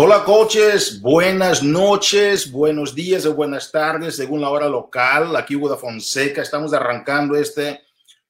Hola 0.00 0.22
coaches, 0.22 1.02
buenas 1.02 1.60
noches, 1.60 2.52
buenos 2.52 2.94
días 2.94 3.26
o 3.26 3.34
buenas 3.34 3.72
tardes 3.72 4.14
según 4.14 4.40
la 4.40 4.48
hora 4.48 4.68
local. 4.68 5.34
Aquí 5.34 5.56
Hugo 5.56 5.76
Fonseca, 5.76 6.40
estamos 6.40 6.72
arrancando 6.72 7.34
este 7.34 7.80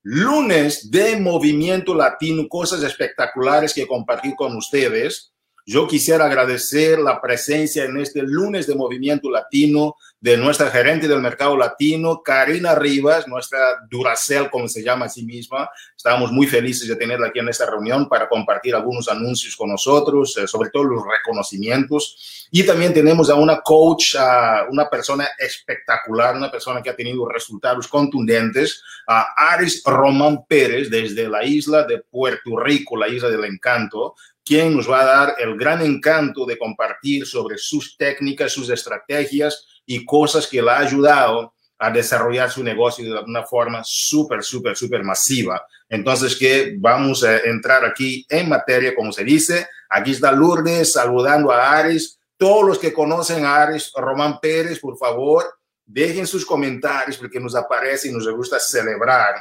lunes 0.02 0.90
de 0.90 1.20
Movimiento 1.20 1.94
Latino, 1.94 2.48
cosas 2.48 2.82
espectaculares 2.82 3.74
que 3.74 3.86
compartir 3.86 4.34
con 4.34 4.56
ustedes. 4.56 5.34
Yo 5.70 5.86
quisiera 5.86 6.24
agradecer 6.24 6.98
la 6.98 7.20
presencia 7.20 7.84
en 7.84 7.98
este 7.98 8.22
lunes 8.22 8.66
de 8.66 8.74
Movimiento 8.74 9.30
Latino 9.30 9.96
de 10.18 10.38
nuestra 10.38 10.70
gerente 10.70 11.06
del 11.06 11.20
mercado 11.20 11.58
latino, 11.58 12.22
Karina 12.22 12.74
Rivas, 12.74 13.28
nuestra 13.28 13.58
Duracell, 13.90 14.48
como 14.48 14.66
se 14.66 14.82
llama 14.82 15.04
a 15.04 15.08
sí 15.10 15.26
misma. 15.26 15.68
Estamos 15.94 16.32
muy 16.32 16.46
felices 16.46 16.88
de 16.88 16.96
tenerla 16.96 17.26
aquí 17.26 17.40
en 17.40 17.50
esta 17.50 17.66
reunión 17.66 18.08
para 18.08 18.30
compartir 18.30 18.74
algunos 18.74 19.10
anuncios 19.10 19.54
con 19.56 19.68
nosotros, 19.68 20.38
eh, 20.38 20.46
sobre 20.46 20.70
todo 20.70 20.84
los 20.84 21.02
reconocimientos. 21.06 22.48
Y 22.50 22.62
también 22.62 22.94
tenemos 22.94 23.28
a 23.28 23.34
una 23.34 23.60
coach, 23.60 24.16
a 24.18 24.64
una 24.70 24.88
persona 24.88 25.28
espectacular, 25.38 26.34
una 26.34 26.50
persona 26.50 26.82
que 26.82 26.88
ha 26.88 26.96
tenido 26.96 27.28
resultados 27.28 27.86
contundentes, 27.88 28.82
a 29.06 29.34
Aris 29.52 29.82
Román 29.84 30.46
Pérez, 30.48 30.88
desde 30.88 31.28
la 31.28 31.44
isla 31.44 31.84
de 31.84 31.98
Puerto 31.98 32.56
Rico, 32.56 32.96
la 32.96 33.08
isla 33.08 33.28
del 33.28 33.44
encanto, 33.44 34.14
quien 34.48 34.74
nos 34.74 34.90
va 34.90 35.02
a 35.02 35.04
dar 35.04 35.34
el 35.38 35.58
gran 35.58 35.82
encanto 35.82 36.46
de 36.46 36.56
compartir 36.56 37.26
sobre 37.26 37.58
sus 37.58 37.98
técnicas, 37.98 38.50
sus 38.50 38.70
estrategias 38.70 39.66
y 39.84 40.06
cosas 40.06 40.46
que 40.46 40.62
le 40.62 40.70
ha 40.70 40.78
ayudado 40.78 41.52
a 41.78 41.90
desarrollar 41.90 42.50
su 42.50 42.64
negocio 42.64 43.04
de 43.04 43.20
una 43.20 43.44
forma 43.44 43.82
súper, 43.84 44.42
súper, 44.42 44.74
súper 44.74 45.04
masiva. 45.04 45.62
Entonces, 45.86 46.34
que 46.34 46.76
vamos 46.78 47.22
a 47.24 47.36
entrar 47.40 47.84
aquí 47.84 48.24
en 48.30 48.48
materia, 48.48 48.94
como 48.94 49.12
se 49.12 49.22
dice. 49.22 49.68
Aquí 49.90 50.12
está 50.12 50.32
Lourdes 50.32 50.94
saludando 50.94 51.52
a 51.52 51.78
Ares. 51.78 52.18
Todos 52.38 52.66
los 52.66 52.78
que 52.78 52.94
conocen 52.94 53.44
a 53.44 53.56
Ares, 53.56 53.92
Román 53.94 54.40
Pérez, 54.40 54.80
por 54.80 54.96
favor, 54.96 55.44
dejen 55.84 56.26
sus 56.26 56.46
comentarios 56.46 57.18
porque 57.18 57.38
nos 57.38 57.54
aparece 57.54 58.08
y 58.08 58.12
nos 58.12 58.26
gusta 58.30 58.58
celebrar 58.58 59.34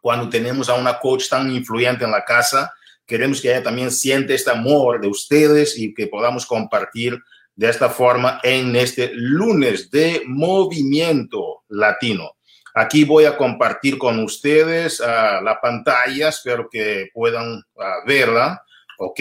cuando 0.00 0.30
tenemos 0.30 0.68
a 0.68 0.74
una 0.74 1.00
coach 1.00 1.28
tan 1.28 1.50
influyente 1.50 2.04
en 2.04 2.12
la 2.12 2.24
casa. 2.24 2.72
Queremos 3.10 3.40
que 3.40 3.48
ella 3.48 3.64
también 3.64 3.90
siente 3.90 4.34
este 4.34 4.52
amor 4.52 5.00
de 5.00 5.08
ustedes 5.08 5.76
y 5.76 5.92
que 5.92 6.06
podamos 6.06 6.46
compartir 6.46 7.18
de 7.56 7.68
esta 7.68 7.88
forma 7.90 8.38
en 8.44 8.76
este 8.76 9.10
lunes 9.12 9.90
de 9.90 10.22
movimiento 10.26 11.64
latino. 11.70 12.36
Aquí 12.72 13.02
voy 13.02 13.24
a 13.24 13.36
compartir 13.36 13.98
con 13.98 14.20
ustedes 14.22 15.00
uh, 15.00 15.42
la 15.42 15.58
pantalla, 15.60 16.28
espero 16.28 16.68
que 16.70 17.08
puedan 17.12 17.54
uh, 17.56 18.06
verla, 18.06 18.64
¿ok? 18.96 19.20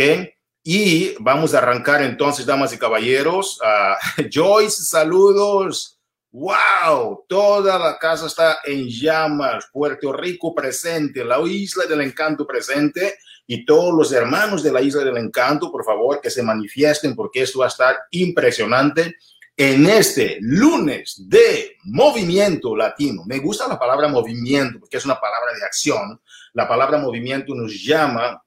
Y 0.63 1.15
vamos 1.19 1.55
a 1.55 1.57
arrancar 1.57 2.03
entonces, 2.03 2.45
damas 2.45 2.71
y 2.71 2.77
caballeros. 2.77 3.59
Uh, 3.59 4.21
Joyce, 4.31 4.83
saludos. 4.83 5.99
¡Wow! 6.31 7.25
Toda 7.27 7.79
la 7.79 7.97
casa 7.97 8.27
está 8.27 8.59
en 8.63 8.87
llamas. 8.87 9.65
Puerto 9.73 10.13
Rico 10.13 10.53
presente, 10.53 11.25
la 11.25 11.39
isla 11.39 11.87
del 11.87 12.01
encanto 12.01 12.45
presente 12.45 13.15
y 13.51 13.65
todos 13.65 13.95
los 13.95 14.11
hermanos 14.11 14.61
de 14.61 14.71
la 14.71 14.79
Isla 14.79 15.03
del 15.03 15.17
Encanto, 15.17 15.71
por 15.71 15.83
favor, 15.83 16.21
que 16.21 16.29
se 16.29 16.43
manifiesten 16.43 17.15
porque 17.15 17.41
esto 17.41 17.57
va 17.57 17.65
a 17.65 17.69
estar 17.69 17.97
impresionante 18.11 19.15
en 19.57 19.87
este 19.87 20.37
lunes 20.39 21.15
de 21.27 21.77
movimiento 21.85 22.75
latino. 22.77 23.23
Me 23.25 23.39
gusta 23.39 23.67
la 23.67 23.79
palabra 23.79 24.07
movimiento 24.07 24.79
porque 24.79 24.97
es 24.97 25.05
una 25.05 25.19
palabra 25.19 25.51
de 25.57 25.65
acción. 25.65 26.21
La 26.53 26.67
palabra 26.67 26.99
movimiento 26.99 27.55
nos 27.55 27.73
llama 27.83 28.39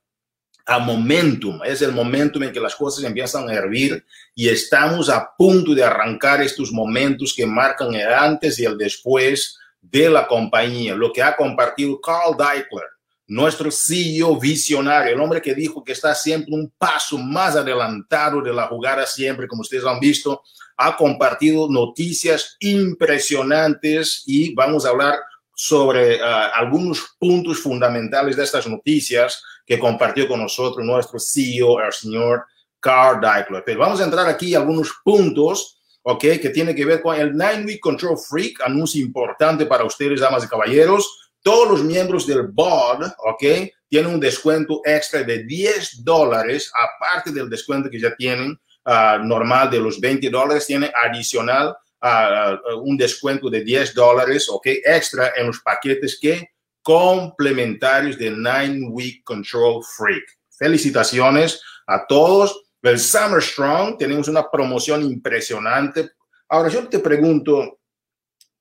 a 0.66 0.78
momentum, 0.78 1.58
es 1.64 1.82
el 1.82 1.90
momentum 1.90 2.44
en 2.44 2.52
que 2.52 2.60
las 2.60 2.76
cosas 2.76 3.02
empiezan 3.02 3.48
a 3.48 3.54
hervir 3.54 4.06
y 4.36 4.48
estamos 4.48 5.10
a 5.10 5.32
punto 5.36 5.74
de 5.74 5.82
arrancar 5.82 6.40
estos 6.42 6.70
momentos 6.70 7.34
que 7.36 7.44
marcan 7.44 7.92
el 7.92 8.06
antes 8.06 8.56
y 8.60 8.64
el 8.66 8.78
después 8.78 9.58
de 9.80 10.08
la 10.08 10.28
compañía, 10.28 10.94
lo 10.94 11.12
que 11.12 11.24
ha 11.24 11.34
compartido 11.34 12.00
Carl 12.00 12.36
Deichler 12.36 12.92
nuestro 13.26 13.70
CEO 13.70 14.38
visionario, 14.38 15.14
el 15.14 15.20
hombre 15.20 15.40
que 15.40 15.54
dijo 15.54 15.82
que 15.82 15.92
está 15.92 16.14
siempre 16.14 16.54
un 16.54 16.72
paso 16.76 17.18
más 17.18 17.56
adelantado 17.56 18.42
de 18.42 18.52
la 18.52 18.66
jugada 18.66 19.06
siempre, 19.06 19.46
como 19.46 19.62
ustedes 19.62 19.84
han 19.84 20.00
visto, 20.00 20.42
ha 20.76 20.96
compartido 20.96 21.68
noticias 21.68 22.56
impresionantes 22.60 24.24
y 24.26 24.54
vamos 24.54 24.84
a 24.84 24.90
hablar 24.90 25.14
sobre 25.54 26.16
uh, 26.16 26.50
algunos 26.54 27.16
puntos 27.18 27.60
fundamentales 27.60 28.36
de 28.36 28.44
estas 28.44 28.66
noticias 28.66 29.42
que 29.64 29.78
compartió 29.78 30.26
con 30.26 30.40
nosotros 30.40 30.84
nuestro 30.84 31.20
CEO, 31.20 31.80
el 31.80 31.92
señor 31.92 32.44
Carl 32.80 33.20
Deichler. 33.20 33.62
Pero 33.64 33.80
vamos 33.80 34.00
a 34.00 34.04
entrar 34.04 34.26
aquí 34.26 34.54
a 34.54 34.58
algunos 34.58 34.92
puntos, 35.04 35.80
¿ok? 36.02 36.20
Que 36.20 36.50
tiene 36.50 36.74
que 36.74 36.84
ver 36.84 37.00
con 37.00 37.14
el 37.14 37.32
Nine 37.32 37.64
Week 37.64 37.80
Control 37.80 38.18
Freak, 38.18 38.60
anuncio 38.62 39.00
importante 39.00 39.66
para 39.66 39.84
ustedes, 39.84 40.20
damas 40.20 40.44
y 40.44 40.48
caballeros 40.48 41.21
todos 41.42 41.68
los 41.68 41.84
miembros 41.84 42.26
del 42.26 42.42
board, 42.42 43.12
¿ok? 43.18 43.42
Tienen 43.88 44.14
un 44.14 44.20
descuento 44.20 44.80
extra 44.84 45.22
de 45.22 45.44
10 45.44 46.04
dólares, 46.04 46.70
aparte 46.74 47.30
del 47.30 47.50
descuento 47.50 47.90
que 47.90 48.00
ya 48.00 48.14
tienen 48.16 48.52
uh, 48.86 49.24
normal 49.24 49.70
de 49.70 49.80
los 49.80 50.00
20 50.00 50.30
dólares, 50.30 50.66
tiene 50.66 50.90
adicional 51.04 51.76
uh, 52.02 52.80
un 52.82 52.96
descuento 52.96 53.50
de 53.50 53.62
10 53.62 53.94
dólares, 53.94 54.48
¿ok? 54.48 54.66
Extra 54.84 55.32
en 55.36 55.48
los 55.48 55.60
paquetes 55.60 56.18
que 56.20 56.48
complementarios 56.82 58.18
de 58.18 58.30
Nine 58.30 58.88
Week 58.88 59.22
Control 59.24 59.82
Freak. 59.96 60.24
Felicitaciones 60.58 61.60
a 61.86 62.06
todos. 62.06 62.62
El 62.82 62.98
Summer 62.98 63.40
Strong, 63.40 63.96
tenemos 63.96 64.26
una 64.26 64.50
promoción 64.50 65.02
impresionante. 65.02 66.10
Ahora 66.48 66.68
yo 66.68 66.88
te 66.88 66.98
pregunto, 66.98 67.78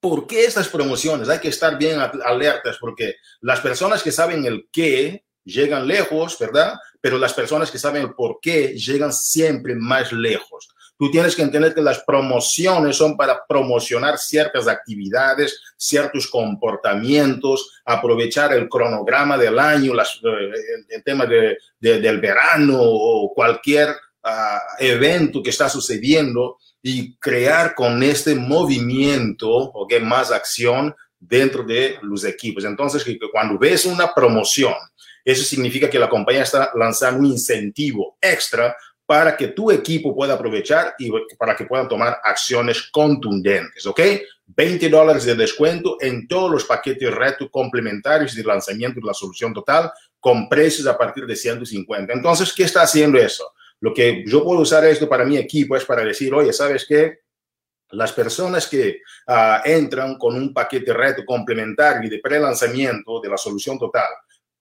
¿Por 0.01 0.25
qué 0.25 0.45
estas 0.45 0.67
promociones? 0.67 1.29
Hay 1.29 1.39
que 1.39 1.49
estar 1.49 1.77
bien 1.77 1.99
alertas 1.99 2.77
porque 2.81 3.17
las 3.39 3.59
personas 3.59 4.01
que 4.01 4.11
saben 4.11 4.43
el 4.45 4.67
qué 4.71 5.23
llegan 5.45 5.87
lejos, 5.87 6.37
¿verdad? 6.39 6.73
Pero 6.99 7.19
las 7.19 7.33
personas 7.33 7.69
que 7.69 7.77
saben 7.77 8.01
el 8.01 8.13
por 8.15 8.39
qué 8.41 8.73
llegan 8.73 9.13
siempre 9.13 9.75
más 9.75 10.11
lejos. 10.11 10.69
Tú 10.97 11.09
tienes 11.09 11.35
que 11.35 11.43
entender 11.43 11.73
que 11.73 11.81
las 11.81 11.99
promociones 11.99 12.95
son 12.95 13.15
para 13.15 13.45
promocionar 13.47 14.17
ciertas 14.17 14.67
actividades, 14.67 15.59
ciertos 15.77 16.27
comportamientos, 16.27 17.81
aprovechar 17.85 18.53
el 18.53 18.69
cronograma 18.69 19.37
del 19.37 19.57
año, 19.59 19.93
eh, 19.93 20.51
el, 20.89 21.03
tema 21.03 21.27
de, 21.27 21.57
del 21.79 22.19
verano 22.19 22.77
o 22.79 23.33
cualquier 23.33 23.89
uh, 23.89 24.59
evento 24.79 25.41
que 25.41 25.51
está 25.51 25.69
sucediendo 25.69 26.57
y 26.81 27.15
crear 27.17 27.75
con 27.75 28.01
este 28.03 28.35
movimiento, 28.35 29.49
¿ok? 29.49 29.93
Más 30.01 30.31
acción 30.31 30.95
dentro 31.19 31.63
de 31.63 31.97
los 32.01 32.23
equipos. 32.23 32.65
Entonces, 32.65 33.05
cuando 33.31 33.59
ves 33.59 33.85
una 33.85 34.13
promoción, 34.13 34.73
eso 35.23 35.43
significa 35.43 35.89
que 35.89 35.99
la 35.99 36.09
compañía 36.09 36.43
está 36.43 36.71
lanzando 36.75 37.19
un 37.19 37.27
incentivo 37.27 38.17
extra 38.19 38.75
para 39.05 39.35
que 39.35 39.49
tu 39.49 39.69
equipo 39.69 40.15
pueda 40.15 40.35
aprovechar 40.35 40.95
y 40.97 41.11
para 41.37 41.55
que 41.55 41.65
puedan 41.65 41.87
tomar 41.87 42.19
acciones 42.23 42.89
contundentes, 42.91 43.85
¿ok? 43.85 43.99
20 44.47 44.89
dólares 44.89 45.25
de 45.25 45.35
descuento 45.35 45.97
en 45.99 46.27
todos 46.27 46.49
los 46.49 46.65
paquetes 46.65 47.13
reto 47.13 47.49
complementarios 47.49 48.33
de 48.33 48.43
lanzamiento 48.43 48.99
de 48.99 49.07
la 49.07 49.13
solución 49.13 49.53
total 49.53 49.91
con 50.19 50.47
precios 50.47 50.87
a 50.87 50.97
partir 50.97 51.25
de 51.25 51.35
150. 51.35 52.13
Entonces, 52.13 52.53
¿qué 52.53 52.63
está 52.63 52.83
haciendo 52.83 53.17
eso? 53.17 53.51
Lo 53.81 53.93
que 53.93 54.23
yo 54.25 54.43
puedo 54.43 54.61
usar 54.61 54.85
esto 54.85 55.09
para 55.09 55.25
mi 55.25 55.37
equipo 55.37 55.75
es 55.75 55.83
para 55.85 56.05
decir, 56.05 56.33
oye, 56.33 56.53
¿sabes 56.53 56.85
qué? 56.87 57.21
Las 57.89 58.13
personas 58.13 58.67
que 58.67 59.01
uh, 59.27 59.67
entran 59.67 60.17
con 60.17 60.35
un 60.35 60.53
paquete 60.53 60.93
reto 60.93 61.25
complementario 61.25 62.09
de 62.09 62.19
pre-lanzamiento 62.19 63.19
de 63.19 63.29
la 63.29 63.37
solución 63.37 63.79
total, 63.79 64.09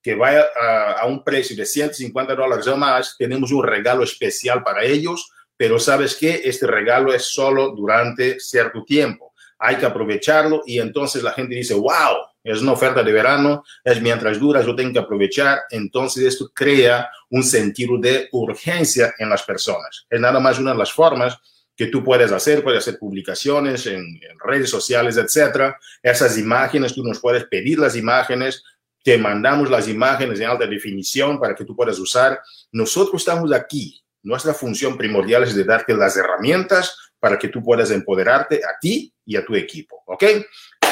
que 0.01 0.15
vaya 0.15 0.47
a, 0.59 0.91
a, 0.93 1.05
un 1.05 1.23
precio 1.23 1.55
de 1.55 1.65
150 1.65 2.35
dólares 2.35 2.67
o 2.67 2.75
más, 2.75 3.15
tenemos 3.17 3.51
un 3.51 3.63
regalo 3.63 4.03
especial 4.03 4.63
para 4.63 4.83
ellos, 4.83 5.31
pero 5.55 5.77
sabes 5.77 6.15
que 6.15 6.41
este 6.43 6.65
regalo 6.65 7.13
es 7.13 7.25
solo 7.25 7.69
durante 7.69 8.39
cierto 8.39 8.83
tiempo. 8.83 9.33
Hay 9.59 9.75
que 9.75 9.85
aprovecharlo 9.85 10.63
y 10.65 10.79
entonces 10.79 11.21
la 11.21 11.31
gente 11.31 11.53
dice, 11.53 11.75
wow, 11.75 12.25
es 12.43 12.61
una 12.61 12.73
oferta 12.73 13.03
de 13.03 13.11
verano, 13.11 13.63
es 13.83 14.01
mientras 14.01 14.39
dura, 14.39 14.61
yo 14.61 14.75
tengo 14.75 14.93
que 14.93 14.99
aprovechar. 14.99 15.61
Entonces 15.69 16.25
esto 16.25 16.51
crea 16.53 17.09
un 17.29 17.43
sentido 17.43 17.97
de 17.99 18.29
urgencia 18.31 19.13
en 19.17 19.29
las 19.29 19.43
personas. 19.43 20.05
Es 20.09 20.19
nada 20.19 20.39
más 20.39 20.59
una 20.59 20.71
de 20.71 20.77
las 20.77 20.91
formas 20.91 21.37
que 21.75 21.87
tú 21.87 22.03
puedes 22.03 22.31
hacer, 22.31 22.63
puedes 22.63 22.79
hacer 22.79 22.99
publicaciones 22.99 23.85
en, 23.87 24.19
redes 24.43 24.69
sociales, 24.69 25.17
etcétera. 25.17 25.77
Esas 26.01 26.37
imágenes, 26.37 26.93
tú 26.93 27.03
nos 27.03 27.19
puedes 27.19 27.45
pedir 27.45 27.79
las 27.79 27.95
imágenes, 27.95 28.63
te 29.03 29.17
mandamos 29.17 29.69
las 29.69 29.87
imágenes 29.87 30.39
en 30.39 30.47
alta 30.47 30.67
definición 30.67 31.39
para 31.39 31.55
que 31.55 31.65
tú 31.65 31.75
puedas 31.75 31.97
usar. 31.99 32.39
Nosotros 32.71 33.21
estamos 33.21 33.51
aquí. 33.53 33.99
Nuestra 34.23 34.53
función 34.53 34.97
primordial 34.97 35.43
es 35.43 35.55
de 35.55 35.63
darte 35.63 35.95
las 35.95 36.15
herramientas 36.15 36.95
para 37.19 37.37
que 37.39 37.47
tú 37.47 37.63
puedas 37.63 37.89
empoderarte 37.91 38.57
a 38.57 38.77
ti 38.79 39.13
y 39.25 39.35
a 39.35 39.45
tu 39.45 39.55
equipo, 39.55 40.03
¿ok? 40.05 40.23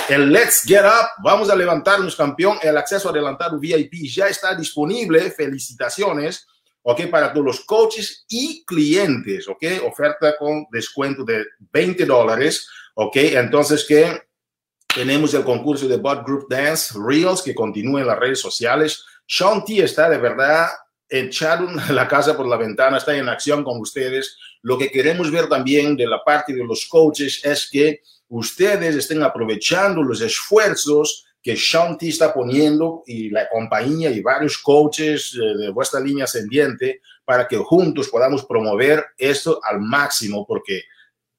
El 0.10 0.32
Let's 0.32 0.64
Get 0.66 0.84
Up, 0.84 1.24
vamos 1.24 1.50
a 1.50 1.56
levantarnos 1.56 2.16
campeón. 2.16 2.58
El 2.64 2.76
acceso 2.78 3.10
adelantado 3.10 3.60
VIP 3.60 3.94
ya 4.10 4.28
está 4.28 4.56
disponible. 4.56 5.30
Felicitaciones. 5.32 6.48
¿ok? 6.82 7.08
Para 7.08 7.32
todos 7.32 7.46
los 7.46 7.60
coaches 7.66 8.26
y 8.28 8.64
clientes, 8.66 9.48
¿ok? 9.48 9.64
Oferta 9.86 10.36
con 10.38 10.66
descuento 10.72 11.24
de 11.24 11.46
20 11.72 12.06
dólares, 12.06 12.68
¿ok? 12.96 13.16
Entonces, 13.16 13.86
que 13.88 14.24
tenemos 14.94 15.34
el 15.36 15.44
concurso 15.44 15.88
de 15.88 15.98
Bot 15.98 16.26
Group 16.26 16.48
Dance 16.50 16.98
Reels 17.00 17.44
que 17.44 17.54
continúa 17.54 18.02
en 18.02 18.08
las 18.08 18.18
redes 18.18 18.40
sociales. 18.40 19.04
Sean 19.28 19.64
T 19.64 19.84
está 19.84 20.10
de 20.10 20.18
verdad 20.18 20.70
echado 21.08 21.68
la 21.92 22.08
casa 22.08 22.36
por 22.36 22.48
la 22.48 22.58
ventana, 22.58 22.98
está 22.98 23.16
en 23.16 23.30
acción 23.30 23.64
con 23.64 23.80
ustedes. 23.80 24.38
Lo 24.64 24.78
que 24.78 24.90
queremos 24.90 25.30
ver 25.30 25.48
también 25.48 25.96
de 25.96 26.08
la 26.08 26.24
parte 26.24 26.54
de 26.54 26.64
los 26.64 26.88
coaches 26.88 27.42
es 27.46 27.70
que 27.70 28.02
ustedes 28.30 28.96
estén 28.96 29.22
aprovechando 29.24 30.02
los 30.02 30.22
esfuerzos 30.22 31.26
que 31.42 31.56
Shanti 31.56 32.10
está 32.10 32.34
poniendo 32.34 33.04
y 33.06 33.30
la 33.30 33.48
compañía 33.48 34.12
y 34.12 34.22
varios 34.22 34.58
coaches 34.58 35.32
de 35.34 35.70
vuestra 35.70 36.00
línea 36.00 36.26
ascendiente 36.26 37.02
para 37.24 37.48
que 37.48 37.58
juntos 37.58 38.10
podamos 38.10 38.46
promover 38.46 39.06
esto 39.18 39.60
al 39.64 39.80
máximo 39.80 40.46
porque 40.46 40.84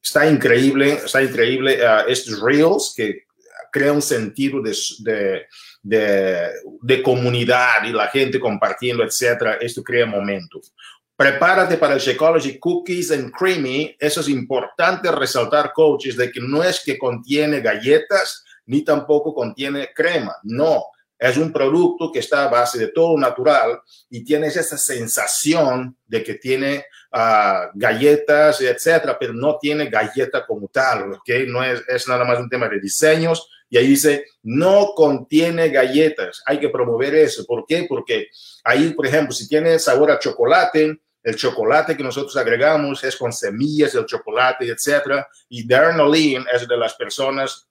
está 0.03 0.27
increíble, 0.27 0.95
está 1.05 1.23
increíble 1.23 1.79
uh, 1.85 2.09
estos 2.09 2.41
reels 2.41 2.95
que 2.97 3.25
crea 3.71 3.93
un 3.93 4.03
sentido 4.03 4.61
de, 4.63 5.47
de, 5.83 7.03
comunidad 7.03 7.85
y 7.85 7.93
la 7.93 8.09
gente 8.09 8.41
compartiendo, 8.41 9.05
etcétera. 9.05 9.55
Esto 9.61 9.83
crea 9.83 10.07
momento. 10.07 10.61
Prepárate 11.21 11.77
para 11.77 11.93
el 11.93 12.01
Shakeology 12.01 12.59
Cookies 12.59 13.11
and 13.11 13.31
Creamy. 13.31 13.95
Eso 13.99 14.23
es 14.23 14.29
importante 14.31 15.13
resaltar, 15.13 15.71
coaches, 15.75 16.17
de 16.17 16.33
que 16.33 16.41
no 16.41 16.65
es 16.65 16.81
que 16.83 16.97
contiene 16.97 17.61
galletas, 17.61 18.43
ni 18.65 18.81
tampoco 18.81 19.35
contiene 19.35 19.91
crema. 19.95 20.35
No, 20.45 20.87
es 21.19 21.37
un 21.37 21.53
producto 21.53 22.11
que 22.11 22.21
está 22.21 22.45
a 22.45 22.49
base 22.49 22.79
de 22.79 22.87
todo 22.87 23.19
natural 23.19 23.83
y 24.09 24.25
tienes 24.25 24.57
esa 24.57 24.79
sensación 24.79 25.95
de 26.07 26.25
que 26.25 26.37
tiene 26.37 26.87
uh, 27.13 27.69
galletas, 27.75 28.63
etcétera, 28.63 29.19
pero 29.21 29.35
no 29.35 29.59
tiene 29.59 29.91
galleta 29.91 30.47
como 30.47 30.69
tal, 30.69 31.13
¿ok? 31.13 31.29
No 31.49 31.63
es, 31.63 31.83
es 31.87 32.09
nada 32.09 32.25
más 32.25 32.39
un 32.39 32.49
tema 32.49 32.67
de 32.67 32.81
diseños. 32.81 33.47
Y 33.69 33.77
ahí 33.77 33.89
dice, 33.89 34.25
no 34.43 34.95
contiene 34.97 35.69
galletas. 35.69 36.43
Hay 36.47 36.59
que 36.59 36.71
promover 36.71 37.15
eso. 37.15 37.45
¿Por 37.45 37.67
qué? 37.69 37.85
Porque 37.87 38.29
ahí, 38.65 38.95
por 38.95 39.07
ejemplo, 39.07 39.33
si 39.33 39.47
tiene 39.47 39.79
sabor 39.79 40.11
a 40.11 40.19
chocolate, 40.19 40.99
el 41.23 41.37
chocolate 41.37 41.97
que 41.97 42.03
nosotros 42.03 42.37
agregamos 42.37 43.05
es 43.05 43.17
con 43.17 43.33
semillas 43.33 43.93
del 43.93 44.07
chocolate, 44.07 44.67
etcétera. 44.67 45.29
Y 45.49 45.67
Darren 45.67 46.01
O'Lean 46.01 46.47
es 46.53 46.67
de 46.67 46.77
las 46.77 46.95
personas 46.95 47.67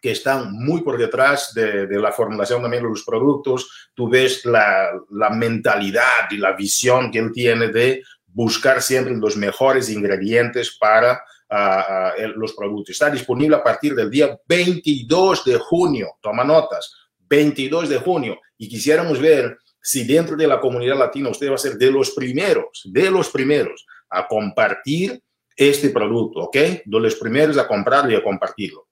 que 0.00 0.10
están 0.10 0.52
muy 0.52 0.82
por 0.82 0.98
detrás 0.98 1.54
de, 1.54 1.86
de, 1.86 1.98
la 1.98 2.12
formulación 2.12 2.60
también 2.60 2.82
de 2.82 2.90
los 2.90 3.04
productos. 3.04 3.90
Tú 3.94 4.06
ves 4.06 4.44
la, 4.44 4.90
la, 5.10 5.30
mentalidad 5.30 6.30
y 6.30 6.36
la 6.36 6.52
visión 6.52 7.10
que 7.10 7.20
él 7.20 7.32
tiene 7.32 7.68
de 7.68 8.02
buscar 8.26 8.82
siempre 8.82 9.16
los 9.16 9.34
mejores 9.36 9.88
ingredientes 9.88 10.76
para 10.78 11.24
uh, 11.50 12.22
uh, 12.22 12.38
los 12.38 12.52
productos. 12.52 12.90
Está 12.90 13.08
disponible 13.08 13.56
a 13.56 13.62
partir 13.62 13.94
del 13.94 14.10
día 14.10 14.38
22 14.46 15.42
de 15.46 15.56
junio. 15.56 16.18
Toma 16.20 16.44
notas. 16.44 16.92
22 17.26 17.88
de 17.88 17.96
junio. 17.96 18.38
Y 18.58 18.68
quisiéramos 18.68 19.18
ver 19.18 19.56
si 19.86 20.02
dentro 20.04 20.34
de 20.34 20.46
la 20.46 20.58
comunidad 20.58 20.96
latina 20.96 21.28
usted 21.28 21.50
va 21.50 21.56
a 21.56 21.58
ser 21.58 21.74
de 21.74 21.90
los 21.90 22.12
primeros, 22.12 22.80
de 22.86 23.10
los 23.10 23.28
primeros 23.28 23.84
a 24.08 24.26
compartir 24.26 25.22
este 25.54 25.90
producto, 25.90 26.40
¿ok? 26.40 26.56
De 26.56 27.00
los 27.00 27.14
primeros 27.16 27.58
a 27.58 27.68
comprarlo 27.68 28.10
y 28.10 28.16
a 28.16 28.22
compartirlo. 28.22 28.88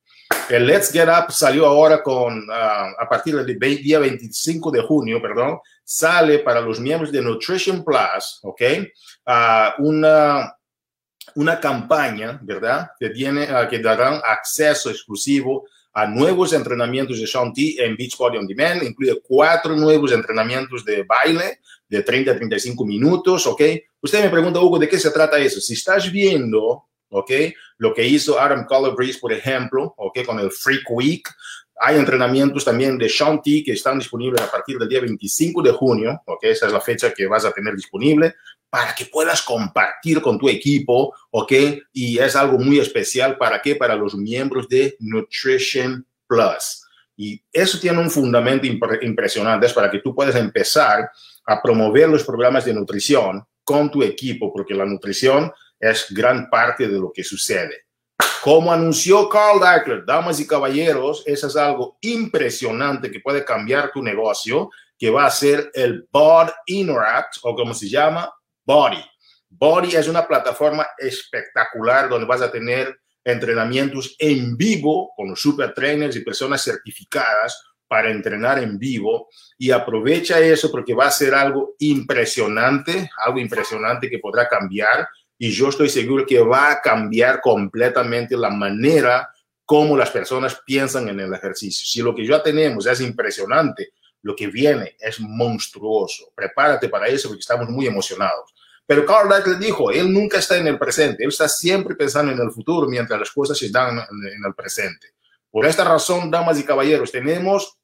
El 0.50 0.66
Let's 0.66 0.92
Get 0.92 1.08
Up 1.08 1.32
salió 1.32 1.64
ahora 1.64 2.02
con, 2.02 2.46
uh, 2.46 2.52
a 2.98 3.08
partir 3.08 3.34
del 3.34 3.58
día 3.58 4.00
25 4.00 4.70
de 4.70 4.82
junio, 4.82 5.20
perdón, 5.22 5.60
sale 5.82 6.40
para 6.40 6.60
los 6.60 6.78
miembros 6.78 7.10
de 7.10 7.22
Nutrition 7.22 7.82
Plus, 7.82 8.40
¿ok? 8.42 8.62
Uh, 9.26 9.86
una, 9.86 10.54
una 11.36 11.58
campaña, 11.58 12.38
¿verdad? 12.42 12.90
Que, 13.00 13.08
tiene, 13.08 13.44
uh, 13.44 13.66
que 13.66 13.78
darán 13.78 14.20
acceso 14.22 14.90
exclusivo 14.90 15.64
a 15.92 16.06
nuevos 16.06 16.52
entrenamientos 16.52 17.20
de 17.20 17.26
Sean 17.26 17.52
T 17.52 17.76
en 17.78 17.96
Beachbody 17.96 18.38
On 18.38 18.46
Demand, 18.46 18.82
incluye 18.82 19.20
cuatro 19.22 19.76
nuevos 19.76 20.12
entrenamientos 20.12 20.84
de 20.84 21.02
baile 21.02 21.60
de 21.88 22.02
30 22.02 22.30
a 22.30 22.36
35 22.36 22.84
minutos, 22.84 23.46
¿ok? 23.46 23.62
Usted 24.00 24.24
me 24.24 24.30
pregunta, 24.30 24.60
Hugo, 24.60 24.78
¿de 24.78 24.88
qué 24.88 24.98
se 24.98 25.10
trata 25.10 25.38
eso? 25.38 25.60
Si 25.60 25.74
estás 25.74 26.10
viendo 26.10 26.86
¿ok? 27.12 27.30
Lo 27.78 27.94
que 27.94 28.06
hizo 28.06 28.40
Adam 28.40 28.66
Calabrese, 28.66 29.20
por 29.20 29.32
ejemplo, 29.32 29.94
¿ok? 29.96 30.24
Con 30.24 30.40
el 30.40 30.50
Freak 30.50 30.90
Week. 30.90 31.28
Hay 31.80 31.96
entrenamientos 31.96 32.64
también 32.64 32.96
de 32.98 33.08
Shanti 33.08 33.62
que 33.64 33.72
están 33.72 33.98
disponibles 33.98 34.40
a 34.40 34.50
partir 34.50 34.78
del 34.78 34.88
día 34.88 35.00
25 35.00 35.62
de 35.62 35.72
junio, 35.72 36.22
¿ok? 36.26 36.44
Esa 36.44 36.66
es 36.66 36.72
la 36.72 36.80
fecha 36.80 37.12
que 37.12 37.26
vas 37.26 37.44
a 37.44 37.52
tener 37.52 37.74
disponible 37.74 38.34
para 38.72 38.94
que 38.94 39.04
puedas 39.04 39.42
compartir 39.42 40.22
con 40.22 40.38
tu 40.38 40.48
equipo, 40.48 41.14
¿ok? 41.30 41.52
Y 41.92 42.18
es 42.18 42.34
algo 42.34 42.56
muy 42.58 42.78
especial, 42.78 43.36
¿para 43.36 43.60
qué? 43.60 43.76
Para 43.76 43.94
los 43.94 44.14
miembros 44.14 44.66
de 44.66 44.96
Nutrition 44.98 46.06
Plus. 46.26 46.82
Y 47.14 47.44
eso 47.52 47.78
tiene 47.78 47.98
un 47.98 48.10
fundamento 48.10 48.66
impresionante, 48.66 49.66
es 49.66 49.74
para 49.74 49.90
que 49.90 49.98
tú 49.98 50.14
puedas 50.14 50.36
empezar 50.36 51.10
a 51.44 51.60
promover 51.60 52.08
los 52.08 52.24
programas 52.24 52.64
de 52.64 52.72
nutrición 52.72 53.44
con 53.62 53.90
tu 53.90 54.02
equipo, 54.02 54.50
porque 54.50 54.72
la 54.72 54.86
nutrición 54.86 55.52
es 55.78 56.06
gran 56.08 56.48
parte 56.48 56.88
de 56.88 56.98
lo 56.98 57.12
que 57.12 57.22
sucede. 57.22 57.84
Como 58.42 58.72
anunció 58.72 59.28
Carl 59.28 59.60
Dackler, 59.60 60.06
damas 60.06 60.40
y 60.40 60.46
caballeros, 60.46 61.22
eso 61.26 61.46
es 61.46 61.56
algo 61.56 61.98
impresionante 62.00 63.10
que 63.10 63.20
puede 63.20 63.44
cambiar 63.44 63.92
tu 63.92 64.02
negocio, 64.02 64.70
que 64.98 65.10
va 65.10 65.26
a 65.26 65.30
ser 65.30 65.70
el 65.74 66.08
Bod 66.10 66.48
Interact, 66.64 67.36
o 67.42 67.54
como 67.54 67.74
se 67.74 67.90
llama, 67.90 68.32
Body. 68.64 69.02
Body 69.48 69.96
es 69.96 70.08
una 70.08 70.26
plataforma 70.26 70.86
espectacular 70.98 72.08
donde 72.08 72.26
vas 72.26 72.42
a 72.42 72.50
tener 72.50 72.98
entrenamientos 73.24 74.16
en 74.18 74.56
vivo 74.56 75.12
con 75.16 75.30
los 75.30 75.40
super 75.40 75.72
trainers 75.74 76.16
y 76.16 76.20
personas 76.24 76.62
certificadas 76.62 77.62
para 77.86 78.10
entrenar 78.10 78.58
en 78.58 78.78
vivo 78.78 79.28
y 79.58 79.70
aprovecha 79.70 80.40
eso 80.40 80.70
porque 80.70 80.94
va 80.94 81.06
a 81.06 81.10
ser 81.10 81.34
algo 81.34 81.74
impresionante, 81.78 83.10
algo 83.24 83.38
impresionante 83.38 84.08
que 84.08 84.18
podrá 84.18 84.48
cambiar 84.48 85.06
y 85.36 85.50
yo 85.50 85.68
estoy 85.68 85.88
seguro 85.88 86.24
que 86.24 86.40
va 86.40 86.70
a 86.70 86.80
cambiar 86.80 87.40
completamente 87.40 88.36
la 88.36 88.48
manera 88.48 89.28
como 89.64 89.96
las 89.96 90.10
personas 90.10 90.60
piensan 90.64 91.08
en 91.08 91.20
el 91.20 91.34
ejercicio. 91.34 91.86
Si 91.86 92.00
lo 92.00 92.14
que 92.14 92.26
ya 92.26 92.42
tenemos 92.42 92.86
es 92.86 93.00
impresionante, 93.00 93.92
lo 94.22 94.34
que 94.34 94.46
viene 94.46 94.96
es 94.98 95.20
monstruoso. 95.20 96.32
Prepárate 96.34 96.88
para 96.88 97.08
eso 97.08 97.28
porque 97.28 97.40
estamos 97.40 97.68
muy 97.68 97.86
emocionados. 97.86 98.54
Pero 98.86 99.06
Carl 99.06 99.28
Deichler 99.28 99.58
dijo, 99.58 99.90
él 99.90 100.12
nunca 100.12 100.38
está 100.38 100.56
en 100.56 100.66
el 100.66 100.78
presente, 100.78 101.22
él 101.22 101.28
está 101.28 101.48
siempre 101.48 101.94
pensando 101.94 102.32
en 102.32 102.40
el 102.40 102.50
futuro 102.50 102.88
mientras 102.88 103.18
las 103.18 103.30
cosas 103.30 103.56
se 103.56 103.70
dan 103.70 103.98
en 103.98 104.44
el 104.44 104.54
presente. 104.54 105.08
Por 105.50 105.66
esta 105.66 105.84
razón, 105.84 106.30
damas 106.30 106.58
y 106.58 106.64
caballeros, 106.64 107.12
tenemos 107.12 107.78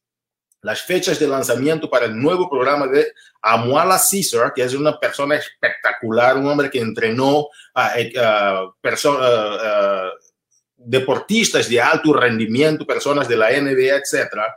las 0.62 0.82
fechas 0.82 1.18
de 1.18 1.28
lanzamiento 1.28 1.88
para 1.88 2.06
el 2.06 2.20
nuevo 2.20 2.50
programa 2.50 2.86
de 2.88 3.12
Amuala 3.42 3.98
Caesar, 3.98 4.52
que 4.52 4.62
es 4.62 4.74
una 4.74 4.98
persona 4.98 5.36
espectacular, 5.36 6.36
un 6.36 6.48
hombre 6.48 6.68
que 6.68 6.80
entrenó 6.80 7.48
a, 7.74 7.94
a, 8.20 10.10
deportistas 10.76 11.68
de 11.68 11.80
alto 11.80 12.12
rendimiento, 12.12 12.86
personas 12.86 13.28
de 13.28 13.36
la 13.36 13.50
NBA, 13.50 13.96
etcétera. 13.96 14.56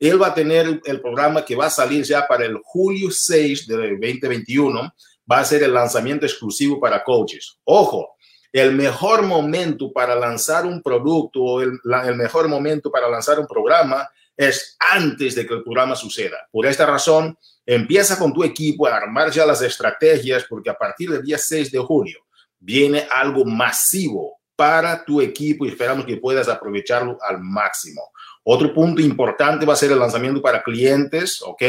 Él 0.00 0.20
va 0.20 0.28
a 0.28 0.34
tener 0.34 0.80
el 0.84 1.00
programa 1.00 1.44
que 1.44 1.54
va 1.54 1.66
a 1.66 1.70
salir 1.70 2.04
ya 2.04 2.26
para 2.26 2.46
el 2.46 2.58
julio 2.64 3.10
6 3.10 3.66
de 3.66 3.76
2021. 3.76 4.94
Va 5.30 5.38
a 5.38 5.44
ser 5.44 5.62
el 5.62 5.74
lanzamiento 5.74 6.24
exclusivo 6.24 6.80
para 6.80 7.04
coaches. 7.04 7.58
Ojo, 7.64 8.16
el 8.52 8.72
mejor 8.72 9.22
momento 9.22 9.92
para 9.92 10.14
lanzar 10.16 10.66
un 10.66 10.82
producto, 10.82 11.60
el, 11.60 11.78
el 12.04 12.16
mejor 12.16 12.48
momento 12.48 12.90
para 12.90 13.08
lanzar 13.08 13.38
un 13.38 13.46
programa 13.46 14.08
es 14.36 14.76
antes 14.90 15.34
de 15.34 15.46
que 15.46 15.54
el 15.54 15.62
programa 15.62 15.94
suceda. 15.94 16.48
Por 16.50 16.66
esta 16.66 16.86
razón, 16.86 17.36
empieza 17.66 18.18
con 18.18 18.32
tu 18.32 18.42
equipo 18.42 18.86
a 18.86 18.96
armar 18.96 19.30
ya 19.30 19.44
las 19.44 19.60
estrategias 19.60 20.46
porque 20.48 20.70
a 20.70 20.74
partir 20.74 21.10
del 21.10 21.22
día 21.22 21.36
6 21.36 21.70
de 21.70 21.78
junio 21.78 22.18
viene 22.58 23.06
algo 23.10 23.44
masivo 23.44 24.40
para 24.56 25.04
tu 25.04 25.20
equipo 25.20 25.64
y 25.64 25.68
esperamos 25.68 26.04
que 26.06 26.16
puedas 26.16 26.48
aprovecharlo 26.48 27.18
al 27.22 27.40
máximo. 27.40 28.02
Otro 28.42 28.72
punto 28.72 29.02
importante 29.02 29.66
va 29.66 29.74
a 29.74 29.76
ser 29.76 29.92
el 29.92 29.98
lanzamiento 29.98 30.40
para 30.40 30.62
clientes, 30.62 31.42
¿ok? 31.42 31.62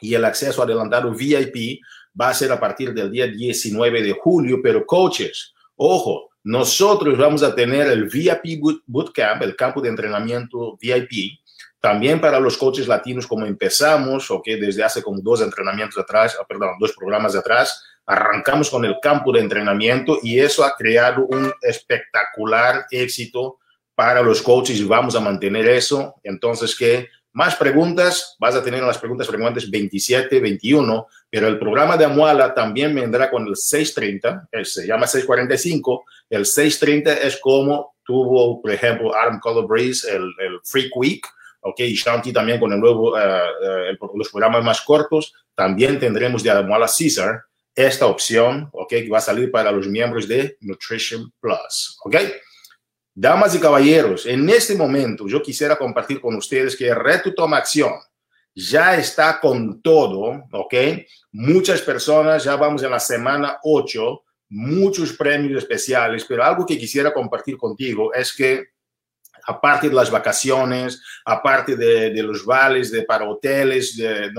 Y 0.00 0.14
el 0.14 0.24
acceso 0.24 0.62
adelantado 0.62 1.12
VIP 1.12 1.80
va 2.18 2.28
a 2.28 2.34
ser 2.34 2.52
a 2.52 2.60
partir 2.60 2.92
del 2.94 3.10
día 3.10 3.26
19 3.26 4.02
de 4.02 4.12
julio, 4.12 4.60
pero 4.62 4.86
coaches, 4.86 5.52
ojo, 5.76 6.30
nosotros 6.44 7.16
vamos 7.16 7.42
a 7.42 7.54
tener 7.54 7.86
el 7.88 8.04
VIP 8.04 8.60
Bootcamp, 8.86 9.42
el 9.42 9.56
campo 9.56 9.80
de 9.80 9.88
entrenamiento 9.88 10.76
VIP, 10.80 11.40
también 11.80 12.20
para 12.20 12.40
los 12.40 12.56
coaches 12.56 12.86
latinos, 12.86 13.26
como 13.26 13.46
empezamos, 13.46 14.30
o 14.30 14.40
que 14.42 14.56
desde 14.56 14.84
hace 14.84 15.02
como 15.02 15.20
dos 15.20 15.42
entrenamientos 15.42 15.98
atrás, 15.98 16.36
ah, 16.40 16.44
perdón, 16.48 16.76
dos 16.78 16.92
programas 16.92 17.34
atrás, 17.34 17.82
arrancamos 18.06 18.70
con 18.70 18.84
el 18.84 18.96
campo 19.02 19.32
de 19.32 19.40
entrenamiento 19.40 20.18
y 20.22 20.38
eso 20.38 20.64
ha 20.64 20.74
creado 20.76 21.26
un 21.26 21.52
espectacular 21.62 22.86
éxito 22.90 23.58
para 23.94 24.22
los 24.22 24.42
coaches 24.42 24.78
y 24.78 24.84
vamos 24.84 25.14
a 25.14 25.20
mantener 25.20 25.68
eso. 25.68 26.14
Entonces, 26.22 26.74
que 26.74 27.08
Más 27.36 27.56
preguntas, 27.56 28.36
vas 28.38 28.54
a 28.54 28.62
tener 28.62 28.80
las 28.84 28.98
preguntas 28.98 29.26
frecuentes 29.26 29.68
27, 29.68 30.38
21, 30.38 31.08
pero 31.28 31.48
el 31.48 31.58
programa 31.58 31.96
de 31.96 32.04
Amuala 32.04 32.54
también 32.54 32.94
vendrá 32.94 33.28
con 33.28 33.48
el 33.48 33.56
630, 33.56 34.50
se 34.62 34.86
llama 34.86 35.08
645. 35.08 36.04
El 36.30 36.46
630 36.46 37.12
es 37.26 37.36
como 37.40 37.94
tuvo, 38.04 38.62
por 38.62 38.70
ejemplo, 38.70 39.12
Adam 39.16 39.40
Color 39.40 39.66
el, 39.80 40.32
el 40.38 40.60
Freak 40.62 40.96
Week, 40.96 41.26
ok, 41.62 41.80
y 41.80 41.94
Shanti 41.94 42.32
también 42.32 42.60
con 42.60 42.72
el 42.72 42.78
nuevo, 42.78 43.14
uh, 43.14 44.16
los 44.16 44.28
programas 44.28 44.62
más 44.62 44.80
cortos. 44.82 45.32
También 45.56 45.98
tendremos 45.98 46.42
de 46.42 46.50
Amuala 46.50 46.86
Caesar 46.86 47.42
esta 47.74 48.06
opción, 48.06 48.68
ok, 48.72 48.88
que 48.88 49.08
va 49.08 49.18
a 49.18 49.22
salir 49.22 49.50
para 49.50 49.72
los 49.72 49.88
miembros 49.88 50.28
de 50.28 50.56
Nutrition 50.60 51.32
Plus, 51.40 51.98
ok. 52.04 52.16
Damas 53.16 53.54
y 53.54 53.60
caballeros, 53.60 54.26
en 54.26 54.48
este 54.48 54.74
momento 54.74 55.28
yo 55.28 55.40
quisiera 55.40 55.76
compartir 55.76 56.20
con 56.20 56.34
ustedes 56.34 56.76
que 56.76 56.88
el 56.88 56.96
Reto 56.96 57.32
Toma 57.32 57.58
Acción 57.58 57.92
ya 58.52 58.96
está 58.96 59.38
con 59.38 59.80
todo, 59.80 60.44
¿ok? 60.50 60.74
Muchas 61.30 61.80
personas, 61.82 62.42
ya 62.42 62.56
vamos 62.56 62.82
en 62.82 62.90
la 62.90 62.98
semana 62.98 63.58
8, 63.62 64.22
muchos 64.50 65.12
premios 65.12 65.62
especiales, 65.62 66.24
pero 66.28 66.42
algo 66.42 66.66
que 66.66 66.76
quisiera 66.76 67.14
compartir 67.14 67.56
contigo 67.56 68.12
es 68.12 68.34
que 68.34 68.64
aparte 69.46 69.88
de 69.88 69.94
las 69.94 70.10
vacaciones, 70.10 71.00
aparte 71.24 71.76
de, 71.76 72.10
de 72.10 72.22
los 72.22 72.44
vales 72.44 72.90
de, 72.90 73.02
para 73.02 73.28
hoteles 73.28 73.96
de, 73.96 74.32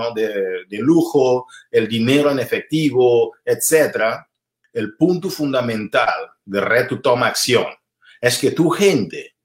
lujo, 0.79 1.47
el 1.71 1.87
dinero 1.87 2.29
en 2.29 2.39
efectivo, 2.39 3.35
etcétera, 3.45 4.27
el 4.73 4.97
punto 4.97 5.29
fundamental 5.29 6.29
de 6.43 6.59
Reto 6.59 6.99
Toma 6.99 7.27
Acción 7.27 7.67
es 8.21 8.37
que 8.37 8.51
tu 8.51 8.69
gente 8.69 9.35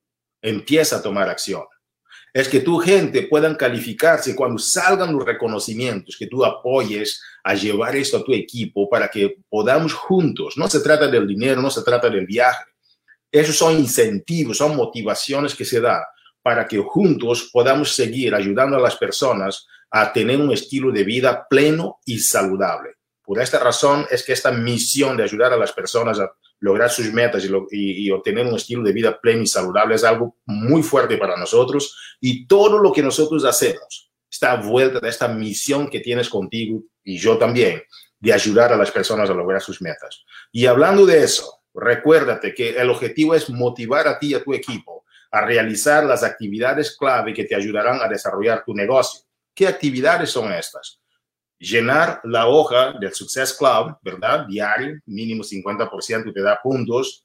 empieza 0.42 0.96
a 0.96 1.02
tomar 1.02 1.28
acción. 1.28 1.62
Es 2.32 2.48
que 2.48 2.60
tu 2.60 2.78
gente 2.78 3.22
puedan 3.22 3.56
calificarse 3.56 4.36
cuando 4.36 4.58
salgan 4.58 5.12
los 5.12 5.24
reconocimientos, 5.24 6.16
que 6.16 6.28
tú 6.28 6.44
apoyes 6.44 7.20
a 7.42 7.54
llevar 7.54 7.96
esto 7.96 8.18
a 8.18 8.24
tu 8.24 8.32
equipo 8.32 8.88
para 8.88 9.08
que 9.08 9.36
podamos 9.48 9.92
juntos. 9.92 10.56
No 10.56 10.68
se 10.68 10.80
trata 10.80 11.08
del 11.08 11.26
dinero, 11.26 11.60
no 11.60 11.70
se 11.70 11.82
trata 11.82 12.08
del 12.08 12.26
viaje. 12.26 12.64
Esos 13.32 13.56
son 13.56 13.76
incentivos, 13.76 14.58
son 14.58 14.76
motivaciones 14.76 15.54
que 15.54 15.64
se 15.64 15.80
dan 15.80 16.02
para 16.42 16.66
que 16.66 16.78
juntos 16.78 17.50
podamos 17.52 17.94
seguir 17.94 18.34
ayudando 18.34 18.76
a 18.76 18.80
las 18.80 18.96
personas 18.96 19.66
a 19.90 20.12
tener 20.12 20.40
un 20.40 20.52
estilo 20.52 20.92
de 20.92 21.04
vida 21.04 21.46
pleno 21.48 21.98
y 22.06 22.18
saludable. 22.18 22.94
Por 23.22 23.40
esta 23.40 23.58
razón 23.58 24.06
es 24.10 24.24
que 24.24 24.32
esta 24.32 24.50
misión 24.50 25.16
de 25.16 25.24
ayudar 25.24 25.52
a 25.52 25.56
las 25.56 25.72
personas 25.72 26.18
a 26.18 26.32
lograr 26.60 26.90
sus 26.90 27.12
metas 27.12 27.44
y, 27.70 28.10
obtener 28.10 28.46
un 28.46 28.54
estilo 28.54 28.82
de 28.82 28.92
vida 28.92 29.18
pleno 29.20 29.42
y 29.42 29.46
saludable 29.46 29.94
es 29.94 30.04
algo 30.04 30.36
muy 30.44 30.82
fuerte 30.82 31.16
para 31.16 31.36
nosotros 31.36 31.96
y 32.20 32.46
todo 32.46 32.78
lo 32.78 32.92
que 32.92 33.02
nosotros 33.02 33.44
hacemos 33.44 34.10
está 34.30 34.56
vuelta 34.56 35.00
de 35.00 35.08
esta 35.08 35.26
misión 35.26 35.88
que 35.88 36.00
tienes 36.00 36.28
contigo 36.28 36.82
y 37.02 37.18
yo 37.18 37.36
también 37.38 37.82
de 38.18 38.32
ayudar 38.32 38.72
a 38.72 38.76
las 38.76 38.90
personas 38.90 39.30
a 39.30 39.34
lograr 39.34 39.62
sus 39.62 39.80
metas. 39.80 40.24
Y 40.52 40.66
hablando 40.66 41.06
de 41.06 41.24
eso, 41.24 41.62
recuérdate 41.74 42.54
que 42.54 42.70
el 42.70 42.90
objetivo 42.90 43.34
es 43.34 43.48
motivar 43.48 44.06
a 44.06 44.18
ti 44.18 44.28
y 44.28 44.34
a 44.34 44.44
tu 44.44 44.52
equipo 44.52 45.04
a 45.30 45.40
realizar 45.40 46.04
las 46.04 46.22
actividades 46.22 46.96
clave 46.96 47.32
que 47.32 47.44
te 47.44 47.54
ayudarán 47.54 48.00
a 48.02 48.08
desarrollar 48.08 48.62
tu 48.64 48.74
negocio. 48.74 49.22
¿Qué 49.54 49.66
actividades 49.66 50.30
son 50.30 50.52
estas? 50.52 51.00
Llenar 51.60 52.20
la 52.24 52.48
hoja 52.48 52.94
del 52.98 53.14
Success 53.14 53.52
Club, 53.52 53.96
¿verdad? 54.02 54.46
Diario, 54.46 54.98
mínimo 55.06 55.44
50% 55.44 56.32
te 56.32 56.42
da 56.42 56.58
puntos. 56.60 57.24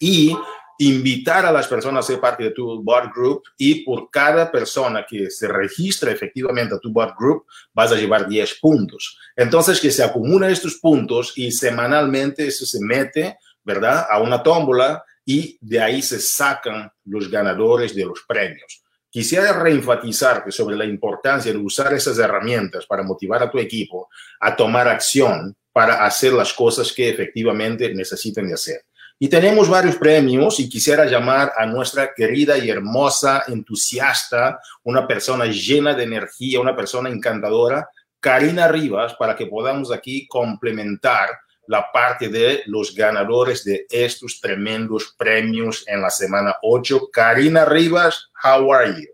Y 0.00 0.36
invitar 0.78 1.46
a 1.46 1.52
las 1.52 1.68
personas 1.68 2.04
a 2.04 2.08
ser 2.08 2.20
parte 2.20 2.42
de 2.42 2.50
tu 2.50 2.82
bot 2.82 3.12
group 3.14 3.42
y 3.56 3.84
por 3.84 4.10
cada 4.10 4.50
persona 4.50 5.06
que 5.08 5.30
se 5.30 5.46
registre 5.46 6.10
efectivamente 6.10 6.74
a 6.74 6.78
tu 6.78 6.90
bot 6.90 7.14
group 7.16 7.46
vas 7.72 7.92
a 7.92 7.96
llevar 7.96 8.28
10 8.28 8.58
puntos. 8.60 9.16
Entonces 9.36 9.80
que 9.80 9.92
se 9.92 10.02
acumulan 10.02 10.50
estos 10.50 10.76
puntos 10.76 11.34
y 11.36 11.52
semanalmente 11.52 12.48
eso 12.48 12.66
se 12.66 12.80
mete, 12.80 13.38
¿verdad? 13.62 14.06
A 14.10 14.20
una 14.20 14.42
tómbola 14.42 15.04
y 15.24 15.56
de 15.60 15.80
ahí 15.80 16.02
se 16.02 16.18
sacan 16.18 16.90
los 17.04 17.30
ganadores 17.30 17.94
de 17.94 18.04
los 18.04 18.22
premios. 18.26 18.81
Quisiera 19.12 19.52
reenfatizarte 19.52 20.50
sobre 20.50 20.74
la 20.74 20.86
importancia 20.86 21.52
de 21.52 21.58
usar 21.58 21.92
esas 21.92 22.18
herramientas 22.18 22.86
para 22.86 23.02
motivar 23.02 23.42
a 23.42 23.50
tu 23.50 23.58
equipo 23.58 24.08
a 24.40 24.56
tomar 24.56 24.88
acción 24.88 25.54
para 25.70 26.06
hacer 26.06 26.32
las 26.32 26.54
cosas 26.54 26.90
que 26.94 27.10
efectivamente 27.10 27.92
necesiten 27.94 28.50
hacer. 28.54 28.86
Y 29.18 29.28
tenemos 29.28 29.68
varios 29.68 29.96
premios 29.96 30.58
y 30.60 30.68
quisiera 30.70 31.04
llamar 31.04 31.52
a 31.58 31.66
nuestra 31.66 32.14
querida 32.14 32.56
y 32.56 32.70
hermosa 32.70 33.44
entusiasta, 33.48 34.58
una 34.82 35.06
persona 35.06 35.44
llena 35.44 35.92
de 35.92 36.04
energía, 36.04 36.60
una 36.60 36.74
persona 36.74 37.10
encantadora, 37.10 37.86
Karina 38.18 38.66
Rivas, 38.66 39.12
para 39.16 39.36
que 39.36 39.44
podamos 39.44 39.92
aquí 39.92 40.26
complementar 40.26 41.28
la 41.66 41.90
parte 41.92 42.28
de 42.28 42.62
los 42.66 42.94
ganadores 42.94 43.64
de 43.64 43.86
estos 43.90 44.40
tremendos 44.40 45.14
premios 45.16 45.84
en 45.86 46.02
la 46.02 46.10
semana 46.10 46.56
8. 46.62 47.08
Karina 47.12 47.64
Rivas, 47.64 48.30
how 48.42 48.72
are 48.72 48.92
you? 48.92 49.08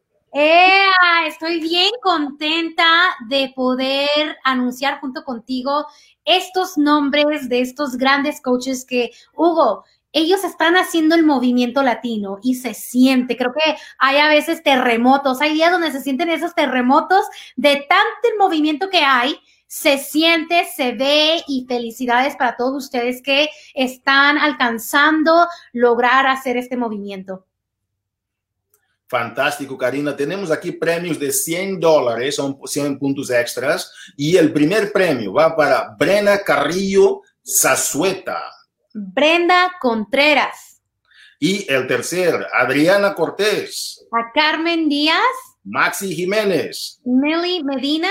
estoy 1.27 1.61
bien 1.61 1.91
contenta 2.03 2.87
de 3.29 3.53
poder 3.55 4.37
anunciar 4.45 5.01
junto 5.01 5.25
contigo 5.25 5.87
estos 6.25 6.77
nombres 6.77 7.49
de 7.49 7.61
estos 7.61 7.97
grandes 7.97 8.41
coaches 8.41 8.85
que, 8.85 9.11
Hugo, 9.35 9.85
ellos 10.13 10.43
están 10.45 10.77
haciendo 10.77 11.15
el 11.15 11.25
movimiento 11.25 11.83
latino 11.83 12.39
y 12.43 12.55
se 12.55 12.75
siente. 12.75 13.37
Creo 13.37 13.53
que 13.53 13.77
hay 13.99 14.17
a 14.17 14.29
veces 14.29 14.63
terremotos, 14.63 15.41
hay 15.41 15.55
días 15.55 15.71
donde 15.71 15.93
se 15.93 16.01
sienten 16.01 16.31
esos 16.31 16.55
terremotos 16.55 17.27
de 17.57 17.87
tanto 17.89 18.29
el 18.31 18.39
movimiento 18.39 18.89
que 18.91 18.99
hay 18.99 19.39
se 19.69 19.99
siente, 19.99 20.67
se 20.75 20.93
ve 20.93 21.43
y 21.47 21.67
felicidades 21.69 22.35
para 22.37 22.57
todos 22.57 22.85
ustedes 22.85 23.23
que 23.23 23.51
están 23.75 24.39
alcanzando 24.39 25.47
lograr 25.73 26.27
hacer 26.27 26.57
este 26.57 26.77
movimiento. 26.77 27.45
Fantástico, 29.07 29.77
Karina. 29.77 30.17
Tenemos 30.17 30.51
aquí 30.51 30.73
premios 30.73 31.19
de 31.19 31.33
100 31.33 31.81
dólares, 31.81 32.37
son 32.37 32.59
100 32.65 32.99
puntos 32.99 33.31
extras. 33.31 33.93
Y 34.17 34.37
el 34.37 34.53
primer 34.53 34.91
premio 34.91 35.33
va 35.35 35.55
para 35.55 35.95
Brenda 35.99 36.43
Carrillo 36.43 37.23
Zazueta. 37.43 38.43
Brenda 38.93 39.73
Contreras. 39.81 40.83
Y 41.39 41.71
el 41.73 41.87
tercer, 41.87 42.47
Adriana 42.53 43.15
Cortés. 43.15 44.07
A 44.13 44.33
Carmen 44.33 44.89
Díaz. 44.89 45.17
Maxi 45.65 46.15
Jiménez. 46.15 47.01
Milly 47.05 47.63
Medina. 47.63 48.11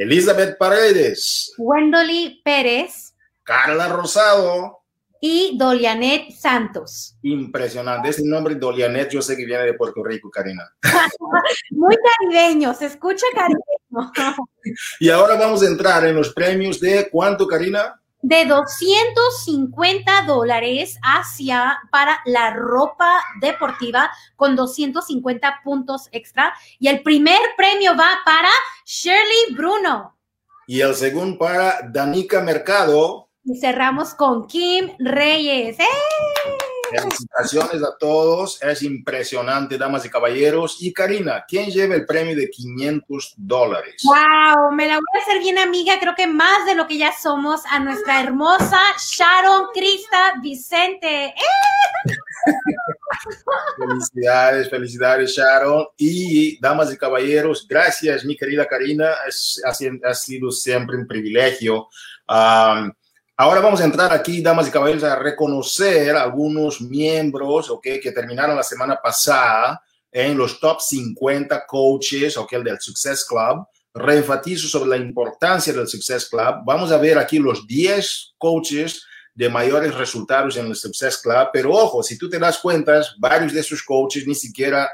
Elizabeth 0.00 0.56
Paredes, 0.56 1.52
Wendoli 1.58 2.40
Pérez, 2.42 3.14
Carla 3.42 3.86
Rosado 3.88 4.78
y 5.20 5.58
Dolianet 5.58 6.30
Santos. 6.30 7.18
Impresionante. 7.20 8.08
Ese 8.08 8.22
nombre 8.24 8.54
Dolianet 8.54 9.10
yo 9.10 9.20
sé 9.20 9.36
que 9.36 9.44
viene 9.44 9.64
de 9.64 9.74
Puerto 9.74 10.02
Rico, 10.02 10.30
Karina. 10.30 10.64
Muy 11.72 11.94
caribeño, 11.96 12.72
se 12.72 12.86
escucha 12.86 13.26
caribeño. 13.34 13.60
y 15.00 15.10
ahora 15.10 15.34
vamos 15.34 15.62
a 15.62 15.66
entrar 15.66 16.06
en 16.06 16.16
los 16.16 16.32
premios 16.32 16.80
de 16.80 17.10
cuánto, 17.10 17.46
Karina? 17.46 17.99
De 18.22 18.44
250 18.44 20.22
dólares 20.26 20.98
hacia 21.02 21.78
para 21.90 22.20
la 22.26 22.50
ropa 22.50 23.22
deportiva 23.40 24.10
con 24.36 24.56
250 24.56 25.60
puntos 25.64 26.08
extra. 26.12 26.54
Y 26.78 26.88
el 26.88 27.02
primer 27.02 27.40
premio 27.56 27.96
va 27.96 28.10
para 28.24 28.50
Shirley 28.84 29.54
Bruno. 29.56 30.16
Y 30.66 30.80
el 30.80 30.94
segundo 30.94 31.38
para 31.38 31.80
Danica 31.90 32.40
Mercado. 32.40 33.28
Y 33.44 33.58
cerramos 33.58 34.14
con 34.14 34.46
Kim 34.46 34.92
Reyes. 34.98 35.78
¡Eh! 35.80 36.69
Felicitaciones 36.90 37.82
a 37.82 37.96
todos, 37.98 38.62
es 38.62 38.82
impresionante, 38.82 39.78
damas 39.78 40.04
y 40.04 40.10
caballeros. 40.10 40.76
Y 40.80 40.92
Karina, 40.92 41.44
¿quién 41.46 41.70
lleva 41.70 41.94
el 41.94 42.06
premio 42.06 42.36
de 42.36 42.50
500 42.50 43.34
dólares? 43.36 44.02
¡Wow! 44.04 44.72
Me 44.72 44.86
la 44.86 44.94
voy 44.94 45.04
a 45.14 45.22
hacer 45.22 45.40
bien 45.40 45.58
amiga, 45.58 45.94
creo 46.00 46.14
que 46.14 46.26
más 46.26 46.66
de 46.66 46.74
lo 46.74 46.86
que 46.86 46.98
ya 46.98 47.12
somos, 47.12 47.62
a 47.70 47.80
nuestra 47.80 48.20
hermosa 48.20 48.80
Sharon 48.98 49.68
Crista 49.72 50.34
Vicente. 50.42 51.26
¡Eh! 51.26 52.12
felicidades, 53.76 54.70
felicidades 54.70 55.36
Sharon. 55.36 55.86
Y 55.96 56.58
damas 56.60 56.92
y 56.92 56.96
caballeros, 56.96 57.66
gracias 57.68 58.24
mi 58.24 58.36
querida 58.36 58.66
Karina, 58.66 59.10
es, 59.26 59.62
ha, 59.64 60.14
sido 60.14 60.50
siempre 60.50 60.96
un 60.96 61.06
privilegio. 61.06 61.88
Um, 62.28 62.92
Ahora 63.42 63.62
vamos 63.62 63.80
a 63.80 63.86
entrar 63.86 64.12
aquí, 64.12 64.42
damas 64.42 64.68
y 64.68 64.70
caballeros, 64.70 65.02
a 65.02 65.16
reconocer 65.16 66.14
algunos 66.14 66.78
miembros 66.82 67.70
okay, 67.70 67.98
que 67.98 68.12
terminaron 68.12 68.54
la 68.54 68.62
semana 68.62 69.00
pasada 69.02 69.82
en 70.12 70.36
los 70.36 70.60
top 70.60 70.78
50 70.78 71.64
coaches 71.66 72.36
okay, 72.36 72.62
del 72.62 72.78
Success 72.78 73.24
Club. 73.24 73.66
Reenfatizo 73.94 74.68
sobre 74.68 74.90
la 74.90 74.96
importancia 74.98 75.72
del 75.72 75.88
Success 75.88 76.28
Club. 76.28 76.56
Vamos 76.66 76.92
a 76.92 76.98
ver 76.98 77.16
aquí 77.16 77.38
los 77.38 77.66
10 77.66 78.34
coaches 78.36 79.06
de 79.34 79.48
mayores 79.48 79.94
resultados 79.94 80.58
en 80.58 80.66
el 80.66 80.76
Success 80.76 81.16
Club, 81.16 81.48
pero 81.50 81.72
ojo, 81.72 82.02
si 82.02 82.18
tú 82.18 82.28
te 82.28 82.38
das 82.38 82.58
cuenta, 82.58 83.00
varios 83.16 83.54
de 83.54 83.60
esos 83.60 83.82
coaches 83.82 84.26
ni 84.26 84.34
siquiera 84.34 84.90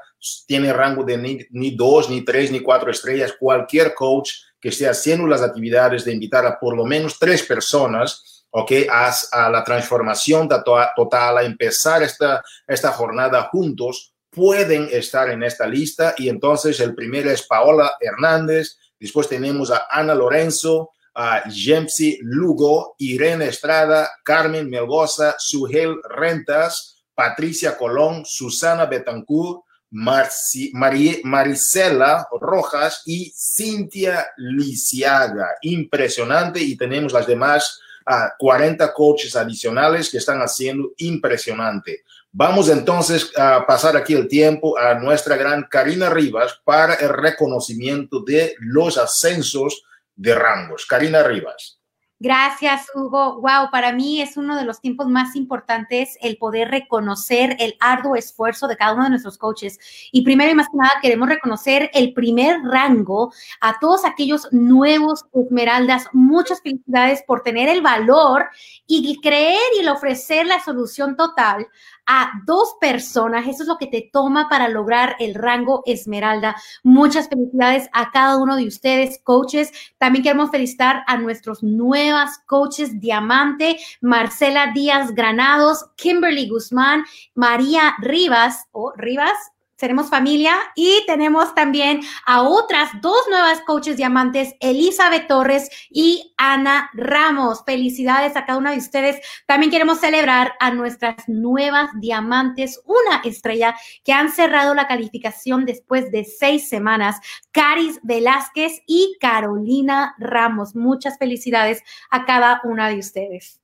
tiene 0.46 0.72
rango 0.72 1.02
de 1.02 1.18
ni, 1.18 1.38
ni 1.50 1.74
dos, 1.74 2.08
ni 2.08 2.24
tres, 2.24 2.52
ni 2.52 2.60
cuatro 2.60 2.92
estrellas. 2.92 3.34
Cualquier 3.40 3.92
coach 3.92 4.30
que 4.60 4.68
esté 4.68 4.88
haciendo 4.88 5.26
las 5.26 5.42
actividades 5.42 6.04
de 6.04 6.12
invitar 6.12 6.46
a 6.46 6.58
por 6.58 6.76
lo 6.76 6.84
menos 6.84 7.18
tres 7.18 7.42
personas, 7.42 8.35
¿ok? 8.58 8.72
A, 8.90 9.14
a 9.32 9.50
la 9.50 9.62
transformación 9.62 10.48
total, 10.48 11.36
a 11.36 11.42
empezar 11.42 12.02
esta, 12.02 12.42
esta 12.66 12.90
jornada 12.90 13.50
juntos, 13.52 14.14
pueden 14.30 14.88
estar 14.90 15.28
en 15.28 15.42
esta 15.42 15.66
lista. 15.66 16.14
Y 16.16 16.30
entonces 16.30 16.80
el 16.80 16.94
primero 16.94 17.30
es 17.30 17.42
Paola 17.42 17.92
Hernández, 18.00 18.78
después 18.98 19.28
tenemos 19.28 19.70
a 19.70 19.86
Ana 19.90 20.14
Lorenzo, 20.14 20.92
a 21.14 21.42
Jemsi 21.50 22.18
Lugo, 22.22 22.94
Irene 22.96 23.48
Estrada, 23.48 24.10
Carmen 24.25 24.70
Melgoza, 24.70 25.34
Sugel 25.38 25.96
Rentas, 26.08 27.04
Patricia 27.14 27.76
Colón, 27.76 28.25
Susana 28.25 28.86
Betancourt, 28.86 29.64
Marci, 29.90 30.72
Marisela 30.72 32.26
Rojas 32.40 33.02
y 33.04 33.30
Cintia 33.36 34.28
Lisiaga. 34.38 35.48
Impresionante 35.60 36.60
y 36.60 36.75
tenemos 36.75 37.12
las 37.12 37.26
demás 37.26 37.80
uh, 38.06 38.28
40 38.38 38.92
coaches 38.92 39.36
adicionales 39.36 40.10
que 40.10 40.18
están 40.18 40.40
haciendo 40.40 40.92
impresionante. 40.98 42.04
Vamos 42.32 42.68
entonces 42.68 43.32
a 43.36 43.66
pasar 43.66 43.96
aquí 43.96 44.12
el 44.12 44.28
tiempo 44.28 44.78
a 44.78 44.94
nuestra 44.94 45.36
gran 45.36 45.64
Karina 45.70 46.10
Rivas 46.10 46.60
para 46.64 46.94
el 46.94 47.08
reconocimiento 47.08 48.20
de 48.20 48.54
los 48.58 48.98
ascensos 48.98 49.82
de 50.14 50.34
rangos. 50.34 50.84
Karina 50.86 51.22
Rivas. 51.22 51.78
Gracias, 52.18 52.87
Hugo. 52.94 53.42
Wow, 53.42 53.68
para 53.70 53.92
mí 53.92 54.23
es 54.23 54.38
uno 54.38 54.56
de 54.56 54.64
los 54.64 54.80
tiempos 54.80 55.06
más 55.06 55.37
importantes 55.37 56.16
el 56.23 56.38
poder 56.38 56.70
reconocer 56.70 57.56
el 57.58 57.76
arduo 57.78 58.16
esfuerzo 58.16 58.66
de 58.68 58.76
cada 58.76 58.94
uno 58.94 59.04
de 59.04 59.11
nuestros 59.11 59.37
coaches. 59.37 59.78
Y 60.12 60.23
primero 60.23 60.50
y 60.50 60.54
más 60.54 60.68
que 60.70 60.78
nada 60.78 60.92
queremos 61.02 61.28
reconocer 61.28 61.90
el 61.92 62.14
primer 62.14 62.62
rango 62.62 63.35
a 63.61 63.78
todos 63.80 64.06
aquellos 64.06 64.49
nuevos 64.50 65.26
esmeraldas. 65.35 66.08
Muchas 66.14 66.62
felicidades 66.62 67.23
por 67.26 67.42
tener 67.42 67.68
el 67.68 67.82
valor 67.82 68.46
y 68.87 69.20
creer 69.20 69.61
y 69.78 69.87
ofrecer 69.87 70.46
la 70.46 70.64
solución 70.64 71.16
total 71.16 71.66
a 72.06 72.30
dos 72.46 72.76
personas. 72.80 73.46
Eso 73.46 73.62
es 73.62 73.68
lo 73.68 73.78
que 73.78 73.86
te 73.86 74.08
toma 74.12 74.48
para 74.48 74.68
lograr 74.68 75.16
el 75.18 75.34
rango 75.34 75.82
Esmeralda. 75.86 76.56
Muchas 76.82 77.28
felicidades 77.28 77.88
a 77.92 78.10
cada 78.10 78.36
uno 78.36 78.56
de 78.56 78.66
ustedes, 78.66 79.20
coaches. 79.22 79.72
También 79.98 80.22
queremos 80.22 80.50
felicitar 80.50 81.02
a 81.06 81.16
nuestros 81.16 81.62
nuevas 81.62 82.38
coaches 82.46 83.00
Diamante, 83.00 83.78
Marcela 84.00 84.72
Díaz 84.72 85.14
Granados, 85.14 85.86
Kimberly 85.96 86.48
Guzmán, 86.48 87.04
María 87.34 87.94
Rivas 87.98 88.66
o 88.72 88.92
Rivas 88.96 89.36
seremos 89.76 90.09
familia 90.11 90.56
y 90.75 91.04
tenemos 91.06 91.54
también 91.54 92.00
a 92.25 92.42
otras 92.42 92.90
dos 93.00 93.18
nuevas 93.28 93.61
coaches 93.62 93.97
diamantes, 93.97 94.54
Elizabeth 94.61 95.28
Torres 95.28 95.68
y 95.90 96.35
Ana 96.37 96.90
Ramos. 96.95 97.62
Felicidades 97.64 98.37
a 98.37 98.45
cada 98.45 98.59
una 98.59 98.73
de 98.73 98.78
ustedes. 98.78 99.16
También 99.47 99.71
queremos 99.71 100.00
celebrar 100.00 100.54
a 100.61 100.71
nuestras 100.71 101.28
nuevas 101.28 101.90
diamantes, 102.00 102.80
una 102.87 103.21
estrella 103.25 103.76
que 104.04 104.12
han 104.12 104.30
cerrado 104.30 104.75
la 104.75 104.88
calificación 104.88 105.64
después 105.66 106.11
de 106.11 106.25
seis 106.25 106.68
semanas, 106.68 107.16
Caris 107.52 108.00
Velázquez 108.02 108.83
y 108.87 109.16
Carolina 109.21 110.14
Ramos. 110.18 110.75
Muchas 110.75 111.18
felicidades 111.18 111.83
a 112.11 112.25
cada 112.25 112.61
una 112.64 112.88
de 112.88 112.99
ustedes. 112.99 113.61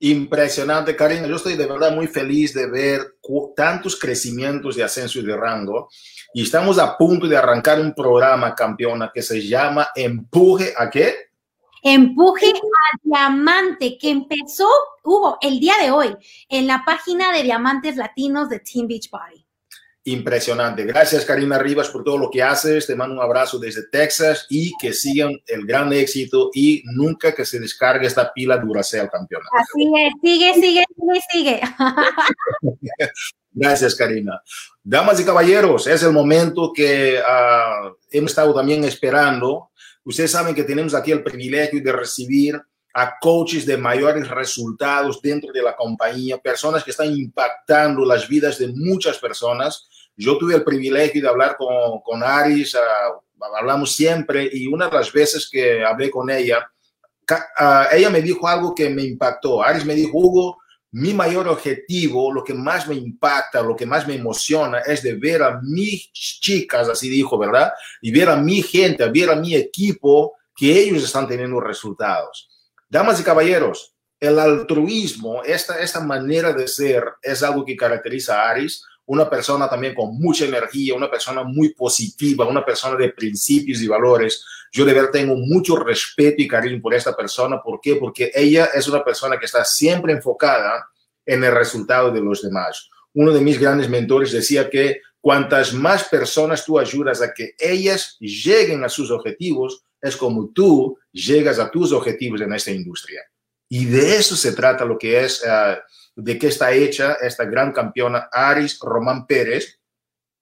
Impresionante, 0.00 0.94
Karina. 0.94 1.26
Yo 1.26 1.36
estoy 1.36 1.56
de 1.56 1.66
verdad 1.66 1.94
muy 1.94 2.06
feliz 2.06 2.52
de 2.52 2.68
ver 2.68 3.16
tantos 3.56 3.98
crecimientos 3.98 4.76
de 4.76 4.84
ascenso 4.84 5.18
y 5.18 5.24
de 5.24 5.36
rango. 5.36 5.88
Y 6.34 6.42
estamos 6.42 6.78
a 6.78 6.96
punto 6.98 7.26
de 7.26 7.36
arrancar 7.36 7.80
un 7.80 7.94
programa, 7.94 8.54
campeona, 8.54 9.10
que 9.12 9.22
se 9.22 9.46
llama 9.46 9.88
Empuje 9.94 10.74
a 10.76 10.90
qué? 10.90 11.14
Empuje 11.82 12.48
a 12.48 12.98
Diamante, 13.02 13.96
que 13.98 14.10
empezó, 14.10 14.68
hubo 15.04 15.38
el 15.40 15.60
día 15.60 15.74
de 15.80 15.90
hoy 15.90 16.14
en 16.48 16.66
la 16.66 16.82
página 16.84 17.32
de 17.32 17.42
Diamantes 17.42 17.96
Latinos 17.96 18.48
de 18.48 18.60
Team 18.60 18.88
Beach 18.88 19.08
Body 19.10 19.45
impresionante. 20.06 20.84
Gracias, 20.84 21.24
Karina 21.24 21.58
Rivas, 21.58 21.88
por 21.88 22.04
todo 22.04 22.16
lo 22.16 22.30
que 22.30 22.42
haces. 22.42 22.86
Te 22.86 22.94
mando 22.94 23.16
un 23.16 23.20
abrazo 23.20 23.58
desde 23.58 23.88
Texas 23.88 24.46
y 24.48 24.72
que 24.80 24.92
sigan 24.92 25.32
el 25.46 25.66
gran 25.66 25.92
éxito 25.92 26.50
y 26.54 26.82
nunca 26.84 27.34
que 27.34 27.44
se 27.44 27.58
descargue 27.58 28.06
esta 28.06 28.32
pila 28.32 28.56
Duracell, 28.56 29.08
campeona. 29.10 29.46
Así 29.52 29.90
es, 29.96 30.12
sigue, 30.22 30.54
sigue, 30.54 30.84
sigue, 30.96 31.20
sigue. 31.32 31.60
Gracias, 33.52 33.94
Karina. 33.94 34.40
Damas 34.82 35.18
y 35.20 35.24
caballeros, 35.24 35.86
es 35.86 36.02
el 36.02 36.12
momento 36.12 36.72
que 36.72 37.18
uh, 37.18 37.96
hemos 38.10 38.30
estado 38.30 38.54
también 38.54 38.84
esperando. 38.84 39.70
Ustedes 40.04 40.30
saben 40.30 40.54
que 40.54 40.62
tenemos 40.62 40.94
aquí 40.94 41.10
el 41.10 41.24
privilegio 41.24 41.82
de 41.82 41.92
recibir 41.92 42.60
a 42.98 43.18
coaches 43.20 43.66
de 43.66 43.76
mayores 43.76 44.28
resultados 44.28 45.20
dentro 45.20 45.52
de 45.52 45.62
la 45.62 45.76
compañía, 45.76 46.38
personas 46.38 46.82
que 46.82 46.92
están 46.92 47.12
impactando 47.14 48.04
las 48.04 48.26
vidas 48.26 48.58
de 48.58 48.68
muchas 48.68 49.18
personas 49.18 49.88
yo 50.16 50.38
tuve 50.38 50.54
el 50.54 50.64
privilegio 50.64 51.20
de 51.20 51.28
hablar 51.28 51.56
con, 51.56 52.00
con 52.00 52.22
Aris, 52.22 52.74
uh, 52.74 53.44
hablamos 53.54 53.94
siempre 53.94 54.48
y 54.50 54.66
una 54.66 54.88
de 54.88 54.96
las 54.96 55.12
veces 55.12 55.48
que 55.50 55.84
hablé 55.84 56.10
con 56.10 56.30
ella, 56.30 56.70
uh, 57.30 57.94
ella 57.94 58.08
me 58.08 58.22
dijo 58.22 58.48
algo 58.48 58.74
que 58.74 58.88
me 58.88 59.02
impactó. 59.02 59.62
Aris 59.62 59.84
me 59.84 59.94
dijo, 59.94 60.18
Hugo, 60.18 60.58
mi 60.92 61.12
mayor 61.12 61.48
objetivo, 61.48 62.32
lo 62.32 62.42
que 62.42 62.54
más 62.54 62.88
me 62.88 62.94
impacta, 62.94 63.60
lo 63.60 63.76
que 63.76 63.84
más 63.84 64.08
me 64.08 64.14
emociona 64.14 64.78
es 64.78 65.02
de 65.02 65.14
ver 65.14 65.42
a 65.42 65.60
mis 65.60 66.10
chicas, 66.12 66.88
así 66.88 67.10
dijo, 67.10 67.36
¿verdad? 67.36 67.72
Y 68.00 68.10
ver 68.10 68.30
a 68.30 68.36
mi 68.36 68.62
gente, 68.62 69.06
ver 69.10 69.30
a 69.30 69.36
mi 69.36 69.54
equipo, 69.54 70.34
que 70.54 70.80
ellos 70.80 71.04
están 71.04 71.28
teniendo 71.28 71.60
resultados. 71.60 72.48
Damas 72.96 73.20
y 73.20 73.24
caballeros, 73.24 73.94
el 74.18 74.38
altruismo, 74.38 75.42
esta, 75.42 75.78
esta 75.80 76.00
manera 76.00 76.54
de 76.54 76.66
ser, 76.66 77.04
es 77.20 77.42
algo 77.42 77.62
que 77.62 77.76
caracteriza 77.76 78.40
a 78.40 78.48
Aris 78.48 78.82
una 79.04 79.28
persona 79.28 79.68
también 79.68 79.94
con 79.94 80.18
mucha 80.18 80.46
energía, 80.46 80.94
una 80.94 81.10
persona 81.10 81.44
muy 81.44 81.74
positiva, 81.74 82.48
una 82.48 82.64
persona 82.64 82.96
de 82.96 83.10
principios 83.10 83.82
y 83.82 83.86
valores. 83.86 84.42
Yo 84.72 84.86
de 84.86 84.94
verdad 84.94 85.10
tengo 85.10 85.36
mucho 85.36 85.76
respeto 85.76 86.40
y 86.40 86.48
cariño 86.48 86.80
por 86.80 86.94
esta 86.94 87.14
persona. 87.14 87.60
¿Por 87.62 87.82
qué? 87.82 87.96
Porque 87.96 88.32
ella 88.34 88.70
es 88.72 88.88
una 88.88 89.04
persona 89.04 89.38
que 89.38 89.44
está 89.44 89.62
siempre 89.62 90.14
enfocada 90.14 90.88
en 91.26 91.44
el 91.44 91.52
resultado 91.52 92.10
de 92.10 92.22
los 92.22 92.40
demás. 92.40 92.88
Uno 93.12 93.30
de 93.30 93.42
mis 93.42 93.60
grandes 93.60 93.90
mentores 93.90 94.32
decía 94.32 94.70
que 94.70 95.02
cuantas 95.20 95.74
más 95.74 96.04
personas 96.04 96.64
tú 96.64 96.78
ayudas 96.78 97.20
a 97.20 97.34
que 97.34 97.54
ellas 97.58 98.16
lleguen 98.18 98.84
a 98.84 98.88
sus 98.88 99.10
objetivos, 99.10 99.82
es 100.00 100.16
como 100.16 100.48
tú 100.48 100.98
llegas 101.16 101.58
a 101.58 101.70
tus 101.70 101.92
objetivos 101.92 102.40
en 102.40 102.52
esta 102.52 102.70
industria. 102.70 103.22
Y 103.68 103.86
de 103.86 104.16
eso 104.16 104.36
se 104.36 104.52
trata 104.52 104.84
lo 104.84 104.98
que 104.98 105.24
es 105.24 105.42
uh, 105.42 105.76
de 106.14 106.38
qué 106.38 106.48
está 106.48 106.72
hecha 106.72 107.14
esta 107.14 107.44
gran 107.44 107.72
campeona 107.72 108.28
Aris 108.30 108.78
Román 108.80 109.26
Pérez, 109.26 109.80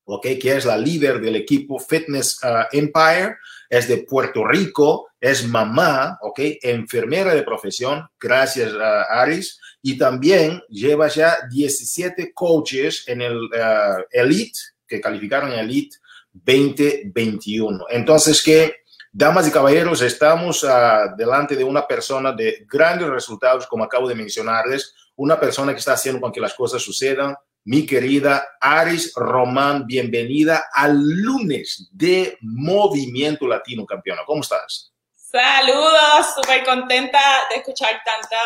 okay, 0.05 0.39
que 0.39 0.57
es 0.57 0.65
la 0.65 0.77
líder 0.77 1.21
del 1.21 1.37
equipo 1.37 1.79
Fitness 1.79 2.39
uh, 2.43 2.67
Empire, 2.73 3.37
es 3.71 3.89
de 3.89 3.99
Puerto 3.99 4.47
Rico, 4.47 5.09
es 5.21 5.47
mamá, 5.47 6.19
okay, 6.21 6.59
enfermera 6.63 7.35
de 7.35 7.43
profesión, 7.43 8.07
gracias 8.21 8.75
a 8.75 9.03
Aris, 9.23 9.59
y 9.81 9.97
también 9.97 10.63
lleva 10.69 11.09
ya 11.09 11.39
17 11.51 12.33
coaches 12.35 13.05
en 13.07 13.23
el 13.23 13.37
uh, 13.37 14.05
Elite, 14.11 14.59
que 14.87 15.01
calificaron 15.01 15.53
Elite 15.53 15.97
2021. 16.33 17.87
Entonces, 17.91 18.43
que 18.43 18.84
Damas 19.17 19.47
y 19.47 19.53
caballeros, 19.53 20.03
estamos 20.03 20.65
uh, 20.65 21.15
delante 21.17 21.55
de 21.55 21.63
una 21.63 21.87
persona 21.87 22.33
de 22.33 22.67
grandes 22.69 23.09
resultados, 23.09 23.65
como 23.69 23.85
acabo 23.85 24.09
de 24.09 24.17
mencionarles, 24.17 24.93
una 25.15 25.39
persona 25.39 25.73
que 25.73 25.79
está 25.79 25.93
haciendo 25.93 26.21
con 26.21 26.33
que 26.33 26.41
las 26.41 26.53
cosas 26.55 26.83
sucedan. 26.83 27.37
Mi 27.63 27.87
querida 27.87 28.45
Aris 28.61 29.13
Román, 29.15 29.87
bienvenida 29.87 30.65
al 30.73 31.01
lunes 31.01 31.89
de 31.93 32.37
Movimiento 32.41 33.47
Latino 33.47 33.87
Campeona. 33.87 34.23
¿Cómo 34.27 34.41
estás? 34.41 34.93
Saludos, 35.15 36.35
súper 36.35 36.65
contenta 36.65 37.21
de 37.51 37.59
escuchar 37.59 37.91
tanto, 38.05 38.37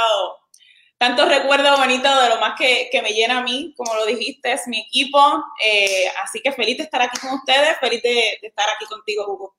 tantos 0.99 1.31
recuerdos 1.31 1.79
bonitos 1.79 2.23
de 2.23 2.29
lo 2.29 2.41
más 2.41 2.61
que, 2.61 2.91
que, 2.93 3.01
me 3.01 3.15
llena 3.15 3.39
a 3.39 3.43
mí, 3.43 3.73
como 3.75 3.95
lo 3.95 4.05
dijiste, 4.05 4.53
es 4.53 4.69
mi 4.69 4.81
equipo. 4.81 5.19
Eh, 5.65 6.13
así 6.23 6.43
que 6.43 6.53
feliz 6.53 6.77
de 6.77 6.85
estar 6.85 7.01
aquí 7.01 7.19
con 7.21 7.31
ustedes, 7.31 7.79
feliz 7.81 8.03
de, 8.03 8.37
de 8.43 8.49
estar 8.49 8.69
aquí 8.69 8.85
contigo, 8.85 9.25
Hugo 9.27 9.58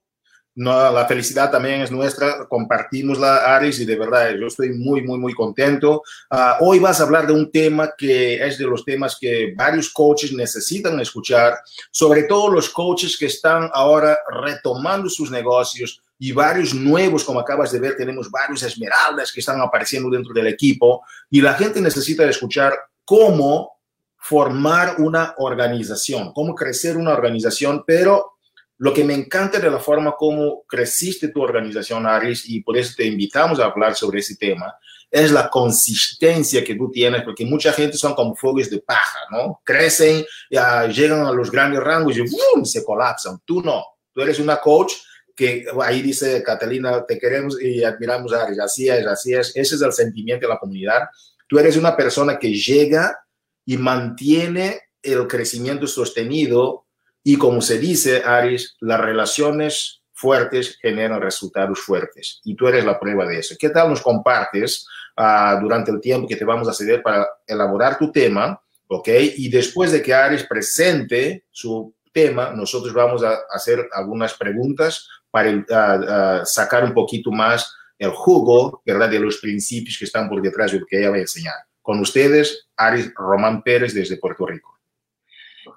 la 0.60 1.06
felicidad 1.08 1.50
también 1.50 1.82
es 1.82 1.90
nuestra, 1.90 2.46
compartimos 2.50 3.18
la 3.18 3.56
Aris 3.56 3.80
y 3.80 3.86
de 3.86 3.98
verdad 3.98 4.36
yo 4.38 4.48
estoy 4.48 4.72
muy, 4.74 5.02
muy, 5.02 5.18
muy 5.18 5.34
contento. 5.34 6.04
Uh, 6.30 6.66
hoy 6.66 6.80
vas 6.80 7.00
a 7.00 7.04
hablar 7.04 7.28
de 7.28 7.34
un 7.34 7.50
tema 7.50 7.94
que 7.98 8.46
es 8.46 8.58
de 8.58 8.66
los 8.66 8.84
temas 8.84 9.18
que 9.20 9.54
varios 9.56 9.90
coaches 9.90 10.34
necesitan 10.34 11.00
escuchar, 11.00 11.58
sobre 11.92 12.24
todo 12.24 12.50
los 12.50 12.70
coaches 12.70 13.18
que 13.18 13.28
están 13.28 13.70
ahora 13.74 14.20
retomando 14.30 15.10
sus 15.10 15.32
negocios 15.32 16.02
y 16.18 16.34
varios 16.34 16.74
nuevos, 16.74 17.24
como 17.24 17.40
acabas 17.40 17.72
de 17.72 17.80
ver, 17.80 17.96
tenemos 17.96 18.30
varios 18.30 18.62
esmeraldas 18.64 19.32
que 19.32 19.40
están 19.40 19.62
apareciendo 19.62 20.10
dentro 20.10 20.34
del 20.34 20.48
equipo 20.48 21.04
y 21.30 21.40
la 21.40 21.54
gente 21.54 21.80
necesita 21.80 22.30
escuchar 22.30 22.74
cómo 23.06 23.80
formar 24.18 24.96
una 24.98 25.36
organización, 25.38 26.34
cómo 26.34 26.54
crecer 26.54 26.98
una 26.98 27.14
organización, 27.14 27.86
pero 27.88 28.34
lo 28.80 28.94
que 28.94 29.04
me 29.04 29.14
encanta 29.14 29.60
de 29.60 29.70
la 29.70 29.80
forma 29.80 30.14
como 30.18 30.64
creciste 30.64 31.28
tu 31.30 31.42
organización, 31.42 32.08
Aris, 32.08 32.50
y 32.50 32.62
por 32.62 32.78
eso 32.78 32.94
te 32.96 33.06
invitamos 33.06 33.60
a 33.60 33.66
hablar 33.66 33.94
sobre 33.94 34.20
ese 34.20 34.38
tema, 34.38 34.74
es 35.12 35.32
la 35.32 35.50
consistencia 35.50 36.64
que 36.64 36.76
tú 36.76 36.90
tienes, 36.90 37.24
porque 37.24 37.46
mucha 37.46 37.74
gente 37.74 37.98
son 37.98 38.14
como 38.16 38.36
fuegos 38.36 38.70
de 38.70 38.80
paja, 38.80 39.20
¿no? 39.32 39.62
Crecen, 39.66 40.26
ya 40.50 40.88
llegan 40.88 41.26
a 41.26 41.32
los 41.32 41.52
grandes 41.52 41.82
rangos 41.82 42.16
y 42.18 42.22
¡bum! 42.22 42.64
se 42.64 42.84
colapsan. 42.86 43.42
Tú 43.44 43.62
no, 43.62 43.84
tú 44.14 44.22
eres 44.22 44.40
una 44.40 44.58
coach 44.58 44.94
que 45.36 45.66
ahí 45.82 46.02
dice 46.02 46.42
Catalina, 46.42 47.06
te 47.06 47.20
queremos 47.20 47.62
y 47.62 47.84
admiramos 47.84 48.32
a 48.34 48.44
Aris, 48.44 48.60
así 48.60 48.88
es, 48.88 49.06
así 49.06 49.34
es, 49.34 49.52
ese 49.56 49.76
es 49.76 49.82
el 49.82 49.92
sentimiento 49.92 50.48
de 50.48 50.54
la 50.54 50.60
comunidad. 50.60 51.02
Tú 51.50 51.60
eres 51.60 51.76
una 51.76 51.98
persona 51.98 52.40
que 52.40 52.54
llega 52.54 53.20
y 53.66 53.76
mantiene 53.76 54.84
el 55.02 55.28
crecimiento 55.28 55.86
sostenido 55.86 56.86
y 57.24 57.38
como 57.38 57.62
se 57.62 57.78
dice, 57.78 58.24
Aris, 58.24 58.76
las 58.80 59.00
relaciones 59.00 60.02
fuertes 60.14 60.78
generan 60.82 61.22
resultados 61.22 61.80
fuertes 61.80 62.42
y 62.44 62.56
tú 62.56 62.68
eres 62.68 62.86
la 62.86 63.00
prueba 63.00 63.26
de 63.26 63.40
eso. 63.40 63.56
¿Qué 63.58 63.70
tal 63.70 63.90
nos 63.90 64.02
compartes 64.02 64.86
uh, 65.18 65.62
durante 65.62 65.92
el 65.92 66.02
tiempo 66.02 66.28
que 66.28 66.36
te 66.36 66.46
vamos 66.46 66.68
a 66.68 66.74
ceder 66.74 67.02
para 67.02 67.28
elaborar 67.48 67.98
tu 67.98 68.12
tema? 68.12 68.62
¿Ok? 68.88 69.08
Y 69.38 69.50
después 69.50 69.92
de 69.92 70.02
que 70.02 70.14
Aris 70.14 70.44
presente 70.44 71.46
su 71.52 71.96
tema, 72.12 72.52
nosotros 72.52 72.94
vamos 72.94 73.24
a 73.24 73.38
hacer 73.52 73.88
algunas 73.94 74.34
preguntas 74.34 75.08
para 75.30 75.52
uh, 75.52 76.42
uh, 76.42 76.46
sacar 76.46 76.84
un 76.84 76.94
poquito 76.94 77.32
más 77.32 77.74
el 77.98 78.12
jugo, 78.12 78.82
¿verdad? 78.86 79.10
De 79.10 79.20
los 79.20 79.38
principios 79.38 79.98
que 79.98 80.06
están 80.06 80.30
por 80.30 80.42
detrás 80.42 80.72
de 80.72 80.80
lo 80.80 80.86
que 80.86 81.00
ella 81.00 81.12
va 81.12 81.18
a 81.18 81.22
enseñar. 81.22 81.56
Con 81.82 82.00
ustedes, 82.00 82.70
Aris 82.78 83.12
Román 83.14 83.62
Pérez 83.62 83.94
desde 83.94 84.18
Puerto 84.18 84.46
Rico. 84.46 84.79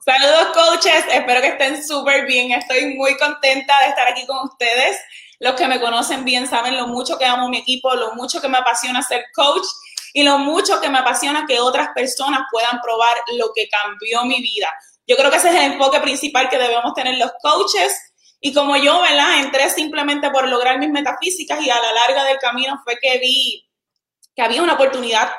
Saludos 0.05 0.49
coaches, 0.53 1.05
espero 1.13 1.41
que 1.41 1.47
estén 1.47 1.87
súper 1.87 2.27
bien. 2.27 2.51
Estoy 2.51 2.97
muy 2.97 3.17
contenta 3.17 3.79
de 3.83 3.91
estar 3.91 4.09
aquí 4.09 4.27
con 4.27 4.49
ustedes. 4.49 4.99
Los 5.39 5.55
que 5.55 5.69
me 5.69 5.81
conocen 5.81 6.25
bien 6.25 6.49
saben 6.49 6.77
lo 6.77 6.89
mucho 6.89 7.17
que 7.19 7.25
amo 7.25 7.49
mi 7.49 7.59
equipo, 7.59 7.95
lo 7.95 8.13
mucho 8.15 8.41
que 8.41 8.49
me 8.49 8.59
apasiona 8.59 9.01
ser 9.03 9.27
coach 9.33 9.65
y 10.13 10.25
lo 10.25 10.39
mucho 10.39 10.81
que 10.81 10.89
me 10.89 10.99
apasiona 10.99 11.47
que 11.47 11.61
otras 11.61 11.91
personas 11.95 12.41
puedan 12.51 12.81
probar 12.81 13.17
lo 13.37 13.53
que 13.55 13.69
cambió 13.69 14.25
mi 14.25 14.43
vida. 14.43 14.69
Yo 15.07 15.15
creo 15.15 15.31
que 15.31 15.37
ese 15.37 15.51
es 15.51 15.55
el 15.55 15.73
enfoque 15.75 16.01
principal 16.01 16.49
que 16.49 16.59
debemos 16.59 16.95
tener 16.95 17.17
los 17.17 17.31
coaches. 17.41 17.97
Y 18.41 18.53
como 18.53 18.77
yo, 18.77 19.01
¿verdad? 19.03 19.39
Entré 19.39 19.71
simplemente 19.71 20.31
por 20.31 20.49
lograr 20.49 20.81
mis 20.81 20.91
metafísicas 20.91 21.65
y 21.65 21.71
a 21.71 21.81
la 21.81 21.93
larga 21.93 22.25
del 22.25 22.39
camino 22.39 22.81
fue 22.83 22.99
que 23.01 23.19
vi 23.21 23.71
que 24.35 24.43
había 24.43 24.63
una 24.63 24.75
oportunidad 24.75 25.31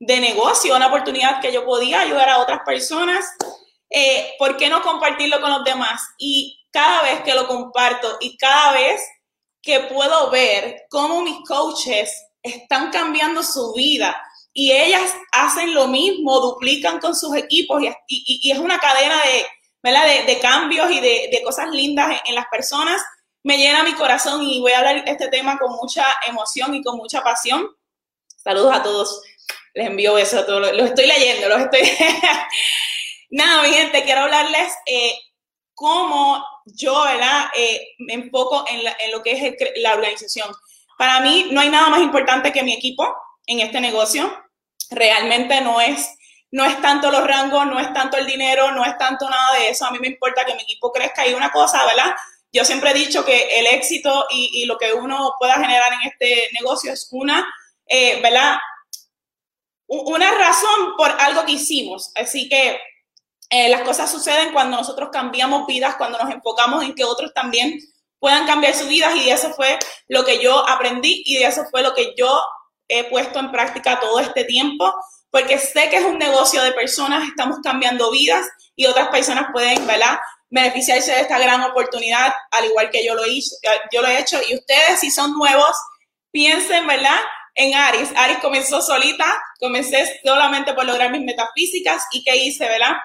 de 0.00 0.18
negocio, 0.18 0.74
una 0.74 0.88
oportunidad 0.88 1.40
que 1.40 1.52
yo 1.52 1.64
podía 1.64 2.00
ayudar 2.00 2.28
a 2.30 2.38
otras 2.38 2.62
personas 2.66 3.24
eh, 3.90 4.34
¿por 4.38 4.56
qué 4.56 4.68
no 4.68 4.82
compartirlo 4.82 5.40
con 5.40 5.50
los 5.50 5.64
demás? 5.64 6.00
Y 6.18 6.60
cada 6.70 7.02
vez 7.02 7.22
que 7.22 7.34
lo 7.34 7.46
comparto 7.46 8.18
y 8.20 8.36
cada 8.36 8.72
vez 8.72 9.00
que 9.62 9.80
puedo 9.80 10.30
ver 10.30 10.86
cómo 10.90 11.22
mis 11.22 11.38
coaches 11.46 12.10
están 12.42 12.90
cambiando 12.90 13.42
su 13.42 13.72
vida 13.72 14.20
y 14.52 14.72
ellas 14.72 15.14
hacen 15.32 15.74
lo 15.74 15.88
mismo, 15.88 16.40
duplican 16.40 16.98
con 17.00 17.14
sus 17.14 17.36
equipos 17.36 17.82
y, 18.08 18.50
es 18.50 18.58
una 18.58 18.78
cadena 18.78 19.16
de, 19.22 19.46
¿verdad? 19.82 20.26
de, 20.26 20.38
cambios 20.40 20.90
y 20.90 21.00
de, 21.00 21.40
cosas 21.44 21.70
lindas 21.70 22.10
en, 22.10 22.18
en, 22.26 22.34
las 22.34 22.46
personas, 22.46 23.00
me 23.42 23.56
llena 23.56 23.84
mi 23.84 23.94
corazón 23.94 24.42
y 24.42 24.60
voy 24.60 24.72
a 24.72 24.78
hablar 24.78 25.04
este 25.06 25.28
tema 25.28 25.58
con 25.58 25.72
mucha 25.76 26.04
emoción 26.26 26.74
y 26.74 26.82
con 26.82 26.96
mucha 26.96 27.22
pasión. 27.22 27.68
Saludos 28.42 28.74
a 28.74 28.82
todos, 28.82 29.22
les 29.74 29.86
envío 29.86 30.18
eso 30.18 30.40
a 30.40 30.46
todos, 30.46 30.76
los 30.76 30.88
estoy 30.88 31.06
leyendo, 31.06 31.48
los 31.48 31.60
estoy... 31.60 31.80
Nada, 33.30 33.62
mi 33.62 33.74
gente, 33.74 34.04
quiero 34.04 34.22
hablarles 34.22 34.72
eh, 34.86 35.12
cómo 35.74 36.42
yo, 36.64 37.02
¿verdad? 37.04 37.48
Eh, 37.54 37.94
me 37.98 38.14
enfoco 38.14 38.64
en, 38.68 38.82
lo 39.12 39.22
que 39.22 39.32
es 39.32 39.54
la 39.76 39.94
organización. 39.94 40.50
Para 40.96 41.20
mí 41.20 41.48
no 41.50 41.60
hay 41.60 41.68
nada 41.68 41.90
más 41.90 42.00
importante 42.00 42.52
que 42.52 42.62
mi 42.62 42.72
equipo 42.72 43.14
en 43.46 43.60
este 43.60 43.80
negocio. 43.80 44.34
Realmente 44.90 45.60
no 45.60 45.80
es, 45.80 46.08
no 46.50 46.64
es 46.64 46.80
tanto 46.80 47.10
los 47.10 47.26
rangos, 47.26 47.66
no 47.66 47.78
es 47.78 47.92
tanto 47.92 48.16
el 48.16 48.26
dinero, 48.26 48.72
no 48.72 48.84
es 48.84 48.96
tanto 48.96 49.28
nada 49.28 49.58
de 49.58 49.68
eso. 49.68 49.84
A 49.84 49.90
mí 49.90 49.98
me 49.98 50.08
importa 50.08 50.46
que 50.46 50.54
mi 50.54 50.62
equipo 50.62 50.90
crezca. 50.90 51.26
Y 51.26 51.34
una 51.34 51.52
cosa, 51.52 51.84
¿verdad? 51.84 52.14
Yo 52.50 52.64
siempre 52.64 52.90
he 52.90 52.94
dicho 52.94 53.26
que 53.26 53.60
el 53.60 53.66
éxito 53.66 54.26
y, 54.30 54.64
lo 54.64 54.78
que 54.78 54.94
uno 54.94 55.34
pueda 55.38 55.54
generar 55.60 55.92
en 55.92 56.10
este 56.10 56.48
negocio 56.58 56.92
es 56.94 57.08
una, 57.12 57.46
eh, 57.86 58.20
¿verdad? 58.22 58.58
Una 59.86 60.30
razón 60.30 60.96
por 60.96 61.10
algo 61.10 61.44
que 61.44 61.52
hicimos. 61.52 62.10
Así 62.14 62.48
que 62.48 62.80
eh, 63.50 63.68
las 63.68 63.82
cosas 63.82 64.10
suceden 64.10 64.52
cuando 64.52 64.76
nosotros 64.76 65.10
cambiamos 65.12 65.66
vidas, 65.66 65.96
cuando 65.96 66.18
nos 66.18 66.30
enfocamos 66.30 66.84
en 66.84 66.94
que 66.94 67.04
otros 67.04 67.32
también 67.32 67.78
puedan 68.18 68.46
cambiar 68.46 68.74
sus 68.74 68.88
vidas 68.88 69.14
y 69.16 69.30
eso 69.30 69.52
fue 69.54 69.78
lo 70.08 70.24
que 70.24 70.42
yo 70.42 70.68
aprendí 70.68 71.22
y 71.24 71.38
eso 71.42 71.64
fue 71.70 71.82
lo 71.82 71.94
que 71.94 72.14
yo 72.16 72.40
he 72.88 73.04
puesto 73.04 73.38
en 73.38 73.50
práctica 73.50 74.00
todo 74.00 74.18
este 74.18 74.44
tiempo, 74.44 74.92
porque 75.30 75.58
sé 75.58 75.88
que 75.90 75.96
es 75.96 76.04
un 76.04 76.18
negocio 76.18 76.62
de 76.62 76.72
personas, 76.72 77.28
estamos 77.28 77.58
cambiando 77.62 78.10
vidas 78.10 78.46
y 78.74 78.86
otras 78.86 79.08
personas 79.08 79.48
pueden, 79.52 79.86
¿verdad? 79.86 80.18
beneficiarse 80.50 81.12
de 81.12 81.20
esta 81.20 81.38
gran 81.38 81.62
oportunidad, 81.62 82.32
al 82.50 82.64
igual 82.66 82.90
que 82.90 83.04
yo 83.04 83.14
lo, 83.14 83.26
hice, 83.26 83.56
yo 83.92 84.02
lo 84.02 84.08
he 84.08 84.18
hecho. 84.18 84.38
Y 84.48 84.54
ustedes, 84.54 85.00
si 85.00 85.10
son 85.10 85.32
nuevos, 85.32 85.76
piensen, 86.30 86.86
¿verdad? 86.86 87.18
En 87.54 87.74
Aris. 87.74 88.10
Aris 88.16 88.38
comenzó 88.38 88.80
solita, 88.80 89.26
comencé 89.58 90.20
solamente 90.24 90.72
por 90.74 90.84
lograr 90.84 91.10
mis 91.10 91.22
metafísicas 91.22 92.04
y 92.12 92.24
¿qué 92.24 92.36
hice, 92.36 92.66
verdad? 92.66 92.96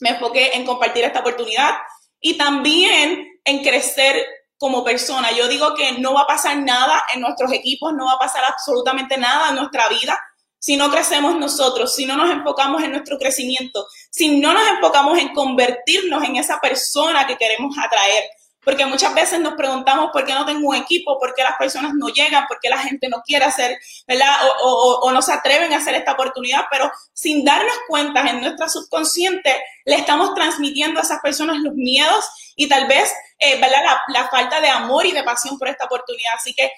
Me 0.00 0.10
enfoqué 0.10 0.52
en 0.54 0.64
compartir 0.64 1.04
esta 1.04 1.20
oportunidad 1.20 1.76
y 2.20 2.36
también 2.36 3.40
en 3.44 3.62
crecer 3.62 4.24
como 4.58 4.84
persona. 4.84 5.30
Yo 5.32 5.48
digo 5.48 5.74
que 5.74 5.92
no 5.92 6.12
va 6.12 6.22
a 6.22 6.26
pasar 6.26 6.56
nada 6.58 7.02
en 7.14 7.20
nuestros 7.20 7.52
equipos, 7.52 7.92
no 7.94 8.06
va 8.06 8.12
a 8.12 8.18
pasar 8.18 8.44
absolutamente 8.44 9.16
nada 9.16 9.50
en 9.50 9.56
nuestra 9.56 9.88
vida 9.88 10.18
si 10.60 10.76
no 10.76 10.90
crecemos 10.90 11.38
nosotros, 11.38 11.94
si 11.94 12.04
no 12.04 12.16
nos 12.16 12.30
enfocamos 12.30 12.82
en 12.82 12.92
nuestro 12.92 13.18
crecimiento, 13.18 13.86
si 14.10 14.38
no 14.38 14.52
nos 14.52 14.68
enfocamos 14.68 15.18
en 15.18 15.32
convertirnos 15.32 16.22
en 16.22 16.36
esa 16.36 16.60
persona 16.60 17.26
que 17.26 17.38
queremos 17.38 17.74
atraer. 17.78 18.24
Porque 18.64 18.84
muchas 18.84 19.14
veces 19.14 19.40
nos 19.40 19.54
preguntamos 19.54 20.10
por 20.12 20.24
qué 20.24 20.34
no 20.34 20.44
tengo 20.44 20.68
un 20.68 20.76
equipo, 20.76 21.18
por 21.18 21.34
qué 21.34 21.42
las 21.42 21.56
personas 21.56 21.92
no 21.94 22.08
llegan, 22.08 22.46
por 22.46 22.58
qué 22.60 22.68
la 22.68 22.78
gente 22.78 23.08
no 23.08 23.22
quiere 23.22 23.46
hacer, 23.46 23.78
¿verdad? 24.06 24.36
O, 24.62 25.10
no 25.12 25.22
se 25.22 25.32
atreven 25.32 25.72
a 25.72 25.78
hacer 25.78 25.94
esta 25.94 26.12
oportunidad, 26.12 26.66
pero 26.70 26.90
sin 27.12 27.44
darnos 27.44 27.74
cuenta 27.88 28.20
en 28.28 28.40
nuestra 28.40 28.68
subconsciente, 28.68 29.56
le 29.86 29.96
estamos 29.96 30.34
transmitiendo 30.34 31.00
a 31.00 31.02
esas 31.02 31.20
personas 31.20 31.56
los 31.58 31.74
miedos 31.74 32.28
y 32.54 32.68
tal 32.68 32.86
vez, 32.86 33.12
eh, 33.38 33.58
¿verdad? 33.60 33.82
La, 33.82 34.02
la 34.08 34.28
falta 34.28 34.60
de 34.60 34.68
amor 34.68 35.06
y 35.06 35.12
de 35.12 35.22
pasión 35.22 35.58
por 35.58 35.68
esta 35.68 35.86
oportunidad. 35.86 36.34
Así 36.36 36.52
que 36.54 36.70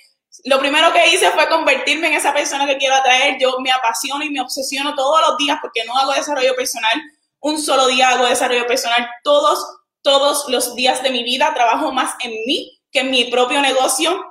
lo 0.45 0.59
primero 0.59 0.93
que 0.93 1.15
hice 1.15 1.31
fue 1.31 1.49
convertirme 1.49 2.09
en 2.09 2.15
esa 2.15 2.33
persona 2.33 2.67
que 2.67 2.79
quiero 2.79 2.95
atraer. 2.95 3.39
Yo 3.39 3.59
me 3.61 3.71
apasiono 3.71 4.25
y 4.25 4.31
me 4.31 4.41
obsesiono 4.41 4.95
todos 4.95 5.21
los 5.21 5.37
días 5.37 5.59
porque 5.61 5.85
no 5.85 5.97
hago 5.97 6.13
desarrollo 6.13 6.55
personal. 6.57 7.03
Un 7.41 7.61
solo 7.61 7.87
día 7.89 8.11
hago 8.11 8.27
desarrollo 8.27 8.67
personal. 8.67 9.09
Todos 9.23 9.65
todos 10.03 10.49
los 10.49 10.75
días 10.75 11.03
de 11.03 11.11
mi 11.11 11.23
vida, 11.23 11.53
trabajo 11.55 11.93
más 11.93 12.15
en 12.23 12.33
mí 12.47 12.81
que 12.91 13.01
en 13.01 13.11
mi 13.11 13.25
propio 13.25 13.61
negocio. 13.61 14.25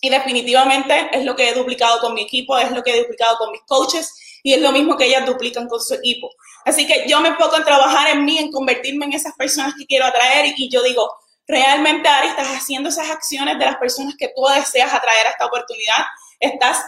Y 0.00 0.10
definitivamente 0.10 1.10
es 1.12 1.24
lo 1.24 1.36
que 1.36 1.48
he 1.48 1.54
duplicado 1.54 2.00
con 2.00 2.14
mi 2.14 2.22
equipo, 2.22 2.58
es 2.58 2.70
lo 2.72 2.82
que 2.82 2.92
he 2.92 3.00
duplicado 3.00 3.38
con 3.38 3.52
mis 3.52 3.62
coaches 3.62 4.12
y 4.42 4.52
es 4.52 4.60
lo 4.60 4.72
mismo 4.72 4.96
que 4.96 5.06
ellas 5.06 5.24
duplican 5.24 5.68
con 5.68 5.80
su 5.80 5.94
equipo. 5.94 6.28
Así 6.64 6.86
que 6.86 7.04
yo 7.08 7.20
me 7.20 7.28
enfoco 7.28 7.56
en 7.56 7.64
trabajar 7.64 8.10
en 8.10 8.24
mí, 8.24 8.38
en 8.38 8.50
convertirme 8.50 9.06
en 9.06 9.12
esas 9.12 9.34
personas 9.34 9.74
que 9.78 9.86
quiero 9.86 10.04
atraer 10.04 10.54
y 10.56 10.68
yo 10.68 10.82
digo, 10.82 11.08
realmente 11.46 12.08
Ari, 12.08 12.28
estás 12.28 12.48
haciendo 12.48 12.88
esas 12.88 13.10
acciones 13.10 13.58
de 13.58 13.64
las 13.64 13.76
personas 13.76 14.14
que 14.18 14.32
tú 14.34 14.42
deseas 14.46 14.92
atraer 14.92 15.26
a 15.26 15.30
esta 15.30 15.46
oportunidad, 15.46 16.04
estás 16.40 16.84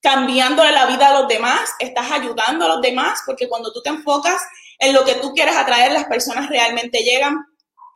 cambiándole 0.00 0.72
la 0.72 0.86
vida 0.86 1.10
a 1.10 1.20
los 1.20 1.28
demás, 1.28 1.70
estás 1.78 2.10
ayudando 2.10 2.64
a 2.64 2.68
los 2.68 2.80
demás, 2.80 3.20
porque 3.26 3.48
cuando 3.48 3.72
tú 3.72 3.82
te 3.82 3.90
enfocas 3.90 4.40
en 4.78 4.92
lo 4.92 5.04
que 5.04 5.14
tú 5.14 5.32
quieres 5.32 5.56
atraer, 5.56 5.92
las 5.92 6.04
personas 6.04 6.48
realmente 6.48 7.00
llegan 7.00 7.44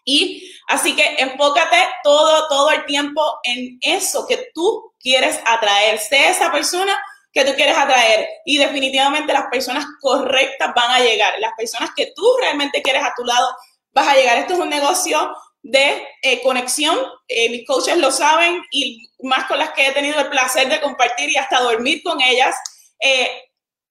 y 0.05 0.53
así 0.69 0.95
que 0.95 1.17
enfócate 1.19 1.77
todo, 2.03 2.49
todo 2.49 2.71
el 2.71 2.85
tiempo 2.87 3.23
en 3.45 3.79
eso 3.81 4.27
que 4.27 4.51
tú 4.55 4.93
quieres 5.01 5.41
atraer. 5.47 5.99
Sé 5.99 6.29
esa 6.29 6.51
persona 6.51 6.99
que 7.33 7.45
tú 7.45 7.55
quieres 7.55 7.77
atraer 7.77 8.29
y 8.45 8.59
definitivamente 8.59 9.33
las 9.33 9.47
personas 9.47 9.87
correctas 10.01 10.73
van 10.75 10.91
a 10.91 11.01
llegar. 11.01 11.35
Las 11.39 11.53
personas 11.57 11.91
que 11.97 12.13
tú 12.15 12.25
realmente 12.41 12.83
quieres 12.83 13.03
a 13.03 13.15
tu 13.17 13.25
lado 13.25 13.49
vas 13.93 14.09
a 14.09 14.15
llegar. 14.15 14.39
Esto 14.39 14.55
es 14.55 14.61
un 14.61 14.71
negocio 14.71 15.35
de 15.63 16.07
eh, 16.23 16.43
conexión. 16.43 16.99
Eh, 17.29 17.51
mis 17.51 17.67
coaches 17.67 17.99
lo 17.99 18.11
saben 18.11 18.63
y 18.71 19.09
más 19.23 19.47
con 19.47 19.59
las 19.59 19.71
que 19.71 19.87
he 19.87 19.93
tenido 19.93 20.19
el 20.21 20.29
placer 20.29 20.69
de 20.69 20.81
compartir 20.81 21.31
y 21.31 21.37
hasta 21.37 21.61
dormir 21.61 22.03
con 22.03 22.21
ellas. 22.21 22.57
Eh, 23.01 23.29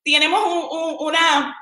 tenemos 0.03 0.41
una 0.99 1.55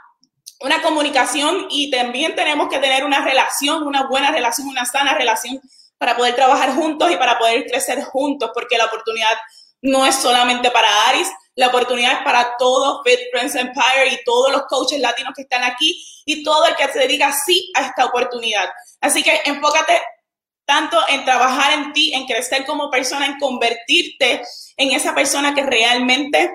una 0.61 0.81
comunicación 0.81 1.67
y 1.69 1.91
también 1.91 2.35
tenemos 2.35 2.69
que 2.69 2.79
tener 2.79 3.05
una 3.05 3.23
relación, 3.23 3.83
una 3.83 4.07
buena 4.07 4.31
relación, 4.31 4.67
una 4.67 4.85
sana 4.85 5.13
relación 5.13 5.61
para 5.97 6.15
poder 6.15 6.35
trabajar 6.35 6.75
juntos 6.75 7.11
y 7.11 7.17
para 7.17 7.37
poder 7.37 7.65
crecer 7.65 8.03
juntos, 8.03 8.51
porque 8.53 8.77
la 8.77 8.85
oportunidad 8.85 9.37
no 9.81 10.05
es 10.05 10.15
solamente 10.15 10.71
para 10.71 10.87
Aris, 11.09 11.29
La 11.55 11.67
oportunidad 11.67 12.13
es 12.13 12.23
para 12.23 12.55
todos, 12.57 13.01
Fit 13.03 13.19
Friends 13.31 13.55
Empire 13.55 14.11
y 14.11 14.23
todos 14.23 14.51
los 14.51 14.63
coaches 14.67 14.99
latinos 14.99 15.33
que 15.35 15.41
están 15.41 15.63
aquí 15.63 16.03
y 16.25 16.43
todo 16.43 16.65
el 16.67 16.75
que 16.75 16.87
se 16.87 17.07
diga 17.07 17.31
sí 17.33 17.71
a 17.75 17.87
esta 17.87 18.05
oportunidad. 18.05 18.69
Así 19.01 19.23
que 19.23 19.41
enfócate 19.45 19.99
tanto 20.65 20.99
en 21.07 21.25
trabajar 21.25 21.73
en 21.73 21.93
ti, 21.93 22.13
en 22.13 22.27
crecer 22.27 22.65
como 22.65 22.91
persona, 22.91 23.25
en 23.25 23.39
convertirte 23.39 24.43
en 24.75 24.91
esa 24.91 25.15
persona 25.15 25.55
que 25.55 25.63
realmente 25.63 26.53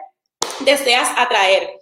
deseas 0.61 1.09
atraer. 1.17 1.82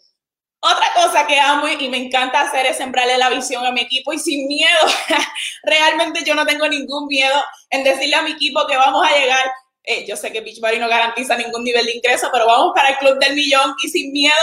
Otra 0.62 0.92
cosa 0.94 1.26
que 1.26 1.40
amo 1.40 1.68
y 1.68 1.88
me 1.88 1.96
encanta 1.96 2.42
hacer 2.42 2.66
es 2.66 2.76
sembrarle 2.76 3.16
la 3.16 3.30
visión 3.30 3.64
a 3.64 3.72
mi 3.72 3.80
equipo 3.80 4.12
y 4.12 4.18
sin 4.18 4.46
miedo. 4.46 4.78
Realmente 5.62 6.22
yo 6.22 6.34
no 6.34 6.44
tengo 6.44 6.68
ningún 6.68 7.06
miedo 7.06 7.42
en 7.70 7.82
decirle 7.82 8.16
a 8.16 8.22
mi 8.22 8.32
equipo 8.32 8.66
que 8.66 8.76
vamos 8.76 9.06
a 9.06 9.16
llegar. 9.16 9.50
Eh, 9.82 10.04
yo 10.06 10.16
sé 10.16 10.30
que 10.30 10.42
Beachbody 10.42 10.78
no 10.78 10.88
garantiza 10.88 11.34
ningún 11.36 11.64
nivel 11.64 11.86
de 11.86 11.96
ingreso, 11.96 12.28
pero 12.30 12.46
vamos 12.46 12.72
para 12.74 12.90
el 12.90 12.98
club 12.98 13.18
del 13.18 13.34
millón 13.34 13.74
y 13.82 13.88
sin 13.88 14.12
miedo. 14.12 14.34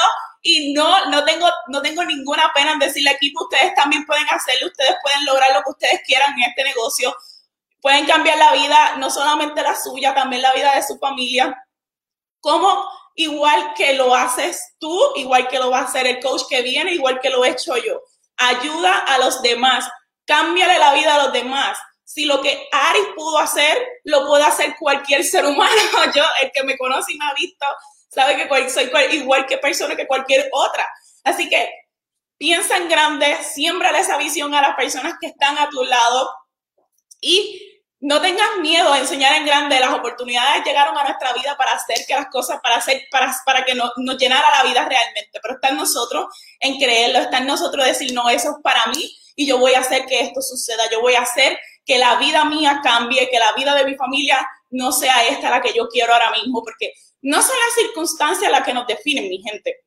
Y 0.41 0.73
no, 0.73 1.05
no 1.05 1.23
tengo, 1.23 1.47
no 1.67 1.83
tengo 1.83 2.03
ninguna 2.03 2.51
pena 2.55 2.71
en 2.71 2.79
decirle 2.79 3.11
equipo, 3.11 3.43
ustedes 3.43 3.75
también 3.75 4.03
pueden 4.05 4.27
hacerlo, 4.29 4.67
ustedes 4.67 4.95
pueden 5.03 5.23
lograr 5.25 5.51
lo 5.53 5.61
que 5.61 5.71
ustedes 5.71 6.01
quieran 6.03 6.33
en 6.33 6.49
este 6.49 6.63
negocio. 6.63 7.15
Pueden 7.79 8.07
cambiar 8.07 8.39
la 8.39 8.53
vida, 8.53 8.95
no 8.97 9.11
solamente 9.11 9.61
la 9.61 9.75
suya, 9.75 10.15
también 10.15 10.41
la 10.41 10.53
vida 10.53 10.73
de 10.75 10.81
su 10.81 10.97
familia. 10.97 11.63
¿Cómo 12.39 12.89
igual 13.17 13.73
que 13.75 13.93
lo 13.93 14.15
haces 14.15 14.75
tú, 14.79 15.11
igual 15.15 15.47
que 15.47 15.57
lo 15.57 15.71
va 15.71 15.79
a 15.79 15.85
hacer 15.85 16.05
el 16.05 16.19
coach 16.19 16.43
que 16.47 16.61
viene, 16.61 16.93
igual 16.93 17.19
que 17.19 17.31
lo 17.31 17.43
he 17.43 17.49
hecho 17.49 17.75
yo. 17.75 17.99
Ayuda 18.37 18.99
a 18.99 19.17
los 19.17 19.41
demás, 19.41 19.89
cámbiale 20.25 20.77
la 20.77 20.93
vida 20.93 21.15
a 21.15 21.23
los 21.23 21.33
demás. 21.33 21.77
Si 22.05 22.25
lo 22.25 22.41
que 22.41 22.69
Ari 22.71 22.99
pudo 23.15 23.39
hacer, 23.39 23.85
lo 24.03 24.27
puede 24.27 24.43
hacer 24.43 24.75
cualquier 24.79 25.23
ser 25.23 25.45
humano. 25.45 25.81
Yo, 26.15 26.23
el 26.41 26.51
que 26.51 26.63
me 26.63 26.77
conoce 26.77 27.13
y 27.13 27.17
me 27.17 27.25
ha 27.25 27.33
visto, 27.33 27.65
sabe 28.07 28.37
que 28.37 28.69
soy 28.69 28.89
igual 29.11 29.45
que 29.45 29.57
persona 29.57 29.95
que 29.95 30.07
cualquier 30.07 30.47
otra. 30.53 30.87
Así 31.23 31.49
que 31.49 31.69
piensa 32.37 32.77
en 32.77 32.87
grande, 32.87 33.35
siembra 33.43 33.97
esa 33.99 34.17
visión 34.17 34.53
a 34.53 34.61
las 34.61 34.75
personas 34.75 35.15
que 35.19 35.27
están 35.27 35.57
a 35.57 35.69
tu 35.69 35.83
lado 35.83 36.29
y 37.19 37.66
no 37.99 38.21
tengas 38.21 38.57
miedo 38.61 38.93
a 38.93 38.99
enseñar 38.99 39.35
en 39.35 39.45
grande. 39.45 39.79
Las 39.79 39.93
oportunidades 39.93 40.63
llegaron 40.63 40.97
a 40.97 41.03
nuestra 41.03 41.33
vida 41.33 41.55
para 41.57 41.71
hacer 41.71 42.05
que 42.07 42.13
las 42.13 42.27
cosas, 42.27 42.59
para 42.61 42.75
hacer, 42.75 43.03
para, 43.09 43.35
para 43.45 43.65
que 43.65 43.73
nos, 43.73 43.91
nos 43.97 44.17
llenara 44.17 44.49
la 44.51 44.69
vida 44.69 44.87
realmente. 44.87 45.39
Pero 45.41 45.55
está 45.55 45.69
en 45.69 45.77
nosotros 45.77 46.27
en 46.59 46.77
creerlo, 46.77 47.19
está 47.19 47.39
en 47.39 47.47
nosotros 47.47 47.85
decir, 47.85 48.13
no, 48.13 48.29
eso 48.29 48.51
es 48.51 48.57
para 48.63 48.85
mí 48.87 49.17
y 49.35 49.47
yo 49.47 49.57
voy 49.59 49.73
a 49.73 49.79
hacer 49.79 50.05
que 50.05 50.19
esto 50.19 50.41
suceda. 50.41 50.83
Yo 50.91 51.01
voy 51.01 51.15
a 51.15 51.21
hacer 51.21 51.57
que 51.85 51.97
la 51.97 52.15
vida 52.15 52.43
mía 52.45 52.81
cambie, 52.83 53.29
que 53.29 53.39
la 53.39 53.53
vida 53.53 53.73
de 53.75 53.85
mi 53.85 53.95
familia 53.95 54.47
no 54.71 54.91
sea 54.91 55.27
esta 55.27 55.49
la 55.49 55.61
que 55.61 55.73
yo 55.73 55.87
quiero 55.87 56.13
ahora 56.13 56.31
mismo, 56.31 56.61
porque 56.63 56.93
no 57.21 57.41
son 57.41 57.55
las 57.65 57.75
circunstancias 57.75 58.51
las 58.51 58.63
que 58.63 58.73
nos 58.73 58.85
definen, 58.85 59.29
mi 59.29 59.41
gente. 59.41 59.85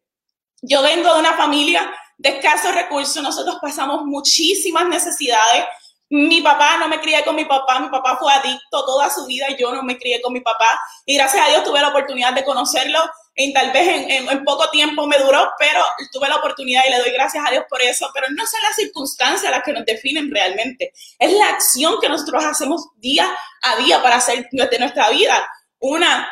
Yo 0.63 0.83
vengo 0.83 1.13
de 1.13 1.21
una 1.21 1.35
familia 1.35 1.93
de 2.17 2.31
escasos 2.31 2.75
recursos, 2.75 3.23
nosotros 3.23 3.57
pasamos 3.61 4.05
muchísimas 4.05 4.87
necesidades, 4.89 5.65
mi 6.11 6.41
papá, 6.41 6.77
no 6.79 6.89
me 6.89 7.01
crié 7.01 7.25
con 7.25 7.37
mi 7.37 7.45
papá, 7.45 7.79
mi 7.79 7.89
papá 7.89 8.17
fue 8.19 8.33
adicto 8.33 8.85
toda 8.85 9.09
su 9.09 9.27
vida 9.27 9.47
y 9.49 9.57
yo 9.57 9.73
no 9.73 9.85
me 9.85 9.97
crié 9.97 10.21
con 10.21 10.33
mi 10.33 10.41
papá. 10.41 10.81
Y 11.07 11.17
gracias 11.17 11.47
a 11.47 11.51
Dios 11.51 11.63
tuve 11.63 11.81
la 11.81 11.89
oportunidad 11.89 12.35
de 12.35 12.45
conocerlo 12.45 12.99
y 13.37 13.53
tal 13.53 13.71
vez 13.71 14.07
en, 14.09 14.45
poco 14.45 14.69
tiempo 14.71 15.07
me 15.07 15.19
duró, 15.19 15.53
pero 15.57 15.81
tuve 16.13 16.29
la 16.29 16.37
oportunidad 16.37 16.83
y 16.87 16.91
le 16.91 16.99
doy 16.99 17.13
gracias 17.13 17.45
a 17.47 17.53
Dios 17.53 17.65
por 17.71 17.81
eso. 17.81 18.11
Pero 18.13 18.27
no 18.31 18.45
son 18.45 18.61
las 18.63 18.75
circunstancias 18.75 19.53
las 19.53 19.63
que 19.63 19.73
nos 19.73 19.85
definen 19.85 20.29
realmente, 20.33 20.93
es 21.17 21.33
la 21.33 21.49
acción 21.49 22.01
que 22.01 22.09
nosotros 22.09 22.45
hacemos 22.45 22.89
día 22.97 23.31
a 23.63 23.77
día 23.77 24.03
para 24.03 24.17
hacer 24.17 24.49
de 24.51 24.79
nuestra 24.81 25.11
vida 25.11 25.49
una 25.79 26.29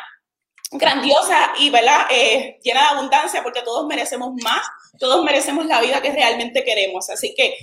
grandiosa 0.71 1.53
y 1.57 1.69
¿verdad? 1.69 2.05
Eh, 2.09 2.59
llena 2.63 2.81
de 2.81 2.87
abundancia 2.87 3.43
porque 3.43 3.61
todos 3.61 3.87
merecemos 3.87 4.33
más, 4.43 4.61
todos 4.99 5.23
merecemos 5.23 5.65
la 5.65 5.79
vida 5.79 6.01
que 6.01 6.11
realmente 6.11 6.65
queremos. 6.65 7.09
Así 7.09 7.33
que 7.33 7.55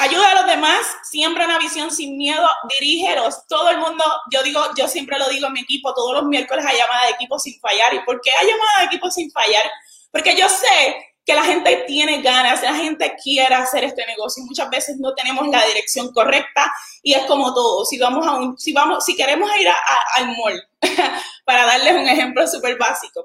Ayuda 0.00 0.30
a 0.30 0.34
los 0.34 0.46
demás, 0.46 0.86
siembra 1.02 1.44
una 1.44 1.58
visión 1.58 1.90
sin 1.90 2.16
miedo, 2.16 2.48
dirígelos. 2.80 3.46
Todo 3.46 3.70
el 3.70 3.78
mundo, 3.78 4.04
yo 4.30 4.42
digo, 4.42 4.60
yo 4.76 4.88
siempre 4.88 5.18
lo 5.18 5.28
digo 5.28 5.48
en 5.48 5.52
mi 5.52 5.60
equipo, 5.60 5.92
todos 5.94 6.14
los 6.14 6.24
miércoles 6.24 6.64
hay 6.66 6.78
llamada 6.78 7.06
de 7.06 7.12
equipo 7.12 7.38
sin 7.38 7.60
fallar. 7.60 7.92
¿Y 7.94 8.00
por 8.00 8.20
qué 8.20 8.30
hay 8.30 8.46
llamada 8.46 8.80
de 8.80 8.84
equipo 8.86 9.10
sin 9.10 9.30
fallar? 9.30 9.62
Porque 10.10 10.34
yo 10.34 10.48
sé 10.48 11.12
que 11.24 11.34
la 11.34 11.44
gente 11.44 11.84
tiene 11.86 12.20
ganas, 12.20 12.62
la 12.62 12.74
gente 12.74 13.14
quiere 13.22 13.54
hacer 13.54 13.84
este 13.84 14.04
negocio 14.06 14.42
muchas 14.44 14.68
veces 14.70 14.96
no 14.98 15.14
tenemos 15.14 15.46
la 15.48 15.64
dirección 15.66 16.12
correcta 16.12 16.72
y 17.02 17.14
es 17.14 17.24
como 17.26 17.54
todo. 17.54 17.84
Si 17.84 17.98
vamos 17.98 18.26
a 18.26 18.32
un, 18.32 18.58
si 18.58 18.72
vamos, 18.72 19.04
si 19.04 19.14
queremos 19.14 19.48
ir 19.60 19.68
al 19.68 20.26
mall, 20.36 20.68
para 21.44 21.66
darles 21.66 21.94
un 21.94 22.08
ejemplo 22.08 22.46
súper 22.46 22.76
básico, 22.76 23.24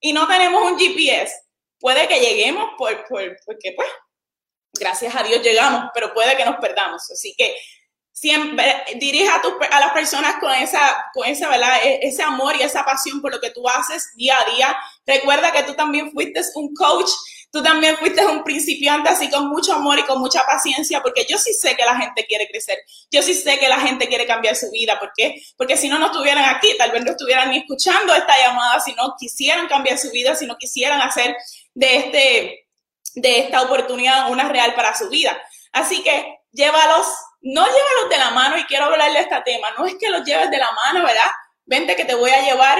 y 0.00 0.12
no 0.12 0.26
tenemos 0.26 0.62
un 0.62 0.78
GPS, 0.78 1.32
puede 1.78 2.08
que 2.08 2.20
lleguemos 2.20 2.70
por, 2.76 3.04
porque 3.08 3.72
pues 3.76 3.88
gracias 4.72 5.14
a 5.14 5.22
Dios 5.22 5.42
llegamos, 5.42 5.90
pero 5.94 6.12
puede 6.14 6.36
que 6.36 6.44
nos 6.44 6.56
perdamos. 6.56 7.10
Así 7.10 7.34
que 7.36 7.54
siempre 8.12 8.84
dirija 8.96 9.40
a, 9.70 9.80
las 9.80 9.92
personas 9.92 10.36
con 10.40 10.52
esa, 10.52 10.80
con 11.14 11.26
esa, 11.28 11.48
¿verdad? 11.48 11.78
E, 11.84 12.00
ese 12.02 12.22
amor 12.22 12.56
y 12.56 12.62
esa 12.62 12.84
pasión 12.84 13.20
por 13.20 13.32
lo 13.32 13.40
que 13.40 13.50
tú 13.50 13.68
haces 13.68 14.10
día 14.16 14.36
a 14.38 14.50
día. 14.54 14.76
Recuerda 15.06 15.52
que 15.52 15.62
tú 15.62 15.74
también 15.74 16.10
fuiste 16.10 16.40
un 16.56 16.74
coach, 16.74 17.10
tú 17.52 17.62
también 17.62 17.96
fuiste 17.96 18.24
un 18.26 18.42
principiante, 18.42 19.08
así 19.08 19.30
con 19.30 19.48
mucho 19.48 19.72
amor 19.72 19.98
y 19.98 20.02
con 20.02 20.18
mucha 20.18 20.44
paciencia, 20.44 21.00
porque 21.00 21.26
yo 21.28 21.38
sí 21.38 21.54
sé 21.54 21.76
que 21.76 21.84
la 21.84 21.96
gente 21.96 22.26
quiere 22.26 22.48
crecer, 22.48 22.78
yo 23.10 23.22
sí 23.22 23.34
sé 23.34 23.58
que 23.58 23.68
la 23.68 23.80
gente 23.80 24.08
quiere 24.08 24.26
cambiar 24.26 24.56
su 24.56 24.70
vida, 24.70 24.98
¿por 24.98 25.12
qué? 25.16 25.40
Porque 25.56 25.76
si 25.76 25.88
no, 25.88 25.98
no 25.98 26.06
estuvieran 26.06 26.44
aquí, 26.44 26.76
tal 26.76 26.90
vez 26.90 27.04
no 27.04 27.12
estuvieran 27.12 27.50
ni 27.50 27.58
escuchando 27.58 28.14
esta 28.14 28.36
llamada, 28.38 28.80
si 28.80 28.92
no 28.94 29.14
quisieran 29.18 29.68
cambiar 29.68 29.96
su 29.96 30.10
vida, 30.10 30.34
si 30.34 30.46
no 30.46 30.56
quisieran 30.56 31.00
hacer 31.00 31.36
de 31.74 31.96
este 31.96 32.67
de 33.20 33.40
esta 33.40 33.62
oportunidad 33.62 34.30
una 34.30 34.48
real 34.48 34.74
para 34.74 34.96
su 34.96 35.08
vida. 35.08 35.36
Así 35.72 36.02
que 36.02 36.40
llévalos, 36.52 37.06
no 37.40 37.64
llévalos 37.64 38.10
de 38.10 38.18
la 38.18 38.30
mano 38.30 38.58
y 38.58 38.64
quiero 38.64 38.86
hablarle 38.86 39.18
de 39.18 39.24
este 39.24 39.40
tema, 39.44 39.68
no 39.76 39.86
es 39.86 39.96
que 39.98 40.10
los 40.10 40.24
lleves 40.24 40.50
de 40.50 40.58
la 40.58 40.70
mano, 40.72 41.04
¿verdad? 41.04 41.30
Vente 41.64 41.96
que 41.96 42.04
te 42.04 42.14
voy 42.14 42.30
a 42.30 42.42
llevar. 42.42 42.78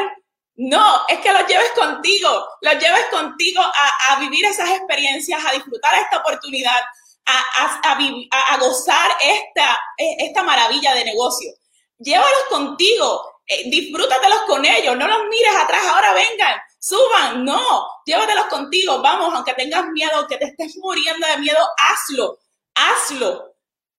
No, 0.60 1.02
es 1.08 1.20
que 1.20 1.32
los 1.32 1.46
lleves 1.46 1.70
contigo, 1.76 2.48
los 2.62 2.74
lleves 2.78 3.04
contigo 3.12 3.62
a, 3.62 4.18
vivir 4.18 4.44
esas 4.44 4.70
experiencias, 4.70 5.40
a 5.46 5.52
disfrutar 5.52 5.94
esta 5.94 6.18
oportunidad, 6.18 6.80
a, 7.26 8.56
gozar 8.58 9.10
esta, 9.20 9.78
esta 9.96 10.42
maravilla 10.42 10.94
de 10.94 11.04
negocio. 11.04 11.52
Llévalos 11.98 12.44
contigo, 12.48 13.42
eh, 13.46 13.70
disfrútatelos 13.70 14.42
con 14.48 14.64
ellos, 14.64 14.96
no 14.96 15.06
los 15.06 15.28
mires 15.28 15.54
atrás, 15.54 15.86
ahora 15.86 16.12
vengan, 16.12 16.60
suban, 16.78 17.44
no, 17.44 17.86
llévatelos 18.08 18.46
contigo, 18.46 19.00
vamos, 19.02 19.32
aunque 19.34 19.54
tengas 19.54 19.86
miedo, 19.88 20.26
que 20.26 20.38
te 20.38 20.46
estés 20.46 20.76
muriendo 20.78 21.26
de 21.26 21.36
miedo, 21.38 21.64
hazlo, 21.76 22.38
hazlo. 22.74 23.54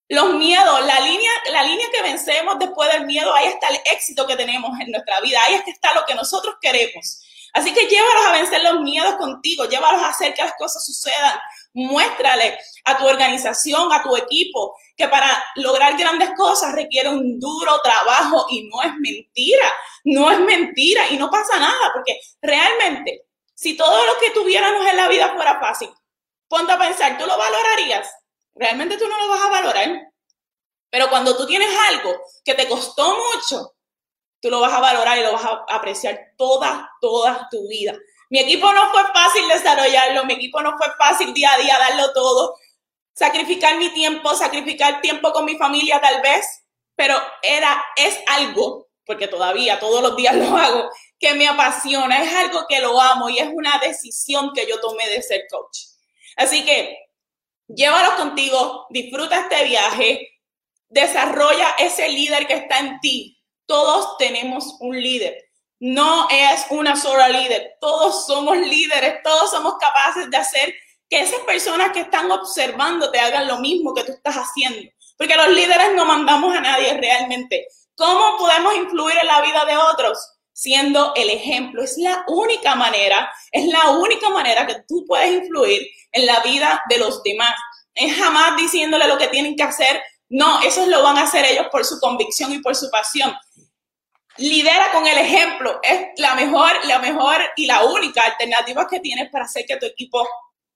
Los 0.08 0.34
miedos, 0.34 0.84
la 0.84 0.98
línea, 1.00 1.30
la 1.52 1.62
línea 1.62 1.86
que 1.92 2.02
vencemos 2.02 2.58
después 2.58 2.92
del 2.92 3.06
miedo, 3.06 3.32
ahí 3.32 3.46
está 3.46 3.68
el 3.68 3.78
éxito 3.92 4.26
que 4.26 4.34
tenemos 4.34 4.78
en 4.80 4.90
nuestra 4.90 5.20
vida, 5.20 5.38
ahí 5.46 5.62
está 5.64 5.94
lo 5.94 6.04
que 6.04 6.16
nosotros 6.16 6.56
queremos. 6.60 7.22
Así 7.52 7.72
que 7.72 7.86
llévalos 7.86 8.26
a 8.26 8.32
vencer 8.32 8.62
los 8.62 8.80
miedos 8.80 9.14
contigo, 9.16 9.66
llévalos 9.66 10.02
a 10.02 10.08
hacer 10.08 10.34
que 10.34 10.42
las 10.42 10.54
cosas 10.54 10.84
sucedan. 10.84 11.38
Muéstrale 11.72 12.58
a 12.84 12.98
tu 12.98 13.06
organización, 13.06 13.92
a 13.92 14.02
tu 14.02 14.16
equipo, 14.16 14.76
que 14.96 15.08
para 15.08 15.44
lograr 15.56 15.96
grandes 15.96 16.30
cosas 16.36 16.72
requiere 16.74 17.08
un 17.08 17.38
duro 17.38 17.80
trabajo 17.80 18.46
y 18.50 18.68
no 18.68 18.82
es 18.82 18.92
mentira, 18.98 19.72
no 20.04 20.30
es 20.30 20.40
mentira 20.40 21.08
y 21.10 21.16
no 21.16 21.30
pasa 21.30 21.58
nada, 21.58 21.92
porque 21.92 22.20
realmente, 22.42 23.26
si 23.60 23.76
todo 23.76 24.06
lo 24.06 24.18
que 24.18 24.30
tuviéramos 24.30 24.86
en 24.86 24.96
la 24.96 25.06
vida 25.06 25.34
fuera 25.34 25.60
fácil, 25.60 25.90
ponte 26.48 26.72
a 26.72 26.78
pensar, 26.78 27.18
¿tú 27.18 27.26
lo 27.26 27.36
valorarías? 27.36 28.10
Realmente 28.54 28.96
tú 28.96 29.06
no 29.06 29.18
lo 29.18 29.28
vas 29.28 29.42
a 29.42 29.50
valorar. 29.50 30.12
Pero 30.88 31.10
cuando 31.10 31.36
tú 31.36 31.46
tienes 31.46 31.68
algo 31.90 32.10
que 32.42 32.54
te 32.54 32.66
costó 32.66 33.18
mucho, 33.18 33.74
tú 34.40 34.48
lo 34.48 34.60
vas 34.60 34.72
a 34.72 34.80
valorar 34.80 35.18
y 35.18 35.22
lo 35.24 35.34
vas 35.34 35.44
a 35.44 35.76
apreciar 35.76 36.32
toda, 36.38 36.90
toda 37.02 37.48
tu 37.50 37.68
vida. 37.68 37.94
Mi 38.30 38.40
equipo 38.40 38.72
no 38.72 38.90
fue 38.92 39.02
fácil 39.12 39.46
desarrollarlo, 39.46 40.24
mi 40.24 40.32
equipo 40.32 40.62
no 40.62 40.78
fue 40.78 40.86
fácil 40.96 41.34
día 41.34 41.52
a 41.52 41.58
día 41.58 41.78
darlo 41.78 42.14
todo, 42.14 42.56
sacrificar 43.12 43.76
mi 43.76 43.90
tiempo, 43.90 44.34
sacrificar 44.34 45.02
tiempo 45.02 45.32
con 45.32 45.44
mi 45.44 45.58
familia 45.58 46.00
tal 46.00 46.22
vez, 46.22 46.64
pero 46.96 47.14
era, 47.42 47.84
es 47.94 48.20
algo, 48.26 48.88
porque 49.04 49.28
todavía 49.28 49.78
todos 49.78 50.00
los 50.00 50.16
días 50.16 50.34
lo 50.34 50.56
hago, 50.56 50.88
que 51.20 51.34
me 51.34 51.46
apasiona, 51.46 52.24
es 52.24 52.34
algo 52.34 52.64
que 52.68 52.80
lo 52.80 53.00
amo 53.00 53.28
y 53.28 53.38
es 53.38 53.48
una 53.52 53.78
decisión 53.78 54.52
que 54.52 54.66
yo 54.66 54.80
tomé 54.80 55.08
de 55.08 55.22
ser 55.22 55.42
coach. 55.48 55.78
Así 56.36 56.64
que 56.64 56.98
llévalos 57.68 58.14
contigo, 58.14 58.86
disfruta 58.90 59.40
este 59.40 59.64
viaje, 59.64 60.40
desarrolla 60.88 61.76
ese 61.78 62.08
líder 62.08 62.48
que 62.48 62.54
está 62.54 62.80
en 62.80 62.98
ti. 63.00 63.38
Todos 63.66 64.16
tenemos 64.16 64.76
un 64.80 65.00
líder 65.00 65.50
no 65.80 66.28
es 66.30 66.66
una 66.70 66.94
sola 66.94 67.28
líder. 67.28 67.76
Todos 67.80 68.26
somos 68.26 68.56
líderes, 68.58 69.22
todos 69.24 69.50
somos 69.50 69.74
capaces 69.80 70.30
de 70.30 70.36
hacer 70.36 70.74
que 71.08 71.20
esas 71.20 71.40
personas 71.40 71.90
que 71.90 72.00
están 72.00 72.30
observando 72.30 73.10
te 73.10 73.18
hagan 73.18 73.48
lo 73.48 73.58
mismo 73.58 73.94
que 73.94 74.04
tú 74.04 74.12
estás 74.12 74.36
haciendo. 74.36 74.90
Porque 75.16 75.34
los 75.34 75.48
líderes 75.48 75.94
no 75.94 76.04
mandamos 76.04 76.54
a 76.54 76.60
nadie 76.60 76.94
realmente. 76.94 77.66
¿Cómo 77.96 78.36
podemos 78.38 78.74
influir 78.76 79.16
en 79.20 79.26
la 79.26 79.40
vida 79.40 79.64
de 79.64 79.76
otros? 79.76 80.18
Siendo 80.60 81.14
el 81.16 81.30
ejemplo. 81.30 81.82
Es 81.82 81.96
la 81.96 82.22
única 82.28 82.74
manera, 82.74 83.32
es 83.50 83.64
la 83.64 83.92
única 83.92 84.28
manera 84.28 84.66
que 84.66 84.76
tú 84.86 85.06
puedes 85.08 85.32
influir 85.32 85.88
en 86.12 86.26
la 86.26 86.40
vida 86.40 86.82
de 86.90 86.98
los 86.98 87.22
demás. 87.22 87.54
Es 87.94 88.14
jamás 88.14 88.58
diciéndole 88.58 89.08
lo 89.08 89.16
que 89.16 89.28
tienen 89.28 89.56
que 89.56 89.62
hacer. 89.62 90.02
No, 90.28 90.60
eso 90.60 90.84
lo 90.86 91.02
van 91.02 91.16
a 91.16 91.22
hacer 91.22 91.46
ellos 91.46 91.68
por 91.72 91.86
su 91.86 91.98
convicción 91.98 92.52
y 92.52 92.58
por 92.58 92.76
su 92.76 92.90
pasión. 92.90 93.34
Lidera 94.36 94.92
con 94.92 95.06
el 95.06 95.16
ejemplo. 95.16 95.80
Es 95.82 96.08
la 96.16 96.34
mejor, 96.34 96.72
la 96.84 96.98
mejor 96.98 97.40
y 97.56 97.64
la 97.64 97.84
única 97.84 98.22
alternativa 98.22 98.86
que 98.86 99.00
tienes 99.00 99.30
para 99.30 99.46
hacer 99.46 99.64
que 99.66 99.78
tu 99.78 99.86
equipo 99.86 100.28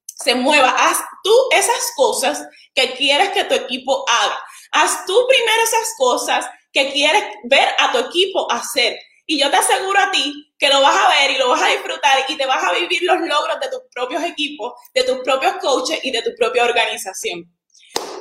se 0.07 0.35
mueva. 0.35 0.71
Haz 0.71 0.99
tú 1.23 1.35
esas 1.53 1.93
cosas 1.95 2.43
que 2.75 2.95
quieres 2.95 3.29
que 3.33 3.45
tu 3.45 3.55
equipo 3.55 4.03
haga. 4.09 4.39
Haz 4.73 5.05
tú 5.05 5.27
primero 5.29 5.63
esas 5.63 5.93
cosas 5.99 6.49
que 6.73 6.91
quieres 6.91 7.23
ver 7.45 7.69
a 7.79 7.93
tu 7.93 7.99
equipo 7.99 8.51
hacer. 8.51 8.99
Y 9.27 9.39
yo 9.41 9.51
te 9.51 9.57
aseguro 9.57 9.99
a 9.99 10.11
ti 10.11 10.53
que 10.59 10.69
lo 10.69 10.81
vas 10.81 10.97
a 10.97 11.09
ver 11.09 11.31
y 11.31 11.39
lo 11.39 11.49
vas 11.49 11.63
a 11.63 11.69
disfrutar 11.69 12.25
y 12.29 12.37
te 12.37 12.47
vas 12.47 12.63
a 12.63 12.73
vivir 12.73 13.03
los 13.03 13.21
logros 13.21 13.59
de 13.61 13.69
tus 13.69 13.81
propios 13.93 14.23
equipos, 14.25 14.75
de 14.93 15.05
tus 15.05 15.19
propios 15.21 15.55
coaches 15.61 16.01
y 16.03 16.11
de 16.11 16.23
tu 16.23 16.31
propia 16.37 16.65
organización. 16.65 17.45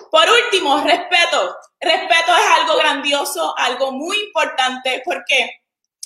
Por 0.10 0.26
último, 0.30 0.80
respeto. 0.82 1.56
Respeto 1.80 2.36
es 2.38 2.62
algo 2.62 2.78
grandioso, 2.78 3.54
algo 3.58 3.92
muy 3.92 4.18
importante. 4.20 5.02
¿Por 5.04 5.24
qué? 5.26 5.50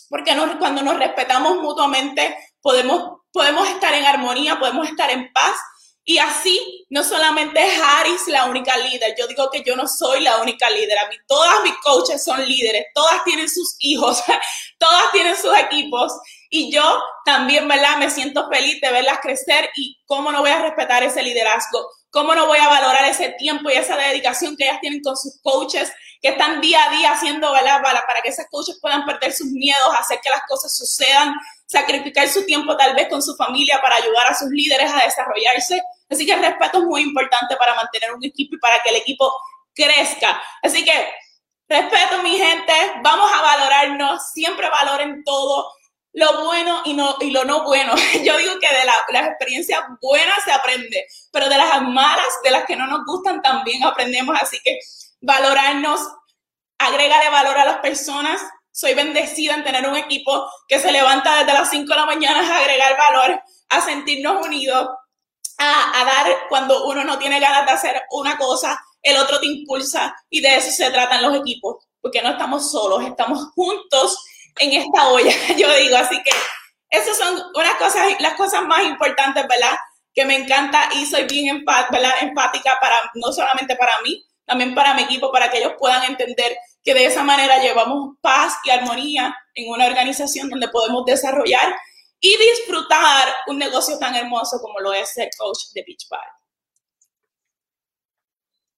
Porque 0.10 0.36
cuando 0.58 0.82
nos 0.82 0.98
respetamos 0.98 1.58
mutuamente 1.58 2.38
podemos, 2.62 3.22
podemos 3.32 3.68
estar 3.70 3.94
en 3.94 4.06
armonía, 4.06 4.58
podemos 4.58 4.88
estar 4.88 5.10
en 5.12 5.32
paz 5.34 5.56
y 6.10 6.20
así, 6.20 6.88
no 6.90 7.04
solamente 7.04 7.62
es 7.62 8.28
la 8.28 8.46
única 8.46 8.78
líder, 8.78 9.14
yo 9.20 9.28
digo 9.28 9.50
que 9.52 9.62
yo 9.62 9.76
no 9.76 9.90
soy 9.90 10.22
la 10.22 10.38
única 10.38 10.70
líder, 10.70 10.98
a 11.00 11.10
mí 11.10 11.18
todas 11.28 11.62
mis 11.64 11.74
coaches 11.84 12.24
son 12.24 12.46
líderes, 12.48 12.86
todas 12.96 13.26
tienen 13.26 13.50
sus 13.50 13.76
hijos, 13.80 14.24
todas 14.80 15.12
tienen 15.12 15.36
sus 15.36 15.54
equipos 15.58 16.14
y 16.50 16.72
yo 16.72 17.04
también, 17.26 17.68
¿verdad? 17.68 17.98
Me 17.98 18.10
siento 18.10 18.48
feliz 18.50 18.80
de 18.80 18.90
verlas 18.90 19.20
crecer 19.22 19.70
y 19.76 19.98
cómo 20.06 20.32
no 20.32 20.40
voy 20.40 20.52
a 20.52 20.62
respetar 20.62 21.04
ese 21.04 21.22
liderazgo, 21.22 21.90
cómo 22.10 22.34
no 22.34 22.48
voy 22.48 22.60
a 22.60 22.70
valorar 22.70 23.04
ese 23.04 23.36
tiempo 23.38 23.70
y 23.70 23.74
esa 23.74 23.98
dedicación 23.98 24.56
que 24.56 24.64
ellas 24.64 24.80
tienen 24.80 25.02
con 25.02 25.18
sus 25.18 25.42
coaches, 25.42 25.92
que 26.22 26.30
están 26.30 26.62
día 26.62 26.86
a 26.86 26.90
día 26.96 27.12
haciendo, 27.12 27.52
¿verdad? 27.52 27.82
Para, 27.84 28.22
que 28.24 28.30
esos 28.30 28.46
coaches 28.50 28.80
puedan 28.82 29.06
perder 29.06 29.34
sus 29.34 29.48
miedos, 29.48 29.94
hacer 30.00 30.22
que 30.24 30.30
las 30.30 30.44
cosas 30.48 30.74
sucedan, 30.74 31.36
sacrificar 31.66 32.30
su 32.30 32.46
tiempo 32.46 32.78
tal 32.78 32.96
vez 32.96 33.10
con 33.10 33.22
su 33.22 33.36
familia 33.36 33.82
para 33.82 33.98
ayudar 33.98 34.28
a 34.28 34.36
sus 34.36 34.48
líderes 34.52 34.90
a 34.90 35.04
desarrollarse 35.04 35.84
Así 36.10 36.26
que 36.26 36.34
el 36.34 36.42
respeto 36.42 36.80
es 36.80 36.84
muy 36.84 37.02
importante 37.02 37.56
para 37.58 37.76
mantener 37.76 38.14
un 38.14 38.24
equipo 38.24 38.56
y 38.56 38.60
para 38.60 38.82
que 38.82 38.90
el 38.90 38.96
equipo 38.98 39.34
crezca. 39.74 40.42
Así 40.62 40.84
que 40.84 41.12
respeto, 41.68 42.24
mi 42.24 42.38
gente, 42.38 42.74
vamos 43.02 43.30
a 43.34 43.42
valorarnos, 43.42 44.32
siempre 44.32 44.70
valoren 44.70 45.24
todo 45.24 45.72
lo 46.18 46.46
bueno 46.46 46.82
y, 46.86 46.94
no, 46.96 47.16
y 47.20 47.30
lo 47.30 47.46
no 47.46 47.64
bueno. 47.64 47.94
Yo 48.24 48.38
digo 48.38 48.54
que 48.60 48.68
de 48.68 48.86
las 49.14 49.28
experiencias 49.28 49.80
buenas 50.02 50.44
se 50.44 50.52
aprende, 50.52 51.06
pero 51.32 51.48
de 51.48 51.58
las 51.58 51.82
malas, 51.84 52.28
de 52.44 52.52
las 52.52 52.66
que 52.66 52.76
no 52.76 52.88
nos 52.88 53.06
gustan, 53.06 53.42
también 53.42 53.84
aprendemos. 53.84 54.36
Así 54.42 54.60
que 54.64 54.80
valorarnos, 55.22 56.02
agrégale 56.80 57.30
valor 57.30 57.58
a 57.58 57.66
las 57.66 57.78
personas. 57.80 58.42
Soy 58.72 58.96
bendecida 58.96 59.54
en 59.54 59.64
tener 59.64 59.88
un 59.88 59.96
equipo 59.96 60.50
que 60.68 60.80
se 60.80 60.92
levanta 60.92 61.38
desde 61.38 61.54
las 61.54 61.70
5 61.70 61.88
de 61.88 62.00
la 62.00 62.06
mañana 62.06 62.40
a 62.40 62.60
agregar 62.62 62.98
valor, 62.98 63.42
a 63.70 63.82
sentirnos 63.82 64.46
unidos, 64.46 64.90
a, 65.58 66.04
dar 66.06 66.48
cuando 66.50 66.86
uno 66.88 67.04
no 67.04 67.18
tiene 67.18 67.40
ganas 67.40 67.66
de 67.66 67.72
hacer 67.72 68.04
una 68.12 68.38
cosa, 68.38 68.80
el 69.02 69.18
otro 69.18 69.40
te 69.40 69.48
impulsa 69.48 70.16
y 70.30 70.42
de 70.42 70.56
eso 70.56 70.72
se 70.72 70.92
tratan 70.92 71.24
los 71.24 71.36
equipos, 71.36 71.86
porque 72.02 72.22
no 72.22 72.32
estamos 72.32 72.72
solos, 72.72 73.04
estamos 73.04 73.52
juntos 73.56 74.24
en 74.60 74.74
esta 74.74 75.08
olla, 75.10 75.32
yo 75.58 75.74
digo, 75.78 75.98
así 75.98 76.22
que 76.24 76.32
esas 76.90 77.18
son 77.18 77.42
unas 77.54 77.76
cosas, 77.76 78.08
las 78.20 78.36
cosas 78.36 78.64
más 78.64 78.86
importantes, 78.86 79.46
¿verdad? 79.48 79.78
Que 80.14 80.26
me 80.26 80.36
encanta 80.36 80.90
y 80.96 81.06
soy 81.06 81.26
bien 81.26 81.48
empática 81.50 82.78
para, 82.80 83.12
no 83.16 83.32
solamente 83.34 83.76
para 83.76 84.00
mí, 84.04 84.24
también 84.46 84.74
para 84.74 84.94
mi 84.94 85.04
equipo, 85.04 85.32
para 85.32 85.50
que 85.50 85.58
ellos 85.58 85.74
puedan 85.78 86.04
entender 86.06 86.58
que 86.84 86.94
de 86.94 87.06
esa 87.06 87.24
manera 87.24 87.62
llevamos 87.62 88.16
paz 88.22 88.58
y 88.64 88.70
armonía 88.70 89.36
en 89.54 89.70
una 89.70 89.86
organización 89.86 90.50
donde 90.50 90.70
podemos 90.70 91.04
desarrollar 91.06 91.76
y 92.20 92.36
disfrutar 92.38 93.28
un 93.48 93.58
negocio 93.58 93.98
tan 94.00 94.16
hermoso 94.16 94.60
como 94.62 94.80
lo 94.80 94.94
es 94.94 95.10
ser 95.14 95.30
coach 95.38 95.72
de 95.74 95.84
Beach 95.86 96.08
Bar. 96.10 96.22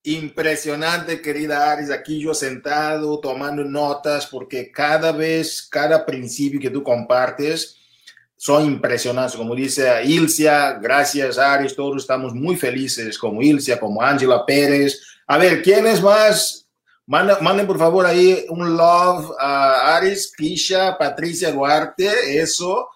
Impresionante, 0.03 1.21
querida 1.21 1.71
Aris, 1.71 1.91
aquí 1.91 2.19
yo 2.19 2.33
sentado 2.33 3.19
tomando 3.19 3.63
notas 3.63 4.25
porque 4.27 4.71
cada 4.71 5.11
vez, 5.11 5.67
cada 5.69 6.05
principio 6.05 6.59
que 6.59 6.69
tú 6.69 6.81
compartes 6.81 7.75
son 8.37 8.65
impresionantes. 8.65 9.35
Como 9.35 9.53
dice 9.53 10.03
Ilcia, 10.05 10.73
gracias 10.73 11.37
Aris, 11.37 11.75
todos 11.75 12.01
estamos 12.01 12.33
muy 12.33 12.55
felices 12.55 13.17
como 13.17 13.41
Ilcia, 13.41 13.79
como 13.79 14.01
Ángela 14.01 14.45
Pérez. 14.45 15.01
A 15.27 15.37
ver, 15.37 15.61
¿quién 15.61 15.85
es 15.85 16.01
más? 16.01 16.65
Manden, 17.05 17.67
por 17.67 17.77
favor 17.77 18.05
ahí 18.05 18.45
un 18.49 18.77
love 18.77 19.31
a 19.37 19.97
Aris, 19.97 20.31
Kisha, 20.35 20.97
Patricia 20.97 21.51
Duarte, 21.51 22.39
eso. 22.39 22.87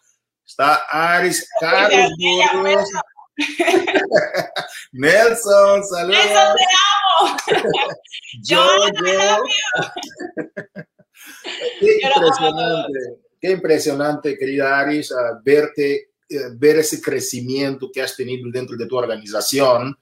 Está 0.53 0.85
Aris, 0.87 1.49
Carlos 1.59 2.11
Burgos. 2.53 2.89
Nelson, 4.91 5.83
saludos. 5.83 6.15
Nelson, 6.15 6.55
te 6.55 6.63
amo. 6.93 7.37
yo, 8.43 8.61
yo. 9.03 9.43
Qué 11.79 11.89
impresionante, 12.03 12.99
qué 13.41 13.51
impresionante, 13.51 14.37
querida 14.37 14.79
Aris, 14.79 15.11
verte, 15.43 16.11
eh, 16.29 16.37
ver 16.53 16.77
ese 16.77 17.01
crecimiento 17.01 17.89
que 17.91 18.03
has 18.03 18.15
tenido 18.15 18.47
dentro 18.51 18.77
de 18.77 18.85
tu 18.85 18.95
organización 18.95 19.97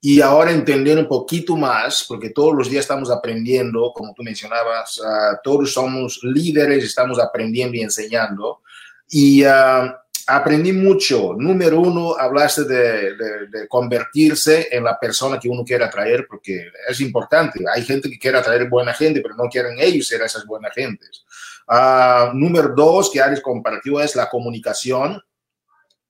y 0.00 0.22
ahora 0.22 0.50
entender 0.50 0.96
un 0.96 1.08
poquito 1.08 1.56
más, 1.56 2.06
porque 2.08 2.30
todos 2.30 2.54
los 2.54 2.70
días 2.70 2.84
estamos 2.84 3.10
aprendiendo, 3.10 3.92
como 3.94 4.14
tú 4.14 4.22
mencionabas, 4.22 4.98
todos 5.44 5.74
somos 5.74 6.20
líderes, 6.22 6.84
estamos 6.84 7.18
aprendiendo 7.20 7.76
y 7.76 7.82
enseñando. 7.82 8.62
Y 9.10 9.42
ah, 9.44 10.00
aprendí 10.26 10.72
mucho. 10.72 11.34
Número 11.36 11.80
uno, 11.80 12.16
hablaste 12.16 12.64
de, 12.64 13.16
de, 13.48 13.68
convertirse 13.68 14.68
en 14.70 14.84
la 14.84 14.98
persona 14.98 15.38
que 15.38 15.48
uno 15.48 15.64
quiere 15.64 15.84
atraer, 15.84 16.26
porque 16.28 16.68
es 16.88 17.00
importante. 17.00 17.64
Hay 17.74 17.84
gente 17.84 18.08
que 18.08 18.18
quiere 18.18 18.38
atraer 18.38 18.68
buena 18.68 18.94
gente, 18.94 19.20
pero 19.20 19.34
no 19.34 19.48
quieren 19.48 19.76
ellos 19.78 20.06
ser 20.06 20.22
esas 20.22 20.46
buenas 20.46 20.72
gentes. 20.72 21.24
Uh, 21.66 22.34
número 22.34 22.72
dos, 22.74 23.10
que 23.10 23.20
Ares 23.20 23.40
compartió, 23.40 24.00
es 24.00 24.14
la 24.14 24.28
comunicación. 24.28 25.22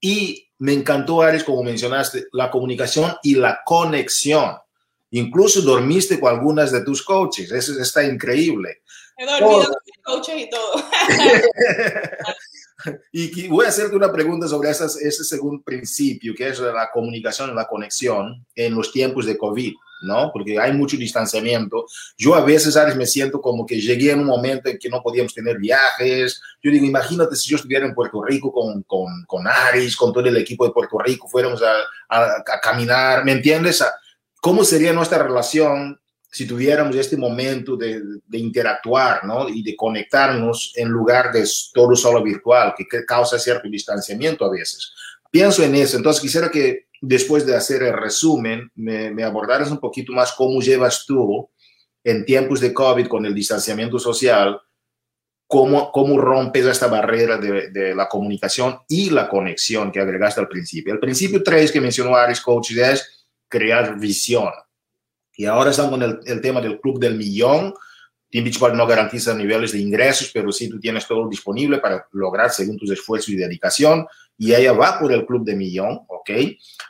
Y 0.01 0.49
me 0.59 0.73
encantó, 0.73 1.23
Ares, 1.23 1.45
como 1.45 1.63
mencionaste, 1.63 2.27
la 2.33 2.51
comunicación 2.51 3.15
y 3.23 3.35
la 3.35 3.61
conexión. 3.65 4.57
Incluso 5.13 5.63
dormiste 5.63 6.21
con 6.21 6.33
algunas 6.33 6.71
de 6.71 6.85
tus 6.85 7.03
coaches. 7.03 7.51
Eso 7.51 7.81
está 7.81 8.05
increíble. 8.05 8.83
He 9.17 9.27
dormido 9.27 9.65
con 9.65 9.77
mis 9.85 10.05
coaches 10.05 10.35
y 10.39 10.51
todo. 10.51 10.73
Y 13.13 13.49
voy 13.49 13.67
a 13.67 13.69
hacerte 13.69 13.97
una 13.97 14.13
pregunta 14.13 14.47
sobre 14.49 14.71
ese 14.71 15.25
segundo 15.25 15.63
principio, 15.63 16.35
que 16.35 16.49
es 16.49 16.59
la 16.61 16.91
comunicación, 16.93 17.55
la 17.55 17.67
conexión 17.67 18.47
en 18.55 18.75
los 18.75 18.93
tiempos 18.93 19.27
de 19.27 19.37
COVID, 19.37 19.75
¿no? 20.03 20.31
Porque 20.33 20.59
hay 20.59 20.73
mucho 20.73 20.97
distanciamiento. 20.97 21.87
Yo 22.17 22.35
a 22.35 22.45
veces, 22.45 22.75
¿sabes? 22.75 22.97
Me 22.97 23.07
siento 23.07 23.41
como 23.41 23.67
que 23.67 23.81
llegué 23.81 24.13
en 24.13 24.21
un 24.21 24.27
momento 24.27 24.69
en 24.69 24.79
que 24.79 24.89
no 24.89 25.03
podíamos 25.03 25.35
tener 25.35 25.59
viajes. 25.59 26.41
Yo 26.63 26.71
digo, 26.71 26.87
imagínate 26.87 27.37
si 27.37 27.51
yo 27.51 27.57
estuviera 27.57 27.87
en 27.87 27.95
Puerto 27.95 28.23
Rico 28.23 28.53
con, 28.53 28.83
con, 28.85 29.25
con 29.27 29.47
Aris, 29.47 29.97
con 29.97 30.13
todo 30.13 30.27
el 30.27 30.37
equipo 30.37 30.65
de 30.65 30.73
Puerto 30.73 30.99
Rico, 30.99 31.29
fuéramos 31.29 31.63
a, 31.63 31.75
a, 32.09 32.43
a 32.47 32.61
caminar, 32.61 33.25
¿me 33.25 33.33
entiendes? 33.33 33.85
¿Cómo 34.41 34.65
sería 34.65 34.93
nuestra 34.93 35.23
relación 35.23 36.00
si 36.31 36.47
tuviéramos 36.47 36.95
este 36.97 37.17
momento 37.17 37.77
de, 37.77 38.03
interactuar 38.33 39.25
¿no? 39.25 39.49
y 39.49 39.63
de 39.63 39.75
conectarnos 39.75 40.73
en 40.77 40.89
lugar 40.89 41.33
de 41.33 41.45
todo 41.75 41.97
solo 41.97 42.23
virtual, 42.23 42.75
que 42.77 43.05
causa 43.05 43.39
cierto 43.39 43.69
distanciamiento 43.69 44.45
a 44.45 44.51
veces. 44.51 44.93
Pienso 45.31 45.63
en 45.63 45.75
eso, 45.75 45.97
entonces 45.97 46.23
quisiera 46.23 46.51
que 46.51 46.87
después 47.01 47.45
de 47.47 47.57
hacer 47.57 47.83
el 47.83 47.95
resumen, 47.95 48.71
me, 48.75 49.11
me 49.11 49.25
abordaras 49.25 49.71
un 49.71 49.79
poquito 49.79 50.13
más 50.13 50.33
cómo 50.33 50.61
llevas 50.61 51.05
tú 51.07 51.49
en 52.05 52.25
tiempos 52.25 52.61
de 52.61 52.73
COVID 52.73 53.07
con 53.09 53.27
el 53.27 53.35
distanciamiento 53.35 53.99
social, 53.99 54.61
cómo, 55.51 55.91
cómo 55.91 56.17
rompes 56.17 56.65
esta 56.65 56.87
barrera 56.87 57.37
de, 57.37 57.93
la 57.93 58.09
comunicación 58.09 58.79
y 58.89 59.11
la 59.11 59.29
conexión 59.29 59.91
que 59.91 59.99
agregaste 59.99 60.41
al 60.41 60.47
principio. 60.47 60.93
El 60.95 61.01
principio 61.01 61.43
3 61.43 61.73
que 61.73 61.81
mencionó 61.81 62.15
Aris 62.15 62.41
Coach 62.41 62.71
es 62.71 63.27
crear 63.49 63.99
visión. 63.99 64.49
Y 65.37 65.47
ahora 65.47 65.71
están 65.71 65.91
con 65.91 66.03
el, 66.03 66.21
el 66.25 66.41
tema 66.41 66.61
del 66.61 66.81
club 66.81 66.99
del 66.99 67.17
millón. 67.17 67.75
Team 68.31 68.45
Beachball 68.45 68.77
no 68.77 68.87
garantiza 68.87 69.35
niveles 69.35 69.73
de 69.73 69.81
ingresos, 69.81 70.31
pero 70.33 70.53
sí 70.53 70.69
tú 70.69 70.79
tienes 70.79 71.07
todo 71.07 71.29
disponible 71.29 71.79
para 71.79 72.07
lograr 72.13 72.51
según 72.51 72.79
tus 72.79 72.91
esfuerzos 72.91 73.31
y 73.31 73.37
dedicación. 73.37 74.07
Y 74.39 74.55
ella 74.55 74.73
va 74.73 74.99
por 74.99 75.13
el 75.13 75.27
club 75.27 75.45
de 75.45 75.57
millón, 75.57 76.01
¿ok? 76.07 76.31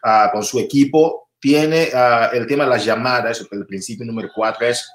Uh, 0.05 0.31
con 0.33 0.45
su 0.45 0.59
equipo. 0.61 1.31
Tiene 1.41 1.89
uh, 1.95 2.35
el 2.37 2.47
tema 2.47 2.65
de 2.65 2.71
las 2.71 2.85
llamadas, 2.85 3.47
el 3.51 3.67
principio 3.67 4.05
número 4.05 4.29
cuatro 4.35 4.67
es, 4.67 4.87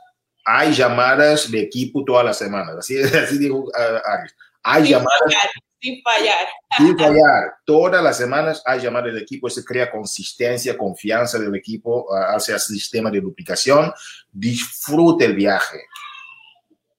hay 0.46 0.74
llamadas 0.74 1.50
de 1.50 1.62
equipo 1.62 2.04
todas 2.06 2.24
las 2.24 2.38
semanas. 2.38 2.76
Así, 2.78 3.02
así 3.24 3.40
dijo 3.40 3.58
uh, 3.58 3.72
Aries. 4.06 4.36
Hay 4.64 4.90
llamadas. 4.90 5.34
Sin 5.86 6.02
fallar. 6.02 6.48
Sin 6.78 6.98
fallar. 6.98 7.58
Todas 7.64 8.04
las 8.04 8.18
semanas 8.18 8.64
hay 8.66 8.82
llamadas 8.82 9.14
del 9.14 9.22
equipo. 9.22 9.48
Se 9.52 9.64
crea 9.64 9.92
consistencia, 9.92 10.76
confianza 10.76 11.38
del 11.38 11.54
equipo 11.54 12.08
hacia 12.12 12.56
el 12.56 12.60
sistema 12.60 13.12
de 13.12 13.22
duplicación. 13.22 13.94
Disfrute 14.32 15.26
el 15.26 15.36
viaje. 15.36 15.78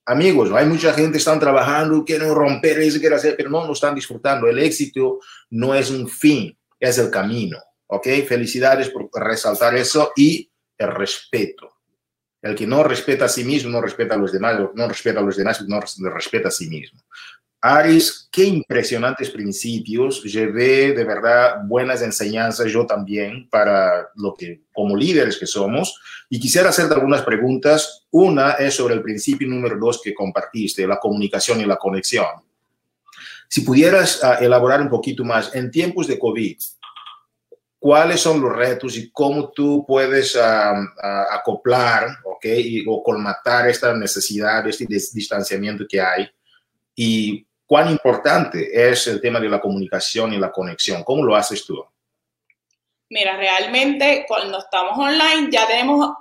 Amigos, 0.05 0.53
hay 0.53 0.67
mucha 0.67 0.93
gente 0.93 1.13
que 1.13 1.19
están 1.19 1.41
trabajando, 1.41 2.05
quieren 2.05 2.33
romper 2.33 2.79
eso, 2.79 3.01
quieren 3.01 3.19
hacer, 3.19 3.35
pero 3.37 3.51
no 3.51 3.67
lo 3.67 3.73
están 3.73 3.93
disfrutando. 3.93 4.47
El 4.47 4.61
éxito 4.61 5.19
no 5.51 5.75
es 5.75 5.91
un 5.91 6.09
fin, 6.09 6.57
es 6.79 6.99
el 6.99 7.11
camino. 7.11 7.59
¿Ok? 7.89 8.07
Felicidades 8.29 8.91
por 8.91 9.11
resaltar 9.13 9.75
eso 9.75 10.13
y 10.15 10.49
el 10.79 10.93
respeto. 10.93 11.73
El 12.41 12.55
que 12.55 12.69
no 12.69 12.85
respeta 12.85 13.25
a 13.25 13.29
sí 13.29 13.43
mismo 13.43 13.71
no 13.71 13.81
respeta 13.81 14.15
a 14.15 14.19
los 14.19 14.31
demás, 14.31 14.61
no 14.75 14.87
respeta 14.87 15.19
a 15.19 15.23
los 15.25 15.37
demás 15.37 15.65
no 15.67 16.11
respeta 16.11 16.49
a 16.49 16.53
sí 16.53 16.69
mismo. 16.69 17.01
Aris, 17.67 18.29
qué 18.31 18.45
impresionantes 18.45 19.31
principios. 19.31 20.23
Llevé 20.23 20.93
de 20.93 21.05
verdad 21.05 21.57
buenas 21.65 22.01
enseñanzas 22.01 22.71
yo 22.71 22.87
también 22.87 23.49
para 23.51 24.09
lo 24.15 24.35
que, 24.35 24.63
como 24.73 24.97
líderes 24.97 25.37
que 25.37 25.47
somos. 25.47 26.01
Y 26.31 26.39
quisiera 26.39 26.69
hacerte 26.69 26.95
algunas 26.95 27.23
preguntas. 27.23 28.07
Una 28.11 28.53
es 28.53 28.75
sobre 28.75 28.95
el 28.95 29.03
principio 29.03 29.49
número 29.49 29.77
dos 29.79 30.01
que 30.03 30.15
compartiste, 30.15 30.87
la 30.87 31.01
comunicación 31.01 31.61
y 31.61 31.65
la 31.65 31.77
conexión. 31.77 32.27
Si 33.49 33.63
pudieras 33.63 34.23
uh, 34.23 34.43
elaborar 34.43 34.81
un 34.81 34.89
poquito 34.89 35.25
más, 35.25 35.55
en 35.55 35.71
tiempos 35.71 36.07
de 36.07 36.19
COVID, 36.19 36.57
cuáles 37.79 38.21
son 38.21 38.41
los 38.41 38.55
retos 38.55 38.97
y 38.97 39.11
cómo 39.11 39.51
tú 39.51 39.85
puedes 39.87 40.35
uh, 40.37 40.39
uh, 40.39 41.35
acoplar 41.35 42.09
okay, 42.25 42.79
y, 42.79 42.85
o 42.87 43.03
colmatar 43.03 43.69
esta 43.69 43.93
necesidad, 43.95 44.67
este 44.69 44.87
distanciamiento 44.87 45.85
que 45.89 46.01
hay 46.01 46.29
y 46.97 47.46
cuán 47.67 47.91
importante 47.91 48.91
es 48.91 49.07
el 49.09 49.21
tema 49.21 49.41
de 49.41 49.49
la 49.49 49.61
comunicación 49.61 50.33
y 50.33 50.39
la 50.39 50.53
conexión. 50.53 51.03
¿Cómo 51.03 51.25
lo 51.25 51.35
haces 51.35 51.65
tú? 51.67 51.85
Mira, 53.11 53.37
realmente 53.37 54.25
cuando 54.27 54.59
estamos 54.59 54.99
online 54.99 55.49
ya 55.51 55.67
tenemos, 55.67 56.13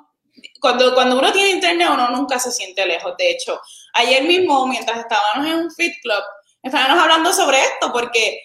cuando, 0.60 0.94
cuando 0.94 1.18
uno 1.18 1.32
tiene 1.32 1.52
internet 1.52 1.90
uno 1.92 2.10
nunca 2.10 2.40
se 2.40 2.52
siente 2.52 2.86
lejos. 2.86 3.16
De 3.18 3.32
hecho, 3.32 3.60
ayer 3.94 4.24
mismo 4.24 4.68
mientras 4.68 5.00
estábamos 5.00 5.48
en 5.48 5.60
un 5.66 5.72
fit 5.72 5.94
club, 6.02 6.24
estábamos 6.62 7.02
hablando 7.02 7.32
sobre 7.34 7.62
esto 7.62 7.92
porque 7.94 8.40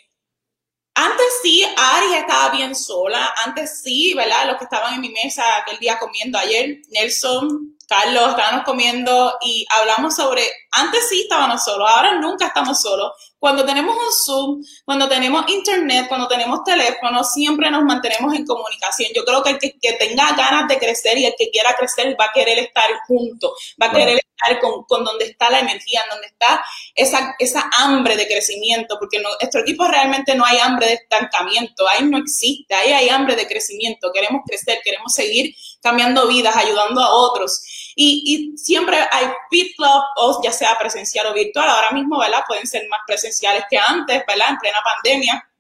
antes 0.94 1.26
sí, 1.42 1.64
Ari 1.64 2.14
estaba 2.14 2.50
bien 2.50 2.74
sola. 2.74 3.32
Antes 3.44 3.82
sí, 3.82 4.12
¿verdad? 4.14 4.46
Los 4.46 4.56
que 4.56 4.64
estaban 4.64 4.94
en 4.94 5.00
mi 5.00 5.10
mesa 5.10 5.42
aquel 5.58 5.78
día 5.78 5.98
comiendo 5.98 6.38
ayer, 6.38 6.78
Nelson, 6.90 7.76
Carlos, 7.88 8.30
estábamos 8.30 8.64
comiendo 8.64 9.38
y 9.40 9.66
hablamos 9.70 10.16
sobre, 10.16 10.42
antes 10.72 11.08
sí 11.08 11.22
estábamos 11.22 11.64
solos, 11.64 11.88
ahora 11.90 12.14
nunca 12.14 12.46
estamos 12.46 12.80
solos. 12.80 13.12
Cuando 13.38 13.64
tenemos 13.64 13.96
un 13.96 14.12
Zoom, 14.12 14.62
cuando 14.84 15.08
tenemos 15.08 15.48
internet, 15.48 16.06
cuando 16.08 16.28
tenemos 16.28 16.62
teléfono, 16.62 17.24
siempre 17.24 17.70
nos 17.70 17.82
mantenemos 17.84 18.34
en 18.34 18.44
comunicación. 18.44 19.10
Yo 19.14 19.24
creo 19.24 19.42
que 19.42 19.50
el 19.50 19.58
que, 19.58 19.78
que 19.78 19.94
tenga 19.94 20.32
ganas 20.32 20.68
de 20.68 20.78
crecer 20.78 21.16
y 21.18 21.24
el 21.24 21.34
que 21.38 21.50
quiera 21.50 21.74
crecer 21.74 22.14
va 22.20 22.26
a 22.26 22.32
querer 22.32 22.58
estar 22.58 22.90
junto, 23.06 23.54
va 23.80 23.86
a 23.86 23.92
querer 23.92 24.18
estar 24.18 24.60
con, 24.60 24.84
con 24.84 25.04
donde 25.04 25.26
está 25.26 25.50
la 25.50 25.60
energía, 25.60 26.02
donde 26.10 26.26
está 26.26 26.62
esa, 26.94 27.34
esa 27.38 27.68
hambre 27.78 28.16
de 28.16 28.26
crecimiento, 28.26 28.96
porque 28.98 29.18
no, 29.20 29.28
nuestro 29.40 29.62
equipo 29.62 29.86
realmente 29.86 30.34
no 30.34 30.44
hay 30.44 30.58
hambre 30.58 30.86
de 30.86 30.94
estancamiento, 30.94 31.88
ahí 31.88 32.04
no 32.04 32.18
existe, 32.18 32.74
ahí 32.74 32.92
hay 32.92 33.08
hambre 33.08 33.36
de 33.36 33.46
crecimiento, 33.46 34.10
queremos 34.12 34.42
crecer, 34.46 34.80
queremos 34.84 35.12
seguir 35.14 35.54
cambiando 35.82 36.28
vidas, 36.28 36.56
ayudando 36.56 37.02
a 37.02 37.10
otros. 37.10 37.62
Y, 37.94 38.52
y, 38.54 38.58
siempre 38.58 38.96
hay 39.10 39.26
Pit 39.50 39.76
Club, 39.76 40.02
o 40.16 40.40
ya 40.42 40.52
sea 40.52 40.78
presencial 40.78 41.26
o 41.26 41.34
virtual. 41.34 41.68
Ahora 41.68 41.90
mismo, 41.90 42.18
¿verdad? 42.18 42.44
Pueden 42.46 42.66
ser 42.66 42.88
más 42.88 43.00
presenciales 43.06 43.64
que 43.68 43.78
antes, 43.78 44.22
¿verdad? 44.26 44.50
En 44.50 44.56
plena 44.58 44.78
pandemia. 44.84 45.50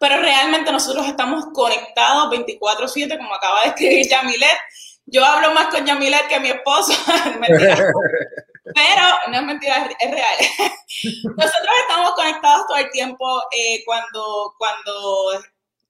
Pero 0.00 0.20
realmente 0.20 0.72
nosotros 0.72 1.06
estamos 1.06 1.46
conectados 1.52 2.30
24/7, 2.30 3.16
como 3.18 3.34
acaba 3.34 3.62
de 3.62 3.68
escribir 3.68 4.08
Yamilet. 4.08 4.58
Yo 5.06 5.24
hablo 5.24 5.52
más 5.52 5.66
con 5.68 5.84
Yamilet 5.84 6.28
que 6.28 6.40
mi 6.40 6.50
esposo. 6.50 6.92
Pero 8.74 9.02
no 9.28 9.38
es 9.38 9.42
mentira, 9.42 9.88
es 9.98 10.10
real. 10.10 10.36
Nosotros 11.36 11.74
estamos 11.80 12.12
conectados 12.12 12.66
todo 12.66 12.76
el 12.78 12.90
tiempo 12.90 13.42
eh, 13.50 13.82
cuando, 13.84 14.54
cuando 14.56 15.42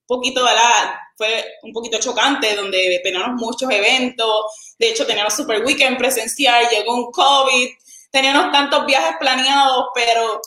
poquito, 0.06 0.44
¿verdad? 0.44 0.94
Fue 1.16 1.44
un 1.62 1.72
poquito 1.72 1.98
chocante, 1.98 2.54
donde 2.54 3.00
teníamos 3.02 3.40
muchos 3.40 3.70
eventos, 3.70 4.74
de 4.78 4.90
hecho 4.90 5.06
teníamos 5.06 5.34
Super 5.34 5.64
Weekend 5.64 5.98
presencial, 5.98 6.68
llegó 6.68 6.94
un 6.94 7.10
COVID, 7.10 7.68
teníamos 8.10 8.52
tantos 8.52 8.86
viajes 8.86 9.16
planeados, 9.18 9.86
pero 9.94 10.40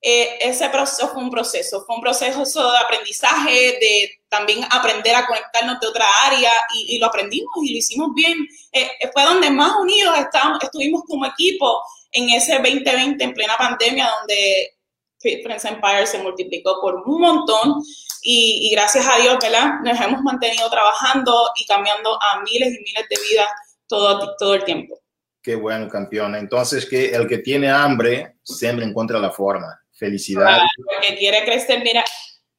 eh, 0.00 0.38
ese 0.40 0.68
proceso 0.70 1.08
fue 1.08 1.22
un 1.22 1.30
proceso, 1.30 1.84
fue 1.84 1.96
un 1.96 2.02
proceso 2.02 2.70
de 2.70 2.78
aprendizaje, 2.78 3.78
de 3.80 4.10
también 4.28 4.64
aprender 4.70 5.14
a 5.14 5.26
conectarnos 5.26 5.80
de 5.80 5.86
otra 5.86 6.06
área 6.24 6.52
y, 6.74 6.96
y 6.96 6.98
lo 6.98 7.06
aprendimos 7.06 7.50
y 7.62 7.72
lo 7.72 7.78
hicimos 7.78 8.08
bien. 8.14 8.46
Eh, 8.72 8.90
fue 9.12 9.24
donde 9.24 9.50
más 9.50 9.72
unidos 9.80 10.16
estábamos, 10.18 10.62
estuvimos 10.62 11.02
como 11.06 11.26
equipo 11.26 11.82
en 12.12 12.30
ese 12.30 12.54
2020 12.54 13.22
en 13.24 13.34
plena 13.34 13.56
pandemia, 13.56 14.10
donde 14.20 14.78
Friends 15.20 15.64
Empire 15.64 16.06
se 16.06 16.18
multiplicó 16.18 16.80
por 16.80 17.02
un 17.06 17.20
montón 17.20 17.82
y, 18.22 18.68
y, 18.68 18.70
gracias 18.70 19.06
a 19.06 19.16
Dios, 19.20 19.38
¿verdad? 19.40 19.80
Nos 19.82 20.00
hemos 20.00 20.22
mantenido 20.22 20.68
trabajando 20.70 21.50
y 21.56 21.64
cambiando 21.66 22.14
a 22.14 22.40
miles 22.42 22.68
y 22.68 22.82
miles 22.82 23.06
de 23.08 23.16
vidas 23.28 23.48
todo, 23.86 24.36
todo 24.38 24.54
el 24.54 24.64
tiempo. 24.64 25.00
Qué 25.42 25.54
bueno, 25.54 25.88
campeón. 25.88 26.34
Entonces, 26.34 26.84
que 26.86 27.10
el 27.10 27.26
que 27.26 27.38
tiene 27.38 27.70
hambre 27.70 28.36
siempre 28.42 28.84
encuentra 28.84 29.18
la 29.18 29.30
forma. 29.30 29.80
Felicidades. 29.92 30.62
el 30.76 31.08
que 31.08 31.18
quiere 31.18 31.44
crecer, 31.44 31.82
mira, 31.82 32.04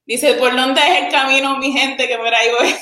dice, 0.04 0.34
¿por 0.34 0.54
dónde 0.54 0.80
es 0.80 1.04
el 1.04 1.10
camino, 1.10 1.56
mi 1.58 1.72
gente? 1.72 2.08
Que 2.08 2.16
por 2.16 2.34
ahí 2.34 2.48
voy. 2.58 2.74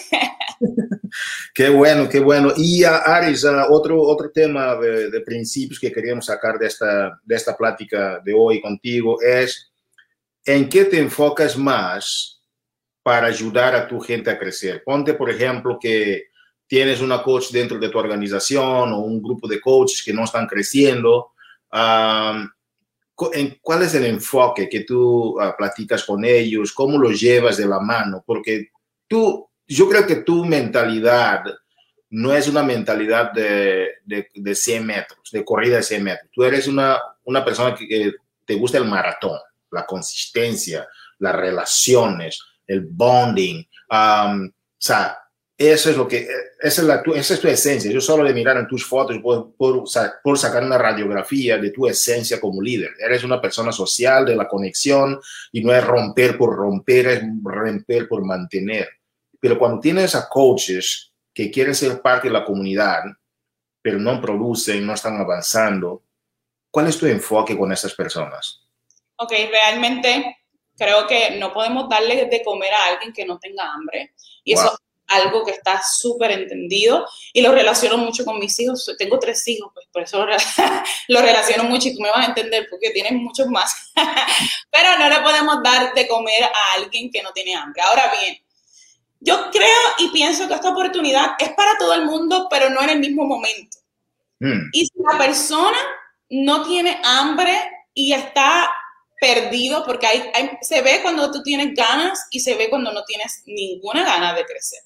qué 1.54 1.68
bueno, 1.68 2.08
qué 2.08 2.20
bueno. 2.20 2.52
Y 2.56 2.84
uh, 2.84 2.88
Aris, 3.04 3.44
uh, 3.44 3.66
otro, 3.70 4.00
otro 4.00 4.30
tema 4.30 4.74
de, 4.76 5.10
de, 5.10 5.20
principios 5.20 5.78
que 5.78 5.92
queríamos 5.92 6.26
sacar 6.26 6.58
de 6.58 6.66
esta, 6.66 7.20
de 7.22 7.36
esta 7.36 7.56
plática 7.56 8.20
de 8.24 8.32
hoy 8.32 8.60
contigo 8.60 9.20
es 9.20 9.70
en 10.44 10.68
qué 10.68 10.86
te 10.86 10.98
enfocas 10.98 11.56
más 11.56 12.37
para 13.08 13.28
ayudar 13.28 13.74
a 13.74 13.88
tu 13.88 13.98
gente 14.00 14.28
a 14.28 14.38
crecer. 14.38 14.82
Ponte, 14.84 15.14
por 15.14 15.30
ejemplo, 15.30 15.78
que 15.80 16.24
tienes 16.66 17.00
una 17.00 17.22
coach 17.22 17.48
dentro 17.50 17.78
de 17.78 17.88
tu 17.88 17.98
organización 17.98 18.92
o 18.92 18.98
un 18.98 19.22
grupo 19.22 19.48
de 19.48 19.62
coaches 19.62 20.02
que 20.04 20.12
no 20.12 20.24
están 20.24 20.46
creciendo. 20.46 21.32
Um, 21.72 22.50
¿Cuál 23.14 23.82
es 23.84 23.94
el 23.94 24.04
enfoque 24.04 24.68
que 24.68 24.80
tú 24.80 25.40
uh, 25.40 25.56
platicas 25.56 26.04
con 26.04 26.22
ellos? 26.22 26.74
¿Cómo 26.74 26.98
los 26.98 27.18
llevas 27.18 27.56
de 27.56 27.66
la 27.66 27.80
mano? 27.80 28.22
Porque 28.26 28.72
tú, 29.06 29.48
yo 29.66 29.88
creo 29.88 30.06
que 30.06 30.16
tu 30.16 30.44
mentalidad 30.44 31.44
no 32.10 32.34
es 32.34 32.46
una 32.46 32.62
mentalidad 32.62 33.32
de, 33.32 33.88
de, 34.04 34.28
de 34.34 34.54
100 34.54 34.84
metros, 34.84 35.30
de 35.32 35.42
corrida 35.46 35.76
de 35.76 35.82
100 35.82 36.04
metros. 36.04 36.30
Tú 36.30 36.44
eres 36.44 36.68
una, 36.68 37.00
una 37.24 37.42
persona 37.42 37.74
que, 37.74 37.88
que 37.88 38.12
te 38.44 38.54
gusta 38.56 38.76
el 38.76 38.84
maratón, 38.84 39.38
la 39.70 39.86
consistencia, 39.86 40.86
las 41.20 41.34
relaciones, 41.34 42.38
el 42.68 42.82
bonding. 42.82 43.66
Um, 43.90 44.46
o 44.46 44.52
sea, 44.78 45.18
eso 45.56 45.90
es 45.90 45.96
lo 45.96 46.06
que, 46.06 46.28
esa 46.60 46.82
es, 46.82 46.86
la, 46.86 47.02
esa 47.16 47.34
es 47.34 47.40
tu 47.40 47.48
esencia. 47.48 47.90
Yo 47.90 48.00
solo 48.00 48.22
de 48.22 48.32
mirar 48.32 48.56
en 48.58 48.68
tus 48.68 48.86
fotos 48.86 49.18
por, 49.18 49.56
por, 49.56 49.84
por, 50.22 50.38
sacar 50.38 50.62
una 50.62 50.78
radiografía 50.78 51.58
de 51.58 51.70
tu 51.70 51.88
esencia 51.88 52.40
como 52.40 52.62
líder. 52.62 52.92
Eres 53.00 53.24
una 53.24 53.40
persona 53.40 53.72
social 53.72 54.24
de 54.24 54.36
la 54.36 54.46
conexión 54.46 55.18
y 55.50 55.64
no 55.64 55.74
es 55.74 55.84
romper 55.84 56.38
por 56.38 56.54
romper, 56.54 57.08
es 57.08 57.22
romper 57.42 58.06
por 58.06 58.24
mantener. 58.24 58.88
Pero 59.40 59.58
cuando 59.58 59.80
tienes 59.80 60.14
a 60.14 60.28
coaches 60.28 61.12
que 61.34 61.50
quieren 61.50 61.74
ser 61.74 62.00
parte 62.00 62.28
de 62.28 62.34
la 62.34 62.44
comunidad, 62.44 63.02
pero 63.82 63.98
no 63.98 64.20
producen, 64.20 64.86
no 64.86 64.94
están 64.94 65.16
avanzando, 65.16 66.04
¿cuál 66.70 66.86
es 66.86 66.98
tu 66.98 67.06
enfoque 67.06 67.58
con 67.58 67.72
esas 67.72 67.94
personas? 67.94 68.64
Ok, 69.16 69.32
realmente 69.50 70.37
creo 70.78 71.06
que 71.06 71.32
no 71.32 71.52
podemos 71.52 71.88
darle 71.88 72.26
de 72.26 72.42
comer 72.42 72.72
a 72.72 72.86
alguien 72.86 73.12
que 73.12 73.26
no 73.26 73.38
tenga 73.38 73.72
hambre. 73.72 74.14
Y 74.44 74.54
wow. 74.54 74.64
eso 74.64 74.78
algo 75.08 75.44
que 75.44 75.52
está 75.52 75.80
súper 75.82 76.30
entendido 76.32 77.06
y 77.32 77.40
lo 77.40 77.52
relaciono 77.52 77.96
mucho 77.96 78.24
con 78.24 78.38
mis 78.38 78.58
hijos. 78.60 78.94
Tengo 78.98 79.18
tres 79.18 79.46
hijos, 79.48 79.70
pues 79.74 79.86
por 79.90 80.02
eso 80.02 80.24
lo 81.08 81.20
relaciono 81.22 81.64
mucho 81.64 81.88
y 81.88 81.96
tú 81.96 82.02
me 82.02 82.10
vas 82.10 82.26
a 82.26 82.28
entender 82.28 82.66
porque 82.70 82.90
tienes 82.90 83.12
muchos 83.12 83.46
más. 83.48 83.74
Pero 84.70 84.98
no 84.98 85.08
le 85.08 85.20
podemos 85.20 85.62
dar 85.62 85.94
de 85.94 86.06
comer 86.06 86.44
a 86.44 86.74
alguien 86.76 87.10
que 87.10 87.22
no 87.22 87.32
tiene 87.32 87.56
hambre. 87.56 87.82
Ahora 87.82 88.12
bien, 88.20 88.38
yo 89.20 89.50
creo 89.50 89.80
y 89.98 90.08
pienso 90.10 90.46
que 90.46 90.54
esta 90.54 90.70
oportunidad 90.70 91.32
es 91.38 91.50
para 91.50 91.76
todo 91.78 91.94
el 91.94 92.04
mundo, 92.04 92.46
pero 92.48 92.70
no 92.70 92.80
en 92.82 92.90
el 92.90 93.00
mismo 93.00 93.24
momento. 93.24 93.78
Mm. 94.38 94.68
Y 94.72 94.86
si 94.86 94.92
la 94.96 95.18
persona 95.18 95.78
no 96.30 96.64
tiene 96.64 97.00
hambre 97.02 97.52
y 97.94 98.12
está 98.12 98.70
perdido, 99.20 99.84
porque 99.84 100.06
hay, 100.06 100.30
se 100.62 100.82
ve 100.82 101.00
cuando 101.02 101.30
tú 101.30 101.42
tienes 101.42 101.74
ganas 101.74 102.26
y 102.30 102.40
se 102.40 102.54
ve 102.54 102.70
cuando 102.70 102.92
no 102.92 103.04
tienes 103.04 103.42
ninguna 103.46 104.04
gana 104.04 104.34
de 104.34 104.44
crecer. 104.44 104.80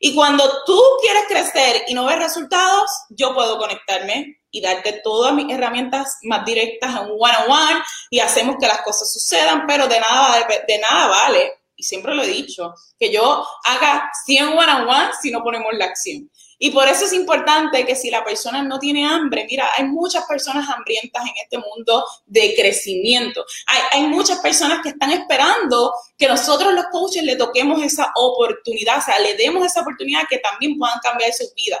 Y 0.00 0.14
cuando 0.14 0.44
tú 0.66 0.80
quieres 1.00 1.24
crecer 1.28 1.84
y 1.86 1.94
no 1.94 2.06
ves 2.06 2.18
resultados, 2.18 2.90
yo 3.10 3.34
puedo 3.34 3.56
conectarme 3.56 4.40
y 4.50 4.60
darte 4.60 5.00
todas 5.04 5.32
mis 5.32 5.48
herramientas 5.48 6.18
más 6.22 6.44
directas 6.44 6.90
en 6.90 7.08
one-on-one 7.18 7.80
y 8.10 8.18
hacemos 8.18 8.56
que 8.60 8.66
las 8.66 8.82
cosas 8.82 9.12
sucedan, 9.12 9.64
pero 9.66 9.86
de 9.86 10.00
nada, 10.00 10.46
de 10.66 10.78
nada 10.78 11.06
vale, 11.06 11.52
y 11.76 11.84
siempre 11.84 12.14
lo 12.14 12.22
he 12.22 12.28
dicho, 12.28 12.74
que 12.98 13.12
yo 13.12 13.46
haga 13.64 14.10
100 14.26 14.48
one-on-one 14.48 15.10
si 15.20 15.30
no 15.30 15.42
ponemos 15.42 15.72
la 15.74 15.86
acción. 15.86 16.28
Y 16.64 16.70
por 16.70 16.86
eso 16.86 17.06
es 17.06 17.12
importante 17.12 17.84
que 17.84 17.96
si 17.96 18.08
la 18.08 18.22
persona 18.22 18.62
no 18.62 18.78
tiene 18.78 19.04
hambre, 19.04 19.44
mira, 19.50 19.68
hay 19.76 19.84
muchas 19.84 20.24
personas 20.26 20.70
hambrientas 20.70 21.24
en 21.24 21.32
este 21.42 21.58
mundo 21.58 22.04
de 22.24 22.54
crecimiento. 22.54 23.44
Hay, 23.90 24.06
muchas 24.06 24.38
personas 24.38 24.78
que 24.80 24.90
están 24.90 25.10
esperando 25.10 25.92
que 26.16 26.28
nosotros 26.28 26.72
los 26.72 26.84
coaches 26.92 27.24
le 27.24 27.34
toquemos 27.34 27.82
esa 27.82 28.12
oportunidad, 28.14 28.98
o 28.98 29.02
sea, 29.02 29.18
le 29.18 29.34
demos 29.34 29.66
esa 29.66 29.80
oportunidad 29.80 30.20
que 30.30 30.38
también 30.38 30.78
puedan 30.78 31.00
cambiar 31.00 31.32
sus 31.32 31.52
vidas. 31.52 31.80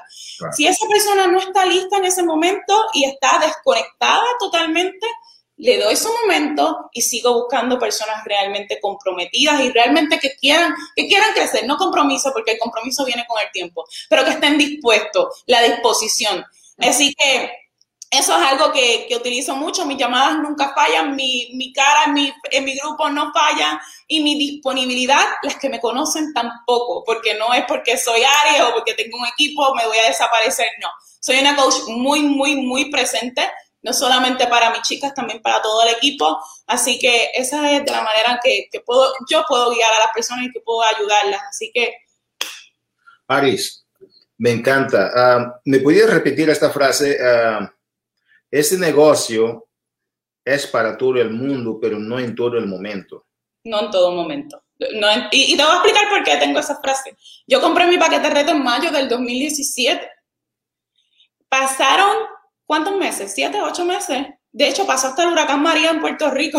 Si 0.50 0.66
esa 0.66 0.88
persona 0.88 1.28
no 1.28 1.38
está 1.38 1.64
lista 1.64 1.98
en 1.98 2.06
ese 2.06 2.24
momento 2.24 2.74
y 2.92 3.04
está 3.04 3.38
desconectada 3.38 4.26
totalmente, 4.40 5.06
le 5.62 5.78
doy 5.78 5.94
su 5.94 6.12
momento 6.12 6.90
y 6.92 7.02
sigo 7.02 7.34
buscando 7.34 7.78
personas 7.78 8.24
realmente 8.24 8.80
comprometidas 8.80 9.60
y 9.60 9.70
realmente 9.70 10.18
que 10.18 10.34
quieran, 10.34 10.74
que 10.96 11.06
quieran 11.06 11.32
crecer, 11.34 11.64
no 11.66 11.76
compromiso, 11.76 12.32
porque 12.32 12.52
el 12.52 12.58
compromiso 12.58 13.04
viene 13.04 13.24
con 13.28 13.40
el 13.40 13.48
tiempo, 13.52 13.84
pero 14.08 14.24
que 14.24 14.30
estén 14.30 14.58
dispuestos, 14.58 15.44
la 15.46 15.62
disposición. 15.62 16.44
Así 16.78 17.14
que 17.14 17.52
eso 18.10 18.36
es 18.36 18.42
algo 18.44 18.72
que, 18.72 19.06
que 19.08 19.14
utilizo 19.14 19.54
mucho, 19.54 19.86
mis 19.86 19.96
llamadas 19.96 20.36
nunca 20.40 20.74
fallan, 20.74 21.14
mi, 21.14 21.50
mi 21.54 21.72
cara 21.72 22.08
mi, 22.08 22.32
en 22.50 22.64
mi 22.64 22.76
grupo 22.76 23.08
no 23.08 23.32
falla 23.32 23.80
y 24.08 24.20
mi 24.20 24.36
disponibilidad, 24.36 25.24
las 25.44 25.56
que 25.56 25.68
me 25.68 25.80
conocen 25.80 26.32
tampoco, 26.34 27.04
porque 27.06 27.34
no 27.34 27.54
es 27.54 27.64
porque 27.68 27.96
soy 27.96 28.20
Aries 28.22 28.62
o 28.62 28.72
porque 28.72 28.94
tengo 28.94 29.16
un 29.16 29.26
equipo, 29.26 29.74
me 29.76 29.86
voy 29.86 29.96
a 29.98 30.08
desaparecer, 30.08 30.66
no. 30.80 30.88
Soy 31.20 31.38
una 31.38 31.54
coach 31.54 31.74
muy, 31.86 32.20
muy, 32.22 32.56
muy 32.56 32.90
presente 32.90 33.48
no 33.82 33.92
solamente 33.92 34.46
para 34.46 34.70
mis 34.70 34.82
chicas, 34.82 35.14
también 35.14 35.42
para 35.42 35.60
todo 35.60 35.82
el 35.82 35.94
equipo. 35.94 36.38
Así 36.66 36.98
que 36.98 37.30
esa 37.34 37.70
es 37.72 37.84
de 37.84 37.90
la 37.90 38.02
manera 38.02 38.40
que, 38.42 38.68
que 38.70 38.80
puedo, 38.80 39.12
yo 39.28 39.44
puedo 39.48 39.70
guiar 39.72 39.92
a 39.92 39.98
las 39.98 40.12
personas 40.14 40.46
y 40.46 40.52
que 40.52 40.60
puedo 40.60 40.82
ayudarlas. 40.82 41.42
Así 41.48 41.70
que... 41.74 41.92
Aris, 43.26 43.84
me 44.38 44.50
encanta. 44.50 45.10
Ah, 45.14 45.60
¿Me 45.64 45.80
podías 45.80 46.10
repetir 46.10 46.48
esta 46.50 46.70
frase? 46.70 47.18
Uh, 47.20 47.66
este 48.50 48.76
negocio 48.78 49.68
es 50.44 50.66
para 50.66 50.96
todo 50.96 51.16
el 51.16 51.30
mundo, 51.30 51.78
pero 51.80 51.98
no 51.98 52.18
en 52.18 52.34
todo 52.34 52.58
el 52.58 52.66
momento. 52.66 53.26
No 53.64 53.80
en 53.80 53.90
todo 53.90 54.12
momento. 54.12 54.62
No 54.78 55.08
y, 55.30 55.52
y, 55.52 55.56
te 55.56 55.62
voy 55.62 55.72
a 55.72 55.76
explicar 55.76 56.08
por 56.08 56.24
qué 56.24 56.36
tengo 56.36 56.58
esa 56.58 56.80
frase. 56.80 57.16
Yo 57.46 57.60
compré 57.60 57.86
mi 57.86 57.98
paquete 57.98 58.28
de 58.28 58.34
reto 58.34 58.50
en 58.50 58.64
mayo 58.64 58.90
del 58.90 59.08
2017. 59.08 60.10
Pasaron 61.48 62.31
¿cuántos 62.72 62.96
meses? 62.96 63.30
¿Siete, 63.34 63.60
ocho 63.60 63.84
meses? 63.84 64.28
De 64.50 64.66
hecho, 64.66 64.86
pasó 64.86 65.08
hasta 65.08 65.24
el 65.24 65.28
huracán 65.28 65.60
María 65.60 65.90
en 65.90 66.00
Puerto 66.00 66.30
Rico 66.30 66.58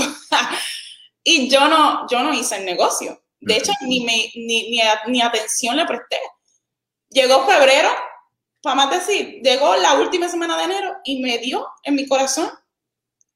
y 1.24 1.50
yo 1.50 1.68
no, 1.68 2.06
yo 2.08 2.22
no 2.22 2.32
hice 2.32 2.58
el 2.58 2.66
negocio. 2.66 3.24
De 3.40 3.58
hecho, 3.58 3.72
ni, 3.82 4.02
me, 4.02 4.30
ni, 4.36 4.80
ni, 5.08 5.22
atención 5.24 5.76
le 5.76 5.88
presté. 5.88 6.20
Llegó 7.10 7.48
febrero, 7.48 7.90
para 8.62 8.76
más 8.76 8.92
decir, 8.92 9.42
llegó 9.42 9.76
la 9.78 9.96
última 9.96 10.30
semana 10.30 10.56
de 10.56 10.66
enero 10.66 10.98
y 11.04 11.20
me 11.20 11.40
dio 11.40 11.68
en 11.82 11.96
mi 11.96 12.08
corazón 12.08 12.48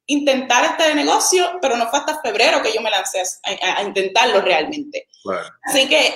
intentar 0.05 0.63
este 0.65 0.93
negocio, 0.93 1.57
pero 1.59 1.77
no 1.77 1.89
fue 1.89 1.97
hasta 1.97 2.21
febrero 2.21 2.61
que 2.61 2.73
yo 2.73 2.81
me 2.81 2.91
lancé 2.91 3.23
a, 3.43 3.81
intentarlo 3.81 4.39
realmente. 4.41 5.07
Así 5.63 5.89
que 5.89 6.15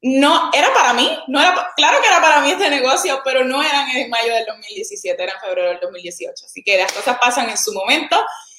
no, 0.00 0.50
era 0.52 0.72
para 0.72 0.92
mí, 0.92 1.10
no 1.26 1.40
era, 1.40 1.72
claro 1.76 2.00
que 2.00 2.06
era 2.06 2.20
para 2.20 2.40
mí 2.40 2.52
este 2.52 2.70
negocio, 2.70 3.20
pero 3.24 3.44
no 3.44 3.62
eran 3.62 3.90
en 3.90 4.08
mayo 4.08 4.32
del 4.32 4.44
2017, 4.46 5.20
era 5.20 5.32
en 5.32 5.40
febrero 5.40 5.68
del 5.70 5.80
2018. 5.80 6.46
Así 6.46 6.62
que 6.62 6.76
las 6.76 6.92
cosas 6.92 7.18
pasan 7.18 7.50
en 7.50 7.58
su 7.58 7.72
momento 7.72 8.16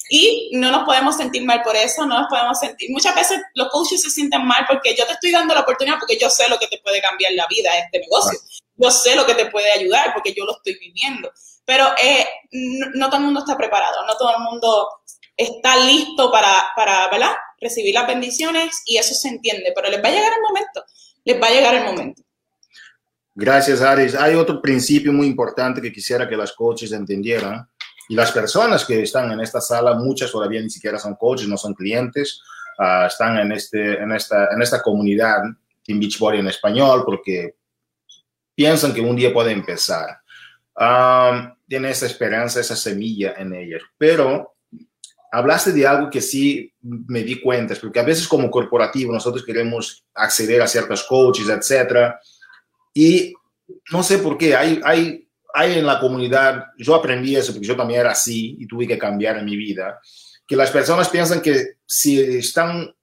y 0.09 0.49
no 0.53 0.69
nos 0.69 0.83
podemos 0.83 1.15
sentir 1.15 1.45
mal 1.45 1.61
por 1.61 1.77
eso, 1.77 2.05
no 2.05 2.19
nos 2.19 2.27
podemos 2.29 2.59
sentir. 2.59 2.89
Muchas 2.91 3.15
veces 3.15 3.39
los 3.53 3.69
coaches 3.69 4.01
se 4.01 4.09
sienten 4.09 4.45
mal 4.45 4.65
porque 4.67 4.93
yo 4.95 5.05
te 5.05 5.13
estoy 5.13 5.31
dando 5.31 5.53
la 5.53 5.61
oportunidad 5.61 5.97
porque 5.97 6.17
yo 6.17 6.29
sé 6.29 6.49
lo 6.49 6.59
que 6.59 6.67
te 6.67 6.79
puede 6.79 7.01
cambiar 7.01 7.31
la 7.33 7.47
vida 7.47 7.77
este 7.77 7.99
negocio. 7.99 8.37
Yo 8.75 8.91
sé 8.91 9.15
lo 9.15 9.25
que 9.25 9.35
te 9.35 9.45
puede 9.45 9.71
ayudar 9.71 10.13
porque 10.13 10.33
yo 10.33 10.43
lo 10.45 10.57
estoy 10.57 10.77
viviendo. 10.77 11.31
Pero 11.63 11.87
eh, 12.03 12.27
no, 12.95 13.07
todo 13.07 13.17
el 13.17 13.25
mundo 13.25 13.41
está 13.41 13.55
preparado, 13.55 14.05
no 14.05 14.17
todo 14.17 14.31
el 14.35 14.43
mundo 14.43 14.89
está 15.37 15.77
listo 15.77 16.31
para, 16.31 16.67
para 16.75 17.07
¿verdad? 17.09 17.31
recibir 17.61 17.93
las 17.93 18.07
bendiciones 18.07 18.81
y 18.85 18.97
eso 18.97 19.13
se 19.13 19.29
entiende, 19.29 19.71
pero 19.75 19.89
les 19.89 20.03
va 20.03 20.09
a 20.09 20.11
llegar 20.11 20.33
el 20.33 20.41
momento 20.41 20.83
les 21.29 21.41
va 21.41 21.47
a 21.47 21.51
llegar 21.51 21.75
el 21.75 21.83
momento. 21.85 22.21
Gracias, 23.35 23.81
Aris. 23.81 24.15
Hay 24.15 24.35
otro 24.35 24.61
principio 24.61 25.13
muy 25.13 25.27
importante 25.27 25.81
que 25.81 25.93
quisiera 25.93 26.27
que 26.27 26.35
las 26.35 26.51
coaches 26.53 26.91
entendieran. 26.91 27.67
Y 28.09 28.15
las 28.15 28.31
personas 28.31 28.83
que 28.83 29.03
están 29.03 29.31
en 29.31 29.39
esta 29.39 29.61
sala, 29.61 29.93
muchas 29.93 30.31
todavía 30.31 30.61
ni 30.61 30.69
siquiera 30.69 30.97
son 30.97 31.15
coaches, 31.15 31.47
no 31.47 31.57
son 31.57 31.75
clientes, 31.75 32.41
uh, 32.79 33.05
están 33.05 33.37
en, 33.37 33.51
este, 33.51 34.01
en, 34.01 34.11
esta, 34.11 34.49
en 34.51 34.61
esta 34.61 34.81
comunidad 34.81 35.43
Team 35.83 35.99
Beachbody 35.99 36.39
en 36.39 36.47
español 36.47 37.03
porque 37.05 37.55
piensan 38.55 38.93
que 38.93 39.01
un 39.01 39.15
día 39.15 39.31
puede 39.31 39.51
empezar. 39.51 40.19
Um, 40.75 41.53
tiene 41.67 41.91
esa 41.91 42.07
esperanza, 42.07 42.59
esa 42.59 42.75
semilla 42.75 43.35
en 43.37 43.53
ellos. 43.53 43.83
Pero 43.97 44.55
hablaste 45.31 45.71
de 45.71 45.85
algo 45.85 46.09
que 46.09 46.21
sí 46.21 46.73
me 46.81 47.23
di 47.23 47.39
cuenta, 47.39 47.75
porque 47.79 47.99
a 47.99 48.03
veces 48.03 48.27
como 48.27 48.49
corporativo 48.49 49.13
nosotros 49.13 49.45
queremos 49.45 50.03
acceder 50.13 50.61
a 50.61 50.67
ciertos 50.67 51.03
coaches, 51.03 51.49
etcétera, 51.49 52.19
y 52.93 53.33
no 53.91 54.01
sé 54.03 54.17
por 54.19 54.37
qué, 54.37 54.55
hay, 54.55 54.81
hay, 54.83 55.27
hay 55.53 55.79
en 55.79 55.85
la 55.85 55.99
comunidad, 55.99 56.65
yo 56.77 56.95
aprendí 56.95 57.35
eso 57.35 57.53
porque 57.53 57.67
yo 57.67 57.75
también 57.75 58.01
era 58.01 58.11
así 58.11 58.57
y 58.59 58.67
tuve 58.67 58.87
que 58.87 58.97
cambiar 58.97 59.37
en 59.37 59.45
mi 59.45 59.55
vida, 59.55 59.99
que 60.47 60.55
las 60.55 60.71
personas 60.71 61.09
piensan 61.09 61.41
que 61.41 61.75
si 61.85 62.19
están 62.19 62.93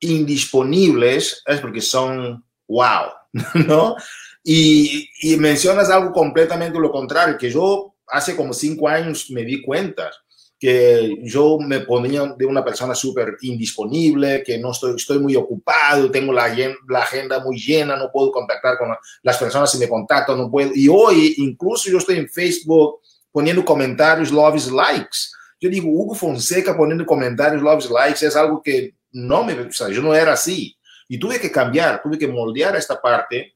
indisponibles 0.00 1.42
es 1.46 1.60
porque 1.60 1.80
son 1.80 2.44
wow, 2.66 3.10
¿no? 3.66 3.96
Y, 4.42 5.08
y 5.22 5.36
mencionas 5.36 5.90
algo 5.90 6.12
completamente 6.12 6.78
lo 6.78 6.90
contrario, 6.90 7.38
que 7.38 7.50
yo 7.50 7.94
hace 8.08 8.36
como 8.36 8.52
cinco 8.52 8.88
años 8.88 9.30
me 9.30 9.44
di 9.44 9.62
cuenta 9.62 10.10
que 10.58 11.16
yo 11.22 11.58
me 11.58 11.80
ponía 11.80 12.34
de 12.36 12.46
una 12.46 12.64
persona 12.64 12.94
súper 12.94 13.36
indisponible, 13.42 14.42
que 14.42 14.56
no 14.58 14.72
estoy, 14.72 14.96
estoy 14.96 15.18
muy 15.18 15.36
ocupado, 15.36 16.10
tengo 16.10 16.32
la, 16.32 16.54
la 16.88 17.00
agenda 17.00 17.40
muy 17.40 17.58
llena, 17.58 17.96
no 17.96 18.10
puedo 18.10 18.32
contactar 18.32 18.78
con 18.78 18.88
las 19.22 19.36
personas 19.36 19.70
si 19.70 19.78
me 19.78 19.88
contactan, 19.88 20.38
no 20.38 20.50
puedo. 20.50 20.70
Y 20.74 20.88
hoy 20.88 21.34
incluso 21.38 21.90
yo 21.90 21.98
estoy 21.98 22.16
en 22.16 22.28
Facebook 22.28 23.00
poniendo 23.30 23.64
comentarios, 23.64 24.32
loves, 24.32 24.70
likes. 24.70 25.18
Yo 25.60 25.68
digo, 25.68 25.90
Hugo 25.90 26.14
Fonseca 26.14 26.74
poniendo 26.74 27.04
comentarios, 27.04 27.62
loves, 27.62 27.90
likes, 27.90 28.26
es 28.26 28.34
algo 28.34 28.62
que 28.62 28.94
no 29.12 29.44
me, 29.44 29.52
o 29.52 29.72
sea, 29.72 29.90
yo 29.90 30.00
no 30.00 30.14
era 30.14 30.32
así. 30.32 30.76
Y 31.08 31.18
tuve 31.18 31.38
que 31.38 31.52
cambiar, 31.52 32.02
tuve 32.02 32.18
que 32.18 32.28
moldear 32.28 32.76
esta 32.76 33.00
parte 33.00 33.54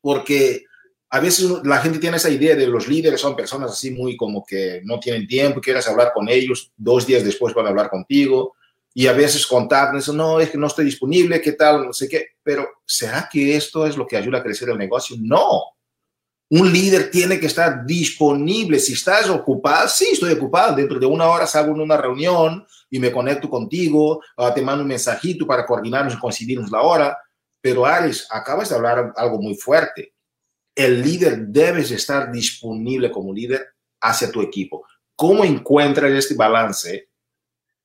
porque 0.00 0.64
a 1.10 1.20
veces 1.20 1.50
la 1.64 1.78
gente 1.78 1.98
tiene 1.98 2.18
esa 2.18 2.28
idea 2.28 2.54
de 2.54 2.66
los 2.66 2.86
líderes 2.86 3.20
son 3.20 3.34
personas 3.34 3.70
así 3.70 3.90
muy 3.90 4.16
como 4.16 4.44
que 4.44 4.82
no 4.84 5.00
tienen 5.00 5.26
tiempo, 5.26 5.60
quieres 5.60 5.88
hablar 5.88 6.12
con 6.12 6.28
ellos, 6.28 6.70
dos 6.76 7.06
días 7.06 7.24
después 7.24 7.54
van 7.54 7.66
a 7.66 7.70
hablar 7.70 7.88
contigo 7.88 8.54
y 8.92 9.06
a 9.06 9.12
veces 9.12 9.46
contactan, 9.46 10.02
no, 10.16 10.40
es 10.40 10.50
que 10.50 10.58
no 10.58 10.66
estoy 10.66 10.84
disponible, 10.84 11.40
qué 11.40 11.52
tal, 11.52 11.86
no 11.86 11.92
sé 11.92 12.08
qué, 12.08 12.26
pero 12.42 12.68
¿será 12.84 13.28
que 13.30 13.56
esto 13.56 13.86
es 13.86 13.96
lo 13.96 14.06
que 14.06 14.16
ayuda 14.16 14.38
a 14.38 14.42
crecer 14.42 14.68
el 14.68 14.78
negocio? 14.78 15.16
No. 15.20 15.62
Un 16.50 16.72
líder 16.72 17.10
tiene 17.10 17.38
que 17.38 17.46
estar 17.46 17.84
disponible. 17.84 18.78
Si 18.78 18.94
estás 18.94 19.28
ocupado, 19.28 19.86
sí, 19.86 20.08
estoy 20.12 20.32
ocupado. 20.32 20.74
Dentro 20.74 20.98
de 20.98 21.04
una 21.04 21.26
hora 21.28 21.46
salgo 21.46 21.74
en 21.74 21.82
una 21.82 21.98
reunión 21.98 22.66
y 22.90 22.98
me 22.98 23.12
conecto 23.12 23.50
contigo, 23.50 24.22
te 24.54 24.62
mando 24.62 24.82
un 24.82 24.88
mensajito 24.88 25.46
para 25.46 25.66
coordinarnos 25.66 26.14
y 26.14 26.18
coincidirnos 26.18 26.70
la 26.70 26.80
hora. 26.80 27.18
Pero 27.60 27.84
Ares, 27.84 28.26
acabas 28.30 28.70
de 28.70 28.76
hablar 28.76 29.12
algo 29.14 29.40
muy 29.40 29.54
fuerte 29.54 30.14
el 30.78 31.02
líder 31.02 31.48
debes 31.48 31.90
estar 31.90 32.30
disponible 32.30 33.10
como 33.10 33.34
líder 33.34 33.66
hacia 34.00 34.30
tu 34.30 34.40
equipo. 34.40 34.86
¿Cómo 35.16 35.44
encuentras 35.44 36.12
este 36.12 36.36
balance 36.36 37.08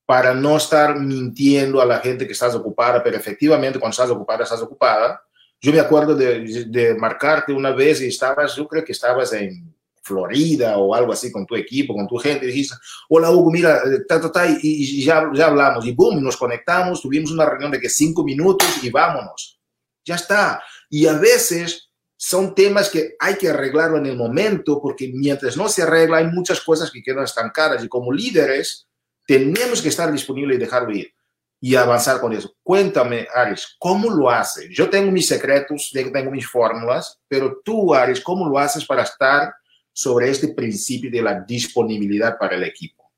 para 0.06 0.32
no 0.32 0.56
estar 0.56 0.96
mintiendo 1.00 1.80
a 1.80 1.86
la 1.86 1.98
gente 1.98 2.24
que 2.24 2.34
estás 2.34 2.54
ocupada, 2.54 3.02
pero 3.02 3.16
efectivamente 3.16 3.80
cuando 3.80 3.90
estás 3.90 4.10
ocupada, 4.10 4.44
estás 4.44 4.62
ocupada? 4.62 5.20
Yo 5.60 5.72
me 5.72 5.80
acuerdo 5.80 6.14
de, 6.14 6.94
marcarte 6.96 7.52
una 7.52 7.72
vez 7.72 8.00
y 8.00 8.06
estabas, 8.06 8.54
yo 8.54 8.68
creo 8.68 8.84
que 8.84 8.92
estabas 8.92 9.32
en 9.32 9.74
Florida 10.00 10.78
o 10.78 10.94
algo 10.94 11.12
así 11.12 11.32
con 11.32 11.44
tu 11.46 11.56
equipo, 11.56 11.94
con 11.94 12.06
tu 12.06 12.16
gente, 12.16 12.44
y 12.44 12.48
dijiste, 12.48 12.76
hola 13.08 13.32
Hugo, 13.32 13.50
mira, 13.50 13.82
ta, 14.06 14.20
ta, 14.30 14.46
y, 14.46 14.58
y 14.62 15.04
ya, 15.04 15.28
ya 15.34 15.46
hablamos, 15.46 15.84
y 15.84 15.90
boom, 15.90 16.22
nos 16.22 16.36
conectamos, 16.36 17.02
tuvimos 17.02 17.32
una 17.32 17.46
reunión 17.46 17.72
de 17.72 17.80
que 17.80 17.88
cinco 17.88 18.22
minutos 18.22 18.68
y 18.84 18.90
vámonos. 18.90 19.58
Ya 20.04 20.14
está. 20.14 20.62
Y 20.90 21.06
a 21.06 21.14
veces 21.14 21.83
son 22.26 22.54
temas 22.54 22.88
que 22.88 23.16
hay 23.20 23.34
que 23.34 23.50
arreglarlo 23.50 23.98
en 23.98 24.06
el 24.06 24.16
momento, 24.16 24.80
porque 24.80 25.10
mientras 25.12 25.58
no 25.58 25.68
se 25.68 25.82
arregla 25.82 26.16
hay 26.16 26.26
muchas 26.28 26.58
cosas 26.62 26.90
que 26.90 27.02
quedan 27.02 27.24
estancadas 27.24 27.84
y 27.84 27.88
como 27.88 28.10
líderes 28.10 28.88
tenemos 29.26 29.82
que 29.82 29.90
estar 29.90 30.10
disponibles 30.10 30.56
y 30.56 30.60
dejarlo 30.60 30.90
ir. 30.92 31.12
y 31.60 31.76
avanzar 31.76 32.20
con 32.20 32.32
eso. 32.32 32.54
Cuéntame, 32.62 33.26
Aris, 33.34 33.76
¿cómo 33.78 34.10
lo 34.10 34.30
haces? 34.30 34.70
Yo 34.70 34.88
tengo 34.88 35.10
mis 35.10 35.26
secretos, 35.26 35.90
tengo 35.92 36.30
mis 36.30 36.46
fórmulas, 36.46 37.20
pero 37.28 37.60
tú, 37.62 37.94
Aris, 37.94 38.20
¿cómo 38.20 38.48
lo 38.48 38.58
haces 38.58 38.86
para 38.86 39.02
estar 39.02 39.52
sobre 39.92 40.30
este 40.30 40.48
principio 40.48 41.10
de 41.10 41.22
la 41.22 41.40
disponibilidad 41.40 42.38
para 42.38 42.56
el 42.56 42.64
equipo? 42.64 43.10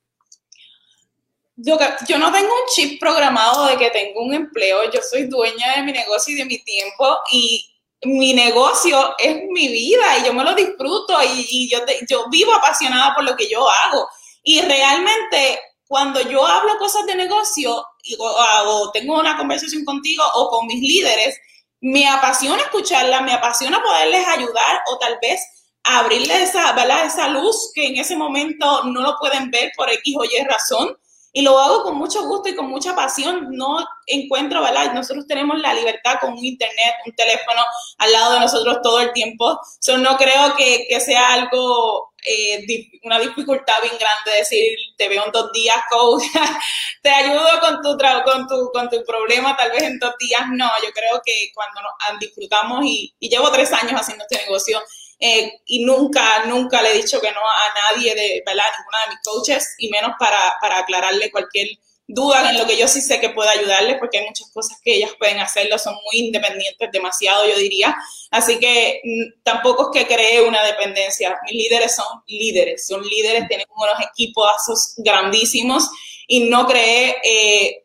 Yo, 1.54 1.78
yo 2.08 2.18
no 2.18 2.32
tengo 2.32 2.48
un 2.48 2.66
chip 2.74 3.00
programado 3.00 3.66
de 3.66 3.76
que 3.76 3.90
tengo 3.90 4.22
un 4.22 4.34
empleo, 4.34 4.90
yo 4.92 5.00
soy 5.08 5.24
dueña 5.24 5.76
de 5.76 5.82
mi 5.84 5.92
negocio 5.92 6.34
y 6.34 6.38
de 6.38 6.44
mi 6.44 6.58
tiempo 6.58 7.18
y 7.32 7.75
mi 8.06 8.32
negocio 8.32 9.14
es 9.18 9.36
mi 9.50 9.68
vida 9.68 10.18
y 10.18 10.24
yo 10.24 10.32
me 10.32 10.44
lo 10.44 10.54
disfruto 10.54 11.16
y, 11.22 11.68
yo, 11.68 11.78
yo 12.08 12.28
vivo 12.30 12.54
apasionada 12.54 13.14
por 13.14 13.24
lo 13.24 13.36
que 13.36 13.48
yo 13.48 13.68
hago. 13.68 14.08
Y 14.42 14.60
realmente 14.60 15.60
cuando 15.86 16.20
yo 16.20 16.46
hablo 16.46 16.78
cosas 16.78 17.06
de 17.06 17.14
negocio 17.14 17.84
o, 18.18 18.90
tengo 18.92 19.18
una 19.18 19.36
conversación 19.36 19.84
contigo 19.84 20.22
o 20.34 20.48
con 20.48 20.66
mis 20.66 20.80
líderes, 20.80 21.38
me 21.80 22.08
apasiona 22.08 22.62
escucharla, 22.62 23.20
me 23.20 23.32
apasiona 23.32 23.82
poderles 23.82 24.26
ayudar 24.26 24.80
o 24.88 24.98
tal 24.98 25.18
vez 25.20 25.40
abrirles 25.84 26.50
esa, 26.50 26.74
esa 27.04 27.28
luz 27.28 27.70
que 27.74 27.86
en 27.86 27.96
ese 27.96 28.16
momento 28.16 28.84
no 28.84 29.02
lo 29.02 29.16
pueden 29.18 29.50
ver 29.50 29.72
por 29.76 29.90
X 29.90 30.16
o 30.18 30.24
Y 30.24 30.44
razón 30.44 30.96
y 31.36 31.42
lo 31.42 31.58
hago 31.58 31.82
con 31.82 31.98
mucho 31.98 32.26
gusto 32.26 32.48
y 32.48 32.56
con 32.56 32.70
mucha 32.70 32.96
pasión. 32.96 33.48
No 33.50 33.86
encuentro, 34.06 34.62
¿verdad? 34.62 34.94
Nosotros 34.94 35.26
tenemos 35.26 35.58
la 35.58 35.74
libertad 35.74 36.14
con 36.18 36.32
un 36.32 36.42
internet, 36.42 36.94
un 37.04 37.14
teléfono 37.14 37.60
al 37.98 38.10
lado 38.10 38.32
de 38.32 38.40
nosotros 38.40 38.78
todo 38.82 39.02
el 39.02 39.12
tiempo. 39.12 39.60
So, 39.78 39.98
no 39.98 40.16
creo 40.16 40.56
que, 40.56 40.86
que 40.88 40.98
sea 40.98 41.34
algo, 41.34 42.14
eh, 42.24 42.64
una 43.02 43.18
dificultad 43.18 43.74
bien 43.82 43.98
grande 44.00 44.38
decir, 44.38 44.78
te 44.96 45.10
veo 45.10 45.26
en 45.26 45.32
dos 45.32 45.52
días, 45.52 45.76
coach, 45.90 46.22
te 47.02 47.10
ayudo 47.10 47.60
con 47.60 47.82
tu, 47.82 47.98
con, 48.24 48.48
tu, 48.48 48.70
con 48.72 48.88
tu 48.88 49.04
problema 49.04 49.54
tal 49.58 49.72
vez 49.72 49.82
en 49.82 49.98
dos 49.98 50.14
días. 50.18 50.40
No, 50.52 50.70
yo 50.82 50.90
creo 50.94 51.20
que 51.22 51.50
cuando 51.54 51.82
nos 51.82 52.18
disfrutamos 52.18 52.82
y, 52.86 53.14
y 53.20 53.28
llevo 53.28 53.52
tres 53.52 53.70
años 53.74 54.00
haciendo 54.00 54.24
este 54.26 54.42
negocio, 54.42 54.80
eh, 55.18 55.60
y 55.66 55.84
nunca, 55.84 56.44
nunca 56.46 56.82
le 56.82 56.90
he 56.90 57.02
dicho 57.02 57.20
que 57.20 57.30
no 57.30 57.40
a 57.40 57.94
nadie 57.94 58.14
de, 58.14 58.42
¿verdad? 58.44 58.64
Ninguna 58.78 58.98
de 59.04 59.10
mis 59.10 59.20
coaches 59.24 59.74
y 59.78 59.88
menos 59.88 60.12
para, 60.18 60.54
para 60.60 60.78
aclararle 60.78 61.30
cualquier 61.30 61.68
duda 62.08 62.50
en 62.50 62.58
lo 62.58 62.66
que 62.66 62.76
yo 62.76 62.86
sí 62.86 63.00
sé 63.00 63.20
que 63.20 63.30
puedo 63.30 63.48
ayudarles 63.48 63.96
porque 63.98 64.18
hay 64.18 64.26
muchas 64.26 64.48
cosas 64.50 64.78
que 64.82 64.94
ellas 64.94 65.10
pueden 65.18 65.38
hacerlo, 65.40 65.78
son 65.78 65.94
muy 65.94 66.26
independientes, 66.26 66.90
demasiado 66.92 67.46
yo 67.48 67.56
diría. 67.58 67.96
Así 68.30 68.58
que 68.58 69.00
mm, 69.02 69.42
tampoco 69.42 69.90
es 69.92 70.00
que 70.06 70.14
cree 70.14 70.42
una 70.42 70.62
dependencia. 70.62 71.36
Mis 71.44 71.64
líderes 71.64 71.96
son 71.96 72.06
líderes, 72.26 72.86
son 72.86 73.02
líderes, 73.02 73.48
tienen 73.48 73.66
unos 73.74 73.96
equipos 74.12 74.94
grandísimos 74.98 75.88
y 76.28 76.48
no 76.48 76.66
cree 76.66 77.16
eh, 77.24 77.84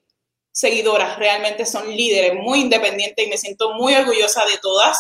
seguidoras, 0.52 1.18
realmente 1.18 1.66
son 1.66 1.96
líderes 1.96 2.34
muy 2.36 2.60
independientes 2.60 3.26
y 3.26 3.30
me 3.30 3.38
siento 3.38 3.74
muy 3.74 3.96
orgullosa 3.96 4.46
de 4.46 4.58
todas. 4.58 5.00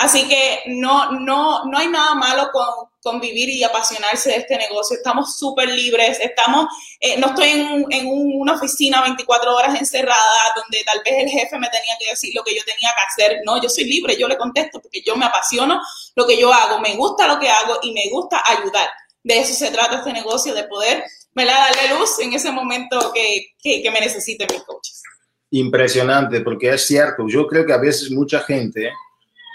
Así 0.00 0.26
que 0.26 0.62
no, 0.68 1.12
no, 1.12 1.66
no 1.66 1.76
hay 1.76 1.88
nada 1.88 2.14
malo 2.14 2.48
con, 2.50 2.88
con 3.02 3.20
vivir 3.20 3.50
y 3.50 3.62
apasionarse 3.62 4.30
de 4.30 4.36
este 4.36 4.56
negocio. 4.56 4.96
Estamos 4.96 5.36
súper 5.36 5.68
libres, 5.68 6.18
estamos, 6.20 6.68
eh, 6.98 7.18
no 7.18 7.26
estoy 7.26 7.50
en, 7.50 7.84
en, 7.90 8.06
una 8.06 8.54
oficina 8.54 9.02
24 9.02 9.54
horas 9.54 9.78
encerrada 9.78 10.54
donde 10.56 10.82
tal 10.84 11.02
vez 11.04 11.16
el 11.18 11.28
jefe 11.28 11.58
me 11.58 11.68
tenía 11.68 11.94
que 11.98 12.08
decir 12.08 12.32
lo 12.34 12.42
que 12.42 12.54
yo 12.54 12.62
tenía 12.64 12.88
que 12.96 13.22
hacer. 13.22 13.40
No, 13.44 13.62
yo 13.62 13.68
soy 13.68 13.84
libre, 13.84 14.16
yo 14.16 14.26
le 14.26 14.38
contesto 14.38 14.80
porque 14.80 15.02
yo 15.04 15.16
me 15.16 15.26
apasiono 15.26 15.78
lo 16.14 16.26
que 16.26 16.40
yo 16.40 16.50
hago, 16.50 16.80
me 16.80 16.96
gusta 16.96 17.26
lo 17.26 17.38
que 17.38 17.50
hago 17.50 17.80
y 17.82 17.92
me 17.92 18.08
gusta 18.10 18.42
ayudar. 18.46 18.88
De 19.22 19.38
eso 19.38 19.52
se 19.52 19.70
trata 19.70 19.98
este 19.98 20.14
negocio, 20.14 20.54
de 20.54 20.64
poder 20.64 21.04
darle 21.34 21.98
luz 21.98 22.18
en 22.20 22.32
ese 22.32 22.50
momento 22.50 23.12
que, 23.12 23.48
que, 23.62 23.82
que 23.82 23.90
me 23.90 24.00
necesiten 24.00 24.48
mis 24.50 24.62
coaches. 24.62 25.02
Impresionante, 25.50 26.40
porque 26.40 26.70
es 26.70 26.86
cierto, 26.86 27.26
yo 27.28 27.46
creo 27.46 27.66
que 27.66 27.74
a 27.74 27.78
veces 27.78 28.10
mucha 28.10 28.40
gente 28.40 28.90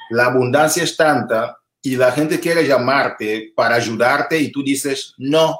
la 0.09 0.25
abundancia 0.25 0.83
es 0.83 0.95
tanta 0.95 1.57
y 1.81 1.95
la 1.95 2.11
gente 2.11 2.39
quiere 2.39 2.67
llamarte 2.67 3.51
para 3.55 3.75
ayudarte 3.75 4.39
y 4.39 4.51
tú 4.51 4.63
dices, 4.63 5.13
no, 5.17 5.57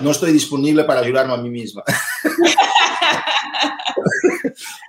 no 0.00 0.10
estoy 0.10 0.32
disponible 0.32 0.84
para 0.84 1.00
ayudarme 1.00 1.34
a 1.34 1.38
mí 1.38 1.50
misma. 1.50 1.82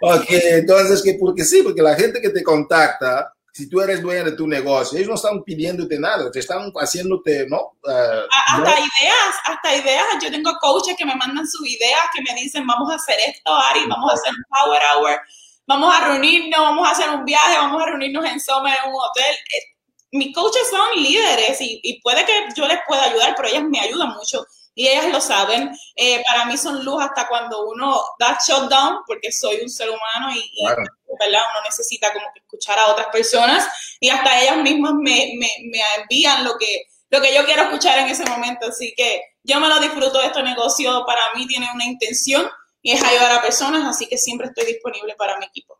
ok, 0.01 0.26
entonces, 0.30 1.01
que 1.01 1.18
porque 1.20 1.43
sí, 1.43 1.61
porque 1.63 1.82
la 1.82 1.95
gente 1.95 2.22
que 2.22 2.30
te 2.30 2.43
contacta, 2.43 3.34
si 3.51 3.70
tú 3.70 3.82
eres 3.82 4.01
dueña 4.01 4.24
de 4.24 4.34
tu 4.34 4.47
negocio, 4.47 4.97
ellos 4.97 5.09
no 5.09 5.16
están 5.16 5.43
pidiéndote 5.43 5.97
nada, 5.97 6.30
te 6.30 6.39
están 6.39 6.72
haciéndote, 6.76 7.47
¿no? 7.49 7.78
Uh, 7.84 8.28
hasta 8.51 8.72
ideas, 8.72 9.36
hasta 9.45 9.76
ideas. 9.76 10.05
Yo 10.22 10.30
tengo 10.30 10.51
coaches 10.59 10.95
que 10.97 11.05
me 11.05 11.16
mandan 11.16 11.47
sus 11.47 11.66
ideas, 11.68 12.01
que 12.13 12.22
me 12.22 12.39
dicen, 12.39 12.68
vamos 12.68 12.91
a 12.91 12.95
hacer 12.95 13.16
esto, 13.28 13.53
Ari, 13.53 13.88
vamos 13.88 14.11
a 14.11 14.16
hacer 14.16 14.34
un 14.34 14.43
power 14.49 14.82
hour 14.93 15.20
vamos 15.68 15.95
a 15.95 16.05
reunirnos, 16.05 16.59
vamos 16.59 16.88
a 16.88 16.91
hacer 16.91 17.09
un 17.09 17.26
viaje, 17.26 17.57
vamos 17.57 17.82
a 17.82 17.86
reunirnos 17.86 18.26
en 18.26 18.39
Summer 18.39 18.74
en 18.84 18.89
un 18.89 18.95
hotel. 18.95 19.36
Eh, 19.36 19.76
mis 20.11 20.34
coaches 20.34 20.70
son 20.70 21.03
líderes 21.03 21.57
y, 21.59 21.99
puede 22.01 22.26
que 22.26 22.47
yo 22.55 22.68
les 22.68 22.80
pueda 22.88 23.03
ayudar, 23.03 23.34
pero 23.36 23.49
ellas 23.49 23.63
me 23.63 23.80
ayudan 23.80 24.09
mucho 24.09 24.45
y 24.74 24.88
ellas 24.88 25.11
lo 25.11 25.20
saben. 25.20 25.76
Eh, 25.95 26.24
para 26.26 26.45
mí 26.45 26.57
son 26.57 26.84
luz 26.86 27.03
hasta 27.03 27.28
cuando 27.28 27.66
uno 27.66 28.01
da 28.20 28.38
shutdown, 28.45 28.99
porque 29.05 29.32
soy 29.32 29.61
un 29.61 29.70
ser 29.70 29.89
humano 29.89 30.34
y, 30.34 30.66
¿verdad? 30.66 31.43
uno 31.51 31.63
necesita 31.63 32.13
como 32.13 32.26
que 32.34 32.39
escuchar 32.39 32.78
a 32.80 32.88
otras 32.88 33.07
personas 33.07 33.68
y 33.99 34.09
hasta 34.09 34.41
ellas 34.41 34.57
mismas 34.57 34.93
me, 34.95 35.34
me, 35.38 35.49
me 35.70 35.80
envían 35.97 36.43
lo 36.43 36.57
que, 36.57 36.84
lo 37.09 37.22
que 37.22 37.34
yo 37.34 37.45
quiero 37.45 37.63
escuchar 37.63 37.99
en 37.99 38.07
ese 38.07 38.26
momento. 38.26 38.68
Así 38.68 38.93
que 38.95 39.22
yo 39.43 39.59
me 39.59 39.68
lo 39.68 39.80
disfruto 39.80 40.20
de 40.20 40.28
este 40.28 40.43
negocio, 40.43 41.03
para 41.05 41.22
mí 41.36 41.47
tiene 41.47 41.68
una 41.74 41.86
intención 41.86 42.49
y 42.86 42.91
es 42.91 43.03
ayudar 43.03 43.31
a 43.31 43.41
personas, 43.41 43.83
así 43.83 44.05
que 44.05 44.15
siempre 44.15 44.45
estoy 44.45 44.67
disponible 44.67 45.15
para 45.17 45.39
mi 45.39 45.45
equipo. 45.45 45.75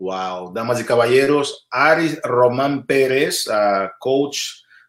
Wow, 0.00 0.52
damas 0.52 0.80
y 0.80 0.84
caballeros, 0.84 1.68
Aris 1.70 2.20
Román 2.20 2.84
Pérez, 2.84 3.46
uh, 3.46 3.88
coach 4.00 4.38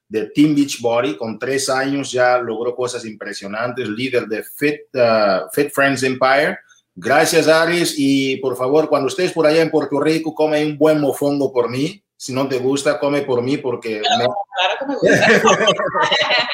de 0.08 0.32
Team 0.32 0.56
Beachbody, 0.56 1.16
con 1.16 1.38
tres 1.38 1.70
años 1.70 2.12
ya 2.12 2.40
logró 2.40 2.76
cosas 2.76 3.06
impresionantes, 3.06 3.88
líder 3.88 4.26
de 4.26 4.44
Fit, 4.44 4.82
uh, 4.96 5.48
Fit 5.52 5.72
Friends 5.72 6.02
Empire. 6.02 6.58
Gracias, 6.96 7.48
Aris, 7.48 7.94
y 8.00 8.38
por 8.38 8.58
favor, 8.58 8.90
cuando 8.90 9.10
estés 9.10 9.32
por 9.32 9.46
allá 9.46 9.62
en 9.62 9.70
Puerto 9.70 10.00
Rico, 10.00 10.34
come 10.34 10.66
un 10.66 10.76
buen 10.76 11.00
mofongo 11.00 11.54
por 11.54 11.70
mí. 11.70 12.03
Si 12.24 12.32
no 12.32 12.48
te 12.48 12.58
gusta, 12.58 13.02
come 13.02 13.24
por 13.24 13.42
mí 13.42 13.58
porque... 13.58 14.00
Claro, 14.00 14.34
claro 14.56 14.80
que 14.80 14.86
me 14.86 14.96
gusta. 14.96 15.28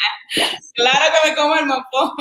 Claro 0.76 1.14
que 1.24 1.30
me 1.30 1.36
como 1.36 1.56
el 1.56 1.66
mopón. 1.66 2.12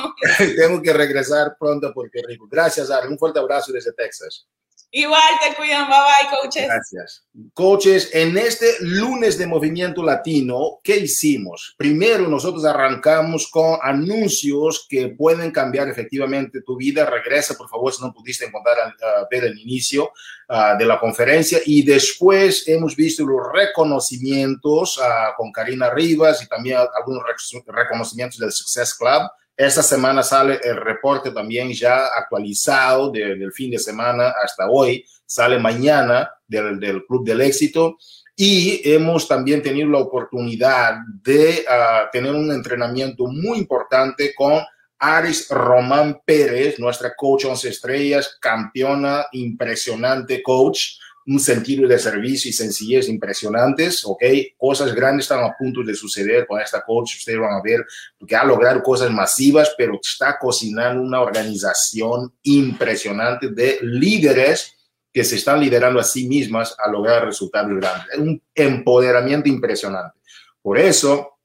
Tengo 0.57 0.81
que 0.81 0.91
regresar 0.91 1.55
pronto 1.59 1.93
Puerto 1.93 2.19
Rico. 2.27 2.47
Gracias, 2.49 2.89
Ari. 2.91 3.07
Un 3.07 3.17
fuerte 3.17 3.39
abrazo 3.39 3.71
desde 3.71 3.93
Texas. 3.93 4.47
Igual 4.91 5.21
te 5.43 5.55
cuidan, 5.55 5.87
bye 5.87 5.97
bye, 5.97 6.37
coaches. 6.41 6.65
Gracias. 6.65 7.23
Coaches, 7.53 8.09
en 8.11 8.35
este 8.39 8.65
lunes 8.79 9.37
de 9.37 9.45
Movimiento 9.45 10.01
Latino, 10.01 10.79
¿qué 10.83 10.97
hicimos? 10.97 11.75
Primero, 11.77 12.27
nosotros 12.27 12.65
arrancamos 12.65 13.51
con 13.51 13.77
anuncios 13.83 14.87
que 14.89 15.09
pueden 15.09 15.51
cambiar 15.51 15.89
efectivamente 15.89 16.61
tu 16.63 16.75
vida. 16.75 17.05
Regresa, 17.05 17.55
por 17.55 17.69
favor, 17.69 17.93
si 17.93 18.01
no 18.01 18.11
pudiste 18.11 18.45
encontrar 18.45 18.77
uh, 18.87 19.27
ver 19.29 19.43
el 19.43 19.59
inicio 19.59 20.11
uh, 20.49 20.75
de 20.75 20.85
la 20.85 20.99
conferencia. 20.99 21.59
Y 21.67 21.83
después 21.83 22.67
hemos 22.67 22.95
visto 22.95 23.23
los 23.23 23.41
reconocimientos 23.53 24.97
uh, 24.97 25.35
con 25.37 25.51
Karina 25.51 25.91
Rivas 25.91 26.41
y 26.41 26.47
también 26.47 26.77
algunos 26.77 27.23
reconocimientos 27.67 28.39
del 28.39 28.51
Success 28.51 28.95
Club. 28.95 29.29
Esta 29.59 29.83
semana 29.83 30.23
sale 30.23 30.57
el 30.63 30.77
reporte 30.77 31.31
también 31.31 31.73
ya 31.73 32.05
actualizado 32.15 33.11
del 33.11 33.51
fin 33.51 33.71
de 33.71 33.77
semana 33.77 34.33
hasta 34.41 34.69
hoy. 34.69 35.03
Sale 35.25 35.59
mañana 35.59 36.31
del, 36.47 36.79
del 36.79 37.05
Club 37.05 37.25
del 37.25 37.41
Éxito. 37.41 37.97
Y 38.37 38.79
hemos 38.89 39.27
también 39.27 39.61
tenido 39.61 39.89
la 39.89 39.97
oportunidad 39.97 40.95
de 41.21 41.65
uh, 41.67 42.09
tener 42.09 42.33
un 42.33 42.49
entrenamiento 42.53 43.25
muy 43.27 43.57
importante 43.57 44.33
con 44.33 44.61
Aris 44.97 45.49
Román 45.49 46.21
Pérez, 46.23 46.79
nuestra 46.79 47.13
coach 47.13 47.43
11 47.43 47.67
estrellas, 47.67 48.37
campeona, 48.39 49.25
impresionante 49.33 50.41
coach 50.41 50.99
un 51.29 51.39
sentido 51.39 51.87
de 51.87 51.99
servicio 51.99 52.49
y 52.49 52.53
sencillez 52.53 53.07
impresionantes, 53.07 54.03
¿ok? 54.03 54.23
Cosas 54.57 54.95
grandes 54.95 55.25
están 55.25 55.43
a 55.43 55.55
punto 55.55 55.83
de 55.83 55.93
suceder 55.93 56.47
con 56.47 56.59
esta 56.59 56.83
coach, 56.83 57.17
ustedes 57.17 57.39
van 57.39 57.53
a 57.53 57.61
ver, 57.61 57.85
que 58.27 58.35
ha 58.35 58.43
logrado 58.43 58.81
cosas 58.81 59.11
masivas, 59.11 59.73
pero 59.77 59.99
está 60.01 60.39
cocinando 60.39 61.01
una 61.03 61.21
organización 61.21 62.33
impresionante 62.41 63.49
de 63.49 63.77
líderes 63.83 64.75
que 65.13 65.23
se 65.23 65.35
están 65.35 65.59
liderando 65.59 65.99
a 65.99 66.03
sí 66.03 66.27
mismas 66.27 66.75
a 66.83 66.89
lograr 66.89 67.25
resultados 67.25 67.75
grandes. 67.75 68.07
Es 68.11 68.19
un 68.19 68.41
empoderamiento 68.55 69.49
impresionante. 69.49 70.17
Por 70.63 70.79
eso 70.79 71.37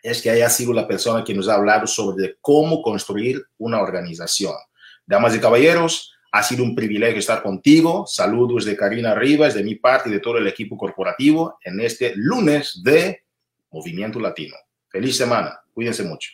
es 0.00 0.22
que 0.22 0.30
haya 0.30 0.48
sido 0.48 0.72
la 0.72 0.86
persona 0.86 1.24
que 1.24 1.34
nos 1.34 1.48
ha 1.48 1.54
hablado 1.54 1.88
sobre 1.88 2.36
cómo 2.40 2.80
construir 2.82 3.44
una 3.58 3.80
organización. 3.80 4.54
Damas 5.06 5.34
y 5.34 5.40
caballeros, 5.40 6.13
ha 6.34 6.42
sido 6.42 6.64
un 6.64 6.74
privilegio 6.74 7.20
estar 7.20 7.44
contigo. 7.44 8.08
Saludos 8.08 8.64
de 8.64 8.76
Karina 8.76 9.14
Rivas, 9.14 9.54
de 9.54 9.62
mi 9.62 9.76
parte 9.76 10.08
y 10.08 10.12
de 10.12 10.18
todo 10.18 10.38
el 10.38 10.48
equipo 10.48 10.76
corporativo 10.76 11.58
en 11.62 11.78
este 11.78 12.12
lunes 12.16 12.80
de 12.82 13.22
Movimiento 13.70 14.18
Latino. 14.18 14.56
Feliz 14.88 15.16
semana. 15.16 15.60
Cuídense 15.72 16.02
mucho. 16.02 16.30